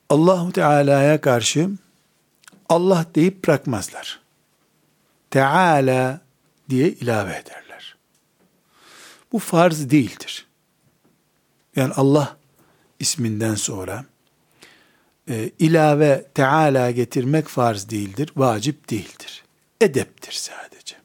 Allahu 0.08 0.52
Teala'ya 0.52 1.20
karşı 1.20 1.70
Allah 2.68 3.06
deyip 3.14 3.44
bırakmazlar. 3.44 4.20
Teala 5.30 6.20
diye 6.70 6.88
ilave 6.88 7.30
ederler. 7.30 7.69
Bu 9.32 9.38
farz 9.38 9.90
değildir. 9.90 10.46
Yani 11.76 11.92
Allah 11.94 12.36
isminden 12.98 13.54
sonra 13.54 14.04
e, 15.28 15.50
ilave 15.58 16.26
Teala 16.34 16.90
getirmek 16.90 17.48
farz 17.48 17.90
değildir, 17.90 18.32
vacip 18.36 18.90
değildir. 18.90 19.44
Edeptir 19.80 20.32
sadece. 20.32 20.96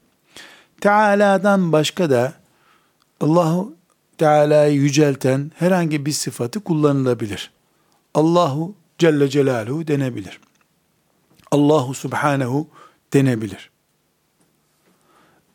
Teala'dan 0.81 1.71
başka 1.71 2.09
da 2.09 2.33
Allahu 3.21 3.75
Teala'yı 4.17 4.75
yücelten 4.75 5.51
herhangi 5.55 6.05
bir 6.05 6.11
sıfatı 6.11 6.59
kullanılabilir. 6.59 7.51
Allahu 8.13 8.75
Celle 8.97 9.29
Celaluhu 9.29 9.87
denebilir. 9.87 10.39
Allahu 11.51 11.93
Subhanehu 11.93 12.67
denebilir. 13.13 13.69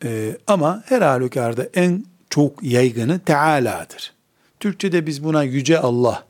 Ee, 0.03 0.37
ama 0.47 0.83
her 0.85 1.01
halükarda 1.01 1.63
en 1.73 2.05
çok 2.31 2.63
yaygını 2.63 3.19
Teala'dır. 3.19 4.13
Türkçe'de 4.59 5.05
biz 5.05 5.23
buna 5.23 5.43
Yüce 5.43 5.79
Allah 5.79 6.25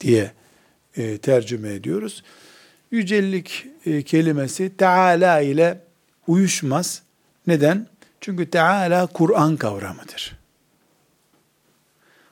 diye 0.00 0.32
e, 0.96 1.18
tercüme 1.18 1.74
ediyoruz. 1.74 2.22
Yücelik 2.90 3.66
e, 3.86 4.02
kelimesi 4.02 4.76
Teala 4.76 5.40
ile 5.40 5.80
uyuşmaz. 6.26 7.02
Neden? 7.46 7.86
Çünkü 8.20 8.50
Teala 8.50 9.06
Kur'an 9.06 9.56
kavramıdır. 9.56 10.36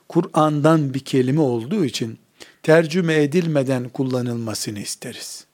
Kur'an'dan 0.09 0.93
bir 0.93 0.99
kelime 0.99 1.41
olduğu 1.41 1.85
için 1.85 2.19
tercüme 2.63 3.23
edilmeden 3.23 3.89
kullanılmasını 3.89 4.79
isteriz. 4.79 5.45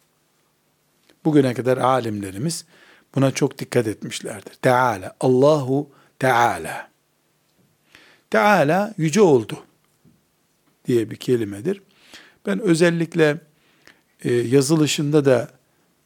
Bugüne 1.25 1.53
kadar 1.53 1.77
alimlerimiz 1.77 2.65
buna 3.15 3.31
çok 3.31 3.59
dikkat 3.59 3.87
etmişlerdir. 3.87 4.53
Teala, 4.53 5.15
Allahu 5.19 5.89
Teala. 6.19 6.96
Teala 8.30 8.93
yüce 8.97 9.21
oldu 9.21 9.63
diye 10.88 11.11
bir 11.11 11.15
kelimedir. 11.15 11.82
Ben 12.45 12.59
özellikle 12.59 13.41
e, 14.23 14.34
yazılışında 14.34 15.25
da 15.25 15.51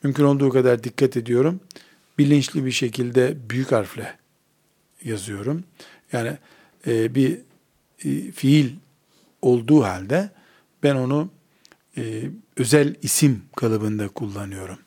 mümkün 0.03 0.23
olduğu 0.23 0.49
kadar 0.49 0.83
dikkat 0.83 1.17
ediyorum. 1.17 1.59
Bilinçli 2.17 2.65
bir 2.65 2.71
şekilde 2.71 3.37
büyük 3.49 3.71
harfle 3.71 4.17
yazıyorum. 5.03 5.63
Yani 6.13 6.37
e, 6.87 7.15
bir 7.15 7.37
e, 8.05 8.31
fiil 8.31 8.69
olduğu 9.41 9.83
halde 9.83 10.29
ben 10.83 10.95
onu 10.95 11.29
e, 11.97 12.23
özel 12.57 12.95
isim 13.01 13.41
kalıbında 13.55 14.07
kullanıyorum. 14.07 14.79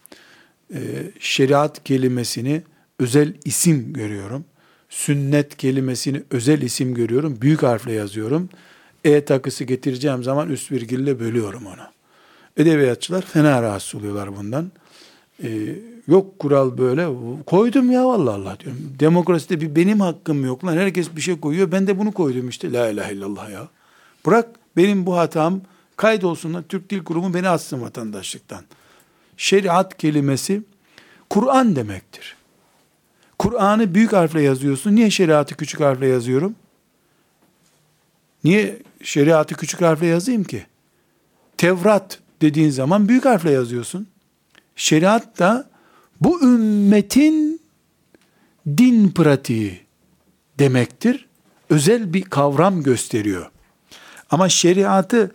E, 0.75 0.81
şeriat 1.21 1.85
kelimesini 1.85 2.63
özel 2.99 3.35
isim 3.45 3.93
görüyorum. 3.93 4.45
Sünnet 4.95 5.57
kelimesini 5.57 6.23
özel 6.31 6.63
isim 6.63 6.95
görüyorum. 6.95 7.39
Büyük 7.41 7.63
harfle 7.63 7.93
yazıyorum. 7.93 8.49
E 9.05 9.25
takısı 9.25 9.65
getireceğim 9.65 10.23
zaman 10.23 10.51
üst 10.51 10.73
virgülle 10.73 11.21
bölüyorum 11.21 11.67
onu. 11.67 11.87
Edebiyatçılar 12.57 13.23
fena 13.23 13.63
rahatsız 13.63 13.95
oluyorlar 13.95 14.37
bundan. 14.37 14.73
Ee, 15.43 15.49
yok 16.07 16.39
kural 16.39 16.79
böyle. 16.79 17.09
Koydum 17.47 17.91
ya 17.91 18.07
vallahi 18.07 18.35
Allah 18.35 18.61
diyorum. 18.61 18.81
Demokraside 19.01 19.61
bir 19.61 19.77
benim 19.77 20.01
hakkım 20.01 20.45
yok 20.45 20.65
lan. 20.65 20.77
Herkes 20.77 21.17
bir 21.17 21.21
şey 21.21 21.41
koyuyor. 21.41 21.73
Ben 21.73 21.87
de 21.87 21.99
bunu 21.99 22.13
koydum 22.13 22.49
işte. 22.49 22.73
La 22.73 22.89
ilahe 22.89 23.13
illallah 23.13 23.51
ya. 23.51 23.69
Bırak 24.27 24.49
benim 24.77 25.07
bu 25.07 25.17
hatam 25.17 25.61
kaydolsun. 25.97 26.65
Türk 26.69 26.91
Dil 26.91 27.05
Kurumu 27.05 27.35
beni 27.35 27.49
atsın 27.49 27.83
vatandaşlıktan. 27.83 28.63
Şeriat 29.37 29.99
kelimesi 29.99 30.63
Kur'an 31.31 31.77
demektir. 31.77 32.34
Kur'an'ı 33.39 33.95
büyük 33.95 34.13
harfle 34.13 34.43
yazıyorsun. 34.43 34.97
Niye 34.97 35.11
şeriatı 35.11 35.57
küçük 35.57 35.81
harfle 35.81 36.07
yazıyorum? 36.07 36.55
Niye 38.45 38.79
şeriatı 39.03 39.55
küçük 39.55 39.83
harfle 39.83 40.07
yazayım 40.07 40.45
ki? 40.45 40.67
Tevrat 41.57 42.19
dediğin 42.43 42.71
zaman 42.71 43.09
büyük 43.09 43.25
harfle 43.25 43.51
yazıyorsun. 43.51 44.07
Şeriat 44.77 45.39
da 45.39 45.69
bu 46.21 46.43
ümmetin 46.43 47.61
din 48.67 49.11
pratiği 49.11 49.81
demektir. 50.59 51.29
Özel 51.71 52.13
bir 52.13 52.23
kavram 52.23 52.83
gösteriyor. 52.83 53.51
Ama 54.31 54.49
şeriatı 54.49 55.33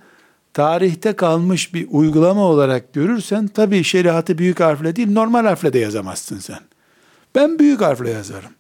tarihte 0.54 1.14
kalmış 1.14 1.74
bir 1.74 1.88
uygulama 1.91 2.41
olarak 2.41 2.93
görürsen 2.93 3.47
tabii 3.47 3.84
şeriatı 3.84 4.38
büyük 4.38 4.60
harfle 4.60 4.95
değil 4.95 5.12
normal 5.12 5.45
harfle 5.45 5.74
de 5.74 5.80
yazamazsın 5.80 6.39
sen. 6.39 6.60
Ben 7.36 7.59
büyük 7.59 7.82
harfle 7.82 8.09
yazarım. 8.09 8.51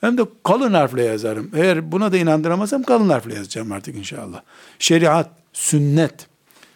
Hem 0.00 0.18
de 0.18 0.22
kalın 0.44 0.74
harfle 0.74 1.04
yazarım. 1.04 1.50
Eğer 1.54 1.92
buna 1.92 2.12
da 2.12 2.16
inandıramazsam 2.16 2.82
kalın 2.82 3.08
harfle 3.08 3.34
yazacağım 3.34 3.72
artık 3.72 3.96
inşallah. 3.96 4.42
Şeriat, 4.78 5.30
sünnet. 5.52 6.26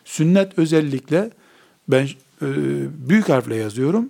Sünnet 0.04 0.58
özellikle 0.58 1.30
ben 1.88 2.08
e, 2.42 2.46
büyük 3.08 3.28
harfle 3.28 3.56
yazıyorum. 3.56 4.08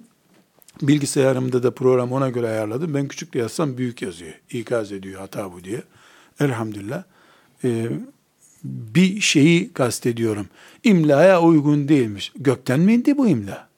Bilgisayarımda 0.83 1.63
da 1.63 1.71
program 1.71 2.13
ona 2.13 2.29
göre 2.29 2.49
ayarladım. 2.49 2.95
Ben 2.95 3.09
küçük 3.09 3.35
de 3.35 3.39
yazsam 3.39 3.79
büyük 3.79 4.03
yazıyor. 4.03 4.33
İkaz 4.51 4.93
ediyor 4.93 5.21
hata 5.21 5.53
bu 5.53 5.65
diye. 5.65 5.83
Elhamdülillah. 6.41 7.03
E, 7.65 7.89
bir 8.65 9.21
şeyi 9.21 9.73
kastediyorum. 9.73 10.49
İmlaya 10.85 11.43
uygun 11.43 11.89
değilmiş. 11.89 12.33
Gökten 12.37 12.81
mi 12.81 12.95
indi 12.95 13.19
bu 13.19 13.29
imla? 13.29 13.70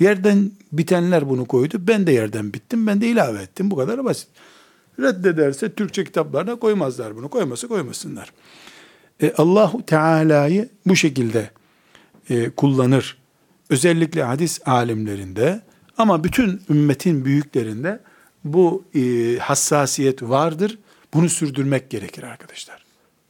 Yerden 0.00 0.50
bitenler 0.72 1.28
bunu 1.28 1.44
koydu. 1.44 1.76
Ben 1.80 2.06
de 2.06 2.12
yerden 2.12 2.54
bittim. 2.54 2.86
Ben 2.86 3.00
de 3.00 3.06
ilave 3.06 3.42
ettim. 3.42 3.70
Bu 3.70 3.76
kadar 3.76 4.04
basit. 4.04 4.28
Reddederse 5.00 5.72
Türkçe 5.72 6.04
kitaplarına 6.04 6.56
koymazlar 6.56 7.16
bunu. 7.16 7.28
Koymasa 7.28 7.68
koymasınlar. 7.68 8.32
E, 9.22 9.32
Allahu 9.36 9.86
Teala'yı 9.86 10.68
bu 10.86 10.96
şekilde 10.96 11.50
e, 12.30 12.50
kullanır. 12.50 13.18
Özellikle 13.70 14.22
hadis 14.22 14.60
alimlerinde 14.66 15.60
ama 15.98 16.24
bütün 16.24 16.62
ümmetin 16.70 17.24
büyüklerinde 17.24 18.00
bu 18.44 18.84
e, 18.94 19.00
hassasiyet 19.38 20.22
vardır. 20.22 20.78
Bunu 21.14 21.28
sürdürmek 21.28 21.90
gerekir 21.90 22.22
arkadaşlar. 22.22 22.84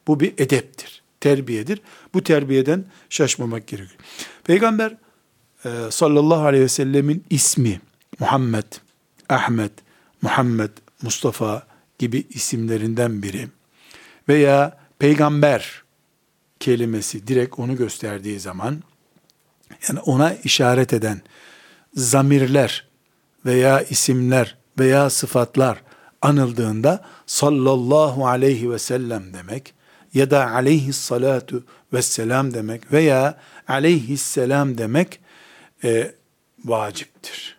Bu 0.07 0.19
bir 0.19 0.33
edeptir, 0.37 1.03
terbiyedir. 1.19 1.81
Bu 2.13 2.23
terbiyeden 2.23 2.85
şaşmamak 3.09 3.67
gerekiyor. 3.67 3.99
Peygamber 4.43 4.97
e, 5.65 5.69
sallallahu 5.91 6.45
aleyhi 6.45 6.63
ve 6.63 6.69
sellemin 6.69 7.23
ismi 7.29 7.81
Muhammed, 8.19 8.65
Ahmet, 9.29 9.71
Muhammed, 10.21 10.71
Mustafa 11.01 11.67
gibi 11.99 12.27
isimlerinden 12.29 13.23
biri. 13.23 13.47
Veya 14.29 14.77
peygamber 14.99 15.83
kelimesi 16.59 17.27
direkt 17.27 17.59
onu 17.59 17.75
gösterdiği 17.75 18.39
zaman 18.39 18.83
yani 19.87 19.99
ona 19.99 20.33
işaret 20.33 20.93
eden 20.93 21.21
zamirler 21.93 22.87
veya 23.45 23.81
isimler 23.81 24.57
veya 24.79 25.09
sıfatlar 25.09 25.81
anıldığında 26.21 27.05
sallallahu 27.25 28.27
aleyhi 28.27 28.71
ve 28.71 28.79
sellem 28.79 29.33
demek 29.33 29.73
ya 30.13 30.31
da 30.31 30.51
aleyhissalatu 30.51 31.63
vesselam 31.93 32.53
demek 32.53 32.91
veya 32.91 33.37
aleyhisselam 33.67 34.77
demek 34.77 35.19
e, 35.83 36.11
vaciptir. 36.65 37.57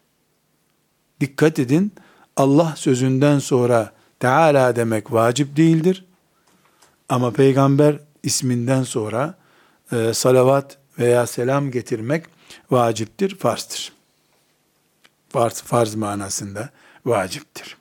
Dikkat 1.20 1.58
edin 1.58 1.92
Allah 2.36 2.74
sözünden 2.76 3.38
sonra 3.38 3.92
Teala 4.20 4.76
demek 4.76 5.12
vacip 5.12 5.56
değildir. 5.56 6.04
Ama 7.08 7.30
peygamber 7.30 7.98
isminden 8.22 8.82
sonra 8.82 9.34
e, 9.92 10.14
salavat 10.14 10.78
veya 10.98 11.26
selam 11.26 11.70
getirmek 11.70 12.24
vaciptir, 12.70 13.36
farzdır. 13.38 13.92
Farz, 15.28 15.62
farz 15.62 15.94
manasında 15.94 16.70
vaciptir. 17.06 17.76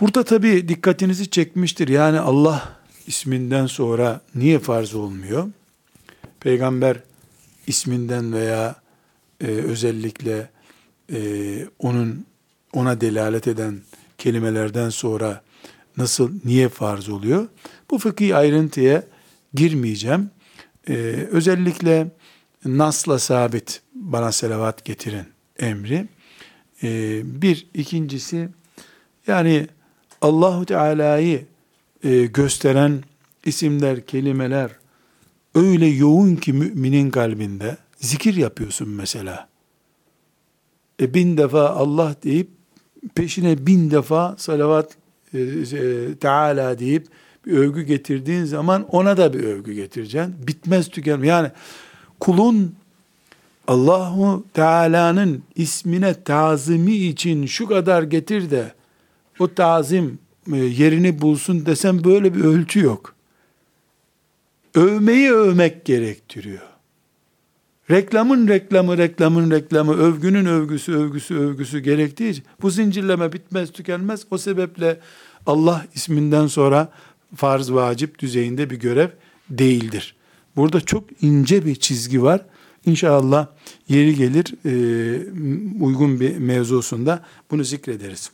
Burada 0.00 0.24
tabi 0.24 0.68
dikkatinizi 0.68 1.30
çekmiştir. 1.30 1.88
Yani 1.88 2.20
Allah 2.20 2.72
isminden 3.06 3.66
sonra 3.66 4.20
niye 4.34 4.58
farz 4.58 4.94
olmuyor? 4.94 5.48
Peygamber 6.40 6.96
isminden 7.66 8.32
veya 8.32 8.76
e, 9.40 9.46
özellikle 9.46 10.50
e, 11.12 11.18
onun 11.78 12.26
ona 12.72 13.00
delalet 13.00 13.48
eden 13.48 13.80
kelimelerden 14.18 14.88
sonra 14.90 15.42
nasıl, 15.96 16.32
niye 16.44 16.68
farz 16.68 17.08
oluyor? 17.08 17.48
Bu 17.90 17.98
fıkhi 17.98 18.36
ayrıntıya 18.36 19.02
girmeyeceğim. 19.54 20.30
Ee, 20.88 20.92
özellikle 21.30 22.08
nasla 22.64 23.18
sabit 23.18 23.82
bana 23.94 24.32
selavat 24.32 24.84
getirin 24.84 25.26
emri. 25.58 26.08
Ee, 26.82 27.20
bir, 27.42 27.66
ikincisi 27.74 28.48
yani 29.26 29.66
Allahu 30.20 30.66
Teala'yı 30.66 31.46
e, 32.04 32.26
gösteren 32.26 33.02
isimler, 33.44 34.06
kelimeler 34.06 34.70
öyle 35.56 35.86
yoğun 35.86 36.36
ki 36.36 36.52
müminin 36.52 37.10
kalbinde 37.10 37.76
zikir 37.96 38.34
yapıyorsun 38.34 38.88
mesela. 38.88 39.48
E 41.00 41.14
bin 41.14 41.36
defa 41.36 41.68
Allah 41.68 42.14
deyip 42.24 42.48
peşine 43.14 43.66
bin 43.66 43.90
defa 43.90 44.34
salavat 44.38 44.96
e, 45.34 45.40
e, 45.40 46.14
Teala 46.14 46.78
deyip 46.78 47.06
bir 47.46 47.52
övgü 47.52 47.82
getirdiğin 47.82 48.44
zaman 48.44 48.86
ona 48.90 49.16
da 49.16 49.32
bir 49.32 49.44
övgü 49.44 49.72
getireceksin. 49.72 50.34
Bitmez 50.46 50.88
tükenmez. 50.88 51.28
Yani 51.28 51.50
kulun 52.20 52.74
Allahu 53.68 54.44
Teala'nın 54.54 55.42
ismine 55.54 56.22
tazimi 56.22 56.94
için 56.94 57.46
şu 57.46 57.66
kadar 57.66 58.02
getir 58.02 58.50
de 58.50 58.72
o 59.38 59.54
tazim 59.54 60.18
e, 60.52 60.56
yerini 60.56 61.20
bulsun 61.20 61.66
desem 61.66 62.04
böyle 62.04 62.34
bir 62.34 62.44
ölçü 62.44 62.80
yok. 62.80 63.15
Övmeyi 64.76 65.32
övmek 65.32 65.84
gerektiriyor. 65.84 66.62
Reklamın 67.90 68.48
reklamı, 68.48 68.98
reklamın 68.98 69.50
reklamı, 69.50 69.94
övgünün 69.94 70.46
övgüsü, 70.46 70.92
övgüsü, 70.92 71.34
övgüsü 71.34 71.78
gerektiği 71.78 72.30
için 72.30 72.44
bu 72.62 72.70
zincirleme 72.70 73.32
bitmez, 73.32 73.72
tükenmez. 73.72 74.24
O 74.30 74.38
sebeple 74.38 75.00
Allah 75.46 75.86
isminden 75.94 76.46
sonra 76.46 76.92
farz 77.36 77.72
vacip 77.72 78.18
düzeyinde 78.18 78.70
bir 78.70 78.76
görev 78.76 79.08
değildir. 79.50 80.16
Burada 80.56 80.80
çok 80.80 81.04
ince 81.22 81.64
bir 81.64 81.74
çizgi 81.74 82.22
var. 82.22 82.46
İnşallah 82.86 83.46
yeri 83.88 84.14
gelir 84.14 84.54
e, 84.64 84.72
uygun 85.84 86.20
bir 86.20 86.38
mevzusunda 86.38 87.24
bunu 87.50 87.64
zikrederiz. 87.64 88.30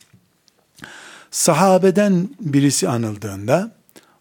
Sahabeden 1.31 2.29
birisi 2.41 2.89
anıldığında 2.89 3.77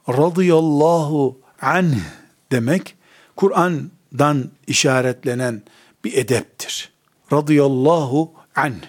radıyallahu 0.10 1.41
anh 1.62 1.96
demek 2.52 2.96
Kur'an'dan 3.36 4.50
işaretlenen 4.68 5.62
bir 6.04 6.18
edeptir. 6.18 6.92
Radıyallahu 7.34 8.32
anh. 8.56 8.84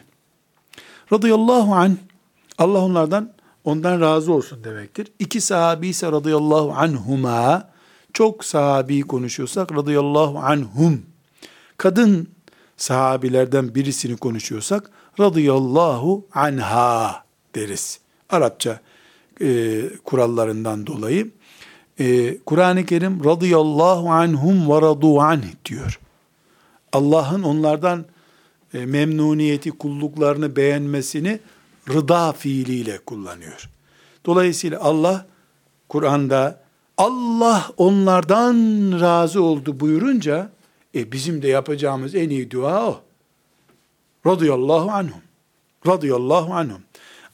Radıyallahu 1.13 1.75
anh 1.75 1.97
Allah 2.59 2.79
onlardan 2.79 3.33
ondan 3.65 4.01
razı 4.01 4.33
olsun 4.33 4.65
demektir. 4.65 5.09
İki 5.19 5.41
sahabi 5.41 5.89
ise 5.89 6.13
radıyallahu 6.13 6.73
anhuma 6.73 7.71
çok 8.13 8.45
sahabi 8.45 9.01
konuşuyorsak 9.01 9.73
radıyallahu 9.73 10.39
anhum. 10.39 11.03
Kadın 11.77 12.29
sahabilerden 12.77 13.75
birisini 13.75 14.17
konuşuyorsak 14.17 14.91
radıyallahu 15.21 16.27
anha 16.35 17.25
deriz. 17.55 18.01
Arapça 18.31 18.81
e, 19.41 19.83
kurallarından 20.05 20.87
dolayı. 20.87 21.31
E, 22.03 22.39
Kur'an-ı 22.39 22.87
Kerim 22.87 23.25
radıyallahu 23.25 24.11
anhum 24.11 24.71
ve 24.71 24.83
radu 24.83 25.21
anh 25.21 25.45
diyor. 25.65 26.01
Allah'ın 26.93 27.43
onlardan 27.43 28.05
e, 28.75 28.87
memnuniyeti, 28.87 29.71
kulluklarını 29.71 30.57
beğenmesini 30.57 31.41
rıda 31.89 32.33
fiiliyle 32.33 32.99
kullanıyor. 32.99 33.71
Dolayısıyla 34.27 34.81
Allah 34.81 35.27
Kur'an'da 35.89 36.63
Allah 36.99 37.71
onlardan 37.77 38.57
razı 39.01 39.43
oldu 39.43 39.81
buyurunca 39.81 40.51
e 40.95 41.13
bizim 41.13 41.43
de 41.43 41.49
yapacağımız 41.49 42.15
en 42.15 42.31
iyi 42.31 42.51
dua 42.51 42.87
o. 42.87 43.01
Radıyallahu 44.27 44.91
anhum. 44.91 45.23
Radıyallahu 45.87 46.55
anhum. 46.55 46.83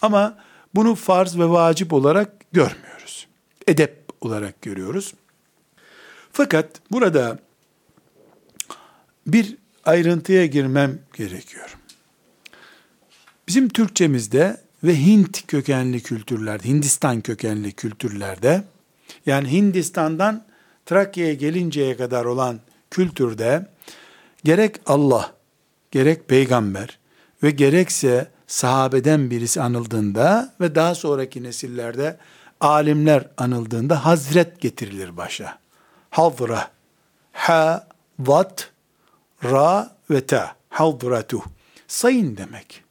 Ama 0.02 0.36
bunu 0.74 0.94
farz 0.94 1.38
ve 1.38 1.48
vacip 1.48 1.92
olarak 1.92 2.52
görmüyoruz. 2.52 3.26
Edep 3.66 4.07
olarak 4.20 4.62
görüyoruz. 4.62 5.14
Fakat 6.32 6.80
burada 6.90 7.38
bir 9.26 9.56
ayrıntıya 9.84 10.46
girmem 10.46 10.98
gerekiyor. 11.14 11.76
Bizim 13.48 13.68
Türkçemizde 13.68 14.60
ve 14.84 14.96
Hint 14.96 15.46
kökenli 15.46 16.02
kültürlerde, 16.02 16.68
Hindistan 16.68 17.20
kökenli 17.20 17.72
kültürlerde, 17.72 18.64
yani 19.26 19.52
Hindistan'dan 19.52 20.44
Trakya'ya 20.86 21.34
gelinceye 21.34 21.96
kadar 21.96 22.24
olan 22.24 22.60
kültürde 22.90 23.66
gerek 24.44 24.80
Allah, 24.86 25.34
gerek 25.90 26.28
peygamber 26.28 26.98
ve 27.42 27.50
gerekse 27.50 28.30
sahabeden 28.46 29.30
birisi 29.30 29.60
anıldığında 29.60 30.54
ve 30.60 30.74
daha 30.74 30.94
sonraki 30.94 31.42
nesillerde 31.42 32.18
alimler 32.60 33.28
anıldığında 33.36 34.04
hazret 34.04 34.60
getirilir 34.60 35.16
başa. 35.16 35.58
Hazra, 36.10 36.70
ha, 37.32 37.88
vat, 38.18 38.70
ra 39.44 39.96
ve 40.10 40.26
ta. 40.26 40.56
Hazratu. 40.68 41.42
Sayın 41.88 42.36
demek. 42.36 42.84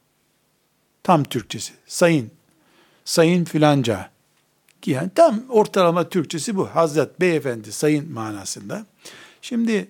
Tam 1.02 1.24
Türkçesi. 1.24 1.72
Sayın. 1.86 2.30
Sayın 3.04 3.44
filanca. 3.44 4.10
Yani 4.86 5.10
tam 5.14 5.40
ortalama 5.48 6.08
Türkçesi 6.08 6.56
bu. 6.56 6.66
Hazret, 6.66 7.20
beyefendi, 7.20 7.72
sayın 7.72 8.12
manasında. 8.12 8.86
Şimdi 9.42 9.88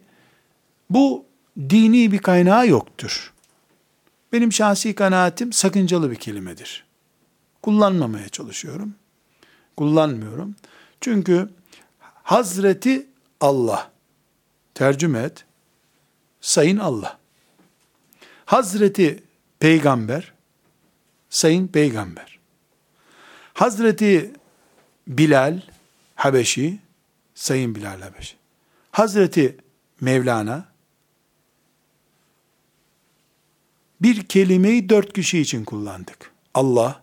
bu 0.91 1.25
dini 1.59 2.13
bir 2.13 2.19
kaynağı 2.19 2.69
yoktur. 2.69 3.33
Benim 4.33 4.53
şahsi 4.53 4.95
kanaatim 4.95 5.53
sakıncalı 5.53 6.11
bir 6.11 6.17
kelimedir. 6.17 6.85
Kullanmamaya 7.63 8.29
çalışıyorum. 8.29 8.95
Kullanmıyorum. 9.79 10.57
Çünkü 11.01 11.49
Hazreti 12.23 13.07
Allah 13.41 13.91
tercüme 14.75 15.19
et. 15.19 15.45
Sayın 16.41 16.79
Allah. 16.79 17.19
Hazreti 18.45 19.23
Peygamber 19.61 20.33
Sayın 21.31 21.69
Peygamber. 21.69 22.39
Hazreti 23.55 24.33
Bilal 25.09 25.61
Habeşi 26.15 26.79
Sayın 27.35 27.75
Bilal 27.75 28.01
Habeşi. 28.01 28.37
Hazreti 28.93 29.57
Mevlana 30.01 30.65
bir 34.01 34.25
kelimeyi 34.25 34.89
dört 34.89 35.13
kişi 35.13 35.39
için 35.39 35.65
kullandık. 35.65 36.31
Allah, 36.55 37.03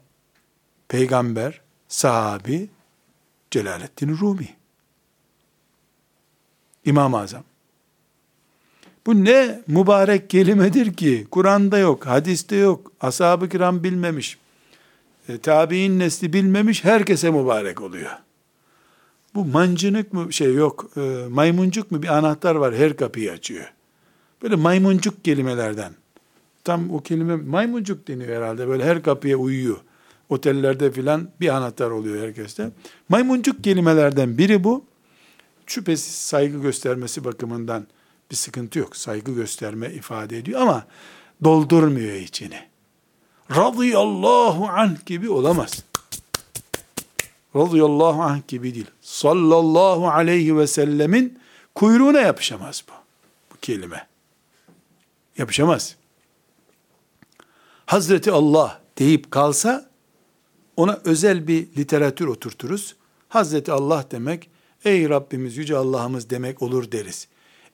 peygamber, 0.88 1.65
sahabi, 1.88 2.70
Celaleddin 3.52 4.18
Rumi. 4.18 4.56
İmam-ı 6.86 7.18
Azam. 7.18 7.44
Bu 9.06 9.26
ne 9.26 9.62
mübarek 9.68 10.30
kelimedir 10.30 10.94
ki 10.94 11.28
Kur'an'da 11.32 11.78
yok, 11.78 12.06
hadiste 12.06 12.56
yok, 12.56 12.92
ashab-ı 13.02 13.50
kiram 13.50 13.84
bilmemiş, 13.84 14.38
e, 15.30 15.38
tabi'in 15.38 16.00
nesli 16.00 16.34
bilmemiş, 16.34 16.84
herkese 16.84 17.32
mübarek 17.32 17.82
oluyor. 17.82 18.12
Bu 19.36 19.46
mancınık 19.46 20.14
mı 20.14 20.34
şey 20.34 20.54
yok, 20.54 20.90
e, 20.98 21.00
maymuncuk 21.30 21.92
mu 21.92 22.04
bir 22.04 22.08
anahtar 22.08 22.56
var 22.56 22.76
her 22.76 22.98
kapıyı 22.98 23.32
açıyor. 23.32 23.74
Böyle 24.44 24.56
maymuncuk 24.56 25.26
kelimelerden. 25.26 25.94
Tam 26.64 26.92
o 26.92 27.02
kelime 27.02 27.36
maymuncuk 27.36 28.08
deniyor 28.08 28.36
herhalde. 28.38 28.68
Böyle 28.68 28.84
her 28.84 29.04
kapıya 29.04 29.38
uyuyor. 29.38 29.78
Otellerde 30.30 30.92
filan 30.92 31.30
bir 31.42 31.50
anahtar 31.50 31.92
oluyor 31.92 32.24
herkeste. 32.28 32.72
Maymuncuk 33.10 33.64
kelimelerden 33.64 34.38
biri 34.38 34.64
bu. 34.64 34.86
Şüphesiz 35.68 36.16
saygı 36.16 36.62
göstermesi 36.62 37.24
bakımından 37.24 37.88
bir 38.32 38.36
sıkıntı 38.36 38.80
yok. 38.80 38.98
Saygı 38.98 39.32
gösterme 39.32 39.94
ifade 39.94 40.38
ediyor 40.38 40.62
ama 40.62 40.86
doldurmuyor 41.44 42.14
içini. 42.14 42.60
Radıyallahu 43.56 44.68
anh 44.68 45.06
gibi 45.06 45.30
olamaz. 45.30 45.84
Radıyallahu 47.56 48.24
anh 48.24 48.48
gibi 48.48 48.76
değil. 48.76 48.92
Sallallahu 49.02 50.10
aleyhi 50.10 50.58
ve 50.58 50.68
sellemin 50.68 51.40
kuyruğuna 51.76 52.20
yapışamaz 52.20 52.84
bu. 52.90 52.94
Bu 53.52 53.60
kelime. 53.62 54.08
Yapışamaz. 55.38 55.96
Hazreti 57.86 58.32
Allah 58.32 58.82
deyip 58.98 59.32
kalsa 59.32 59.90
ona 60.78 61.00
özel 61.06 61.48
bir 61.48 61.68
literatür 61.78 62.28
oturturuz. 62.28 62.96
Hazreti 63.30 63.72
Allah 63.72 64.06
demek, 64.12 64.50
ey 64.86 65.10
Rabbimiz, 65.10 65.58
yüce 65.58 65.78
Allah'ımız 65.78 66.30
demek 66.30 66.62
olur 66.62 66.92
deriz. 66.92 67.28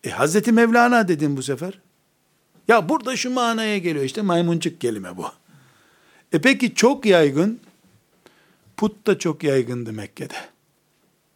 E 0.03 0.09
Hazreti 0.09 0.51
Mevlana 0.51 1.07
dedin 1.07 1.37
bu 1.37 1.43
sefer. 1.43 1.79
Ya 2.67 2.89
burada 2.89 3.15
şu 3.15 3.31
manaya 3.31 3.77
geliyor 3.77 4.05
işte 4.05 4.21
maymuncuk 4.21 4.81
kelime 4.81 5.17
bu. 5.17 5.25
E 6.33 6.41
peki 6.41 6.75
çok 6.75 7.05
yaygın, 7.05 7.59
put 8.77 9.07
da 9.07 9.19
çok 9.19 9.43
yaygındı 9.43 9.93
Mekke'de. 9.93 10.35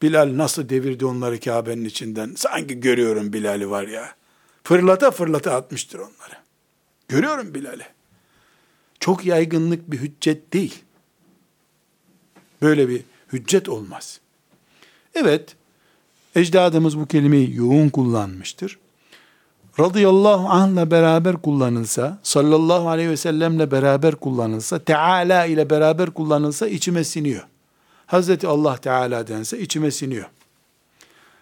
Bilal 0.02 0.38
nasıl 0.38 0.70
devirdi 0.70 1.06
onları 1.06 1.40
Kabe'nin 1.40 1.86
içinden. 1.86 2.34
Sanki 2.36 2.80
görüyorum 2.80 3.34
Bilal'i 3.34 3.70
var 3.70 3.88
ya. 3.88 4.16
Fırlata 4.64 5.12
fırlata 5.12 5.56
atmıştır 5.56 6.00
onları. 6.00 6.36
Görüyorum 7.08 7.54
Bilal'i. 7.54 7.84
Çok 9.00 9.26
yaygınlık 9.26 9.92
bir 9.92 9.98
hüccet 9.98 10.54
değil. 10.54 10.85
Böyle 12.66 12.90
bir 12.90 13.02
hüccet 13.34 13.70
olmaz. 13.70 14.20
Evet, 15.14 15.56
ecdadımız 16.36 17.00
bu 17.00 17.06
kelimeyi 17.06 17.56
yoğun 17.56 17.90
kullanmıştır. 17.90 18.80
Radıyallahu 19.80 20.50
anh'la 20.50 20.92
beraber 20.92 21.38
kullanılsa, 21.38 22.20
sallallahu 22.24 22.90
aleyhi 22.90 23.10
ve 23.10 23.18
sellemle 23.18 23.72
beraber 23.72 24.16
kullanılsa, 24.16 24.80
Teala 24.80 25.46
ile 25.46 25.70
beraber 25.70 26.12
kullanılsa 26.12 26.68
içime 26.68 27.04
siniyor. 27.04 27.44
Hazreti 28.06 28.48
Allah 28.48 28.78
Teala 28.78 29.28
dense 29.28 29.60
içime 29.60 29.92
siniyor. 29.92 30.30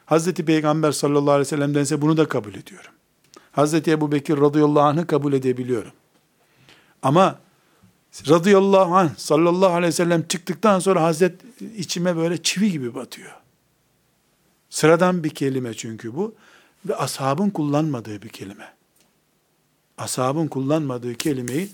Hazreti 0.05 0.45
Peygamber 0.45 0.91
sallallahu 0.91 1.31
aleyhi 1.31 1.45
ve 1.47 1.49
sellem 1.49 1.75
dense 1.75 2.01
bunu 2.01 2.17
da 2.17 2.27
kabul 2.27 2.55
ediyorum. 2.55 2.91
Hazreti 3.51 3.91
Ebu 3.91 4.11
Bekir 4.11 4.37
radıyallahu 4.37 4.83
anh'ı 4.83 5.07
kabul 5.07 5.33
edebiliyorum. 5.33 5.91
Ama 7.01 7.39
radıyallahu 8.27 8.95
anh 8.95 9.09
sallallahu 9.17 9.73
aleyhi 9.73 9.87
ve 9.87 9.91
sellem 9.91 10.27
çıktıktan 10.27 10.79
sonra 10.79 11.03
Hazret 11.03 11.35
içime 11.77 12.17
böyle 12.17 12.43
çivi 12.43 12.71
gibi 12.71 12.95
batıyor. 12.95 13.31
Sıradan 14.69 15.23
bir 15.23 15.29
kelime 15.29 15.73
çünkü 15.73 16.15
bu. 16.15 16.35
Ve 16.85 16.95
ashabın 16.95 17.49
kullanmadığı 17.49 18.21
bir 18.21 18.29
kelime. 18.29 18.73
Ashabın 19.97 20.47
kullanmadığı 20.47 21.15
kelimeyi 21.15 21.69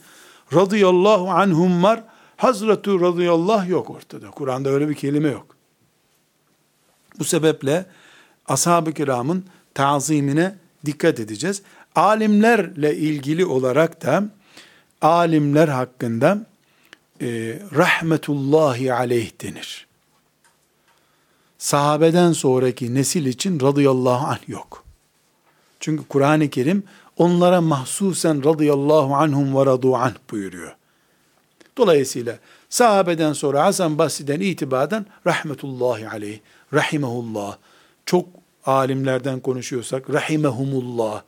radıyallahu 0.53 1.29
anhum 1.29 1.83
var. 1.83 2.03
Hazretu 2.37 3.01
radıyallahu 3.01 3.71
yok 3.71 3.89
ortada. 3.89 4.31
Kur'an'da 4.31 4.69
öyle 4.69 4.89
bir 4.89 4.95
kelime 4.95 5.29
yok. 5.29 5.55
Bu 7.19 7.23
sebeple 7.23 7.85
ashab-ı 8.47 8.93
kiramın 8.93 9.45
tazimine 9.73 10.55
dikkat 10.85 11.19
edeceğiz. 11.19 11.61
Alimlerle 11.95 12.95
ilgili 12.95 13.45
olarak 13.45 14.05
da 14.05 14.23
alimler 15.01 15.67
hakkında 15.67 16.45
e, 17.21 17.59
rahmetullahi 17.75 18.93
aleyh 18.93 19.31
denir. 19.41 19.87
Sahabeden 21.57 22.31
sonraki 22.31 22.95
nesil 22.95 23.25
için 23.25 23.59
radıyallahu 23.59 24.27
anh 24.27 24.49
yok. 24.49 24.83
Çünkü 25.79 26.03
Kur'an-ı 26.07 26.49
Kerim 26.49 26.83
onlara 27.17 27.61
mahsusen 27.61 28.43
radıyallahu 28.43 29.15
anhum 29.15 29.55
ve 29.55 29.65
radu 29.65 29.95
anh 29.95 30.15
buyuruyor. 30.31 30.75
Dolayısıyla 31.77 32.39
sahabeden 32.69 33.33
sonra 33.33 33.63
Hasan 33.63 33.97
Basri'den 33.97 34.39
itibaden 34.39 35.05
rahmetullahi 35.27 36.09
aleyh, 36.09 36.39
rahimehullah 36.73 37.57
çok 38.05 38.29
alimlerden 38.65 39.39
konuşuyorsak 39.39 40.09
rahimehumullah 40.09 41.21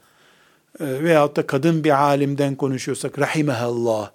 veyahut 0.80 1.36
da 1.36 1.48
kadın 1.48 1.84
bir 1.84 2.02
alimden 2.04 2.56
konuşuyorsak 2.56 3.20
rahimehallah. 3.20 4.12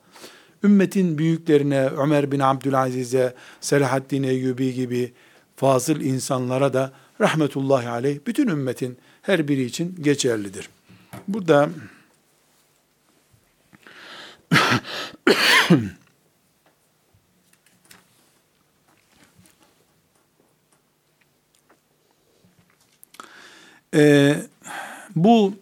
Ümmetin 0.65 1.19
büyüklerine 1.19 1.87
Ömer 1.87 2.33
bin 2.33 2.41
Abdülaziz'e, 2.41 3.35
Selahaddin 3.61 4.23
Eyyubi 4.23 4.75
gibi 4.75 5.13
fazıl 5.57 6.01
insanlara 6.01 6.73
da 6.73 6.93
rahmetullahi 7.21 7.89
aleyh 7.89 8.19
bütün 8.27 8.49
ümmetin 8.49 8.99
her 9.23 9.49
biri 9.49 9.65
için 9.65 9.97
geçerlidir. 10.01 10.69
Burada 11.29 11.69
ee, 23.95 24.37
bu 25.17 25.55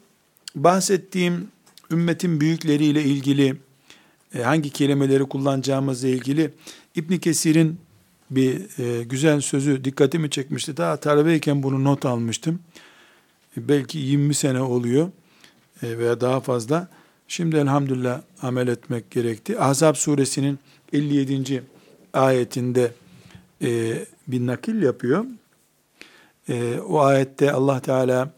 bahsettiğim 0.55 1.48
ümmetin 1.90 2.40
büyükleriyle 2.40 3.02
ilgili 3.02 3.57
e, 4.34 4.42
hangi 4.42 4.70
kelimeleri 4.70 5.24
kullanacağımızla 5.24 6.09
ilgili 6.09 6.50
İbn 6.94 7.16
Kesir'in 7.16 7.78
bir 8.30 8.78
e, 8.78 9.05
güzel 9.05 9.40
sözü 9.40 9.84
dikkatimi 9.84 10.30
çekmişti. 10.30 10.76
Daha 10.76 10.96
talebeyken 10.96 11.62
bunu 11.62 11.84
not 11.84 12.07
almıştım. 12.07 12.61
E, 13.57 13.68
belki 13.68 13.98
20 13.98 14.34
sene 14.34 14.61
oluyor 14.61 15.11
veya 15.82 16.20
daha 16.20 16.40
fazla. 16.40 16.88
Şimdi 17.28 17.57
elhamdülillah 17.57 18.22
amel 18.42 18.68
etmek 18.68 19.11
gerekti. 19.11 19.61
Ahzab 19.61 19.94
suresinin 19.94 20.59
57. 20.92 21.64
ayetinde 22.12 22.92
e, 23.62 23.98
bir 24.28 24.46
nakil 24.46 24.82
yapıyor. 24.82 25.24
O 26.88 27.00
ayette 27.00 27.52
Allah 27.52 27.80
Teala 27.80 28.32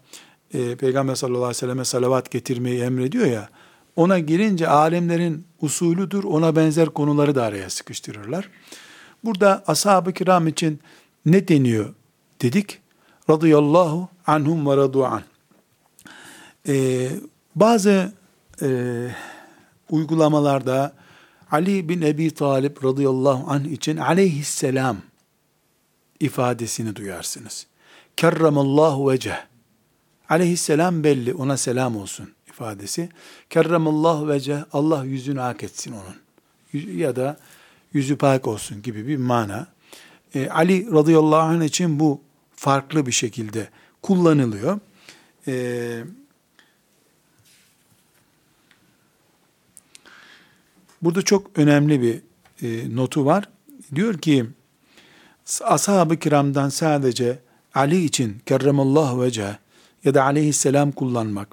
e, 0.55 0.77
Peygamber 0.77 1.15
sallallahu 1.15 1.39
aleyhi 1.39 1.57
ve 1.57 1.61
selleme 1.61 1.85
salavat 1.85 2.31
getirmeyi 2.31 2.81
emrediyor 2.81 3.27
ya, 3.27 3.49
ona 3.97 4.19
girince 4.19 4.69
alemlerin 4.69 5.47
usulüdür, 5.61 6.25
ona 6.25 6.57
benzer 6.57 6.87
konuları 6.87 7.35
da 7.35 7.45
araya 7.45 7.71
sıkıştırırlar. 7.71 8.49
Burada 9.25 9.65
ashab-ı 9.67 10.13
kiram 10.13 10.49
için 10.49 10.81
ne 11.27 11.49
deniyor 11.49 11.95
dedik? 12.43 12.79
Radıyallahu 13.31 14.09
anhum 14.27 14.67
ve 14.67 14.77
radu 14.77 15.05
an. 15.05 15.23
Ee, 16.69 17.11
bazı 17.55 18.13
e, 18.63 18.69
uygulamalarda 19.91 20.93
Ali 21.51 21.89
bin 21.89 22.03
Ebi 22.03 22.31
Talip 22.31 22.85
radıyallahu 22.85 23.51
anh 23.51 23.65
için 23.65 23.97
aleyhisselam 23.97 24.97
ifadesini 26.21 26.97
duyarsınız. 26.97 27.67
Kerramallahu 28.17 29.11
veceh. 29.11 29.47
Aleyhisselam 30.29 31.05
belli, 31.05 31.35
ona 31.35 31.57
selam 31.57 31.97
olsun 31.97 32.31
ifadesi. 32.49 33.09
Kerramallahu 33.51 34.29
veceh, 34.29 34.59
Allah 34.73 35.05
yüzünü 35.05 35.41
hak 35.41 35.63
etsin 35.63 35.93
onun. 35.93 36.17
Ya 36.97 37.17
da 37.17 37.37
yüzü 37.93 38.17
pak 38.17 38.47
olsun 38.47 38.83
gibi 38.83 39.09
bir 39.09 39.17
mana. 39.17 39.67
E, 40.35 40.49
Ali 40.49 40.93
radıyallahu 40.93 41.41
anh 41.41 41.65
için 41.65 42.01
bu 42.01 42.21
farklı 42.57 43.07
bir 43.07 43.13
şekilde 43.13 43.69
kullanılıyor. 44.03 44.81
E, 45.47 46.05
burada 51.03 51.23
çok 51.23 51.59
önemli 51.59 52.03
bir 52.03 52.23
e, 52.63 52.97
notu 52.97 53.25
var. 53.25 53.49
Diyor 53.95 54.19
ki, 54.19 54.47
ashab-ı 55.65 56.17
kiramdan 56.17 56.69
sadece 56.69 57.39
Ali 57.75 58.05
için 58.05 58.39
kerremallahu 58.47 59.23
vece 59.23 59.59
ya 60.07 60.15
da 60.15 60.25
aleyhisselam 60.25 60.93
kullanmak 60.93 61.49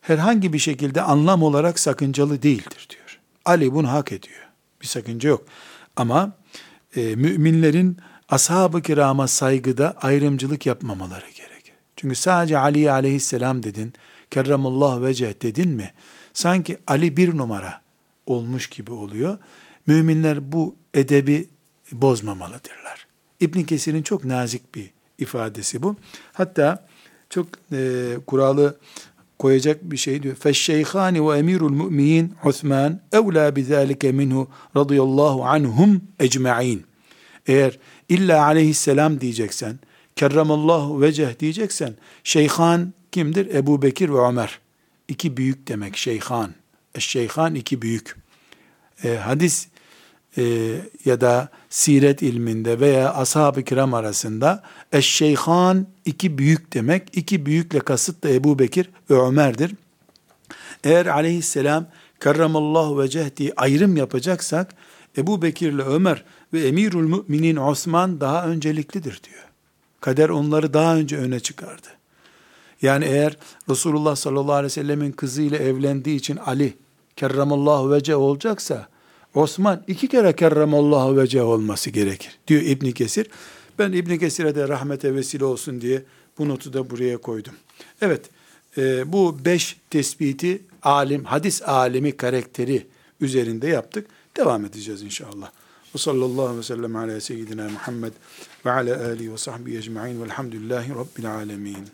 herhangi 0.00 0.52
bir 0.52 0.58
şekilde 0.58 1.02
anlam 1.02 1.42
olarak 1.42 1.78
sakıncalı 1.78 2.42
değildir 2.42 2.88
diyor. 2.90 3.20
Ali 3.44 3.74
bunu 3.74 3.92
hak 3.92 4.12
ediyor 4.12 4.44
bir 4.84 4.88
sakınca 4.88 5.28
yok. 5.28 5.44
Ama 5.96 6.32
e, 6.96 7.16
müminlerin 7.16 7.96
ashab-ı 8.28 8.82
kirama 8.82 9.28
saygıda 9.28 9.94
ayrımcılık 10.02 10.66
yapmamaları 10.66 11.26
gerekir. 11.26 11.74
Çünkü 11.96 12.14
sadece 12.14 12.58
Ali 12.58 12.90
aleyhisselam 12.90 13.62
dedin, 13.62 13.92
kerramullah 14.30 15.02
veceh 15.02 15.42
dedin 15.42 15.70
mi, 15.70 15.92
sanki 16.32 16.78
Ali 16.86 17.16
bir 17.16 17.36
numara 17.36 17.80
olmuş 18.26 18.66
gibi 18.66 18.92
oluyor. 18.92 19.38
Müminler 19.86 20.52
bu 20.52 20.76
edebi 20.94 21.48
bozmamalıdırlar. 21.92 23.06
İbn 23.40 23.62
Kesir'in 23.62 24.02
çok 24.02 24.24
nazik 24.24 24.74
bir 24.74 24.90
ifadesi 25.18 25.82
bu. 25.82 25.96
Hatta 26.32 26.86
çok 27.34 27.46
e, 27.72 28.12
kuralı 28.26 28.76
koyacak 29.38 29.82
bir 29.82 29.96
şey 29.96 30.22
diyor. 30.22 30.34
Feşşeyhani 30.34 31.28
ve 31.28 31.38
emirul 31.38 31.70
mümin 31.70 32.34
Osman 32.44 33.00
evla 33.12 33.56
bizalike 33.56 34.12
minhu 34.12 34.48
radıyallahu 34.76 35.44
anhum 35.44 36.02
ecma'in. 36.20 36.84
Eğer 37.46 37.78
illa 38.08 38.44
aleyhisselam 38.44 39.20
diyeceksen, 39.20 39.78
kerramallahu 40.16 41.00
veceh 41.00 41.40
diyeceksen, 41.40 41.94
şeyhan 42.24 42.92
kimdir? 43.12 43.54
Ebu 43.54 43.82
Bekir 43.82 44.08
ve 44.08 44.18
Ömer. 44.18 44.58
İki 45.08 45.36
büyük 45.36 45.68
demek 45.68 45.96
şeyhan. 45.96 46.50
Şeyhan 46.98 47.54
iki 47.54 47.82
büyük. 47.82 48.16
E, 49.04 49.16
hadis 49.16 49.68
e, 50.38 50.42
ya 51.04 51.20
da 51.20 51.48
siret 51.70 52.22
ilminde 52.22 52.80
veya 52.80 53.14
ashab-ı 53.14 53.62
kiram 53.62 53.94
arasında 53.94 54.62
eşşeyhan 54.92 55.86
iki 56.04 56.38
büyük 56.38 56.74
demek. 56.74 57.16
İki 57.16 57.46
büyükle 57.46 57.78
kasıt 57.78 58.24
da 58.24 58.28
Ebu 58.28 58.58
Bekir 58.58 58.90
ve 59.10 59.14
Ömer'dir. 59.14 59.74
Eğer 60.84 61.06
aleyhisselam 61.06 61.86
kerramallahu 62.20 62.98
veceh 62.98 63.36
diye 63.36 63.52
ayrım 63.56 63.96
yapacaksak 63.96 64.74
Ebu 65.18 65.42
Bekir 65.42 65.72
ile 65.72 65.82
Ömer 65.82 66.24
ve 66.52 66.68
emirul 66.68 67.02
müminin 67.28 67.56
Osman 67.56 68.20
daha 68.20 68.46
önceliklidir 68.46 69.20
diyor. 69.24 69.44
Kader 70.00 70.28
onları 70.28 70.74
daha 70.74 70.96
önce 70.96 71.16
öne 71.16 71.40
çıkardı. 71.40 71.88
Yani 72.82 73.04
eğer 73.04 73.36
Resulullah 73.70 74.16
sallallahu 74.16 74.52
aleyhi 74.52 74.64
ve 74.64 74.70
sellemin 74.70 75.12
kızıyla 75.12 75.58
evlendiği 75.58 76.16
için 76.16 76.36
Ali 76.36 76.76
kerramallahu 77.16 77.90
veceh 77.90 78.18
olacaksa 78.18 78.88
Osman 79.34 79.82
iki 79.86 80.08
kere 80.08 80.36
kerremallahu 80.36 81.16
vece 81.16 81.42
olması 81.42 81.90
gerekir 81.90 82.38
diyor 82.48 82.62
İbn 82.62 82.90
Kesir. 82.90 83.26
Ben 83.78 83.92
İbn 83.92 84.16
Kesir'e 84.16 84.54
de 84.54 84.68
rahmete 84.68 85.14
vesile 85.14 85.44
olsun 85.44 85.80
diye 85.80 86.02
bu 86.38 86.48
notu 86.48 86.72
da 86.72 86.90
buraya 86.90 87.16
koydum. 87.18 87.54
Evet 88.00 88.30
e, 88.78 89.12
bu 89.12 89.44
beş 89.44 89.76
tespiti 89.90 90.62
alim, 90.82 91.24
hadis 91.24 91.62
alimi 91.62 92.16
karakteri 92.16 92.86
üzerinde 93.20 93.68
yaptık. 93.68 94.06
Devam 94.36 94.64
edeceğiz 94.64 95.02
inşallah. 95.02 95.50
Ve 95.94 95.98
sallallahu 95.98 96.42
aleyhi 96.42 96.58
ve 96.58 96.62
sellem 96.62 96.96
ala 96.96 97.20
seyyidina 97.20 97.68
Muhammed 97.68 98.12
ve 98.66 98.70
ala 98.70 99.06
alihi 99.06 99.32
ve 99.32 99.38
sahbihi 99.38 99.78
ecma'in 99.78 100.22
velhamdülillahi 100.22 100.90
rabbil 100.90 101.34
alemin. 101.34 101.86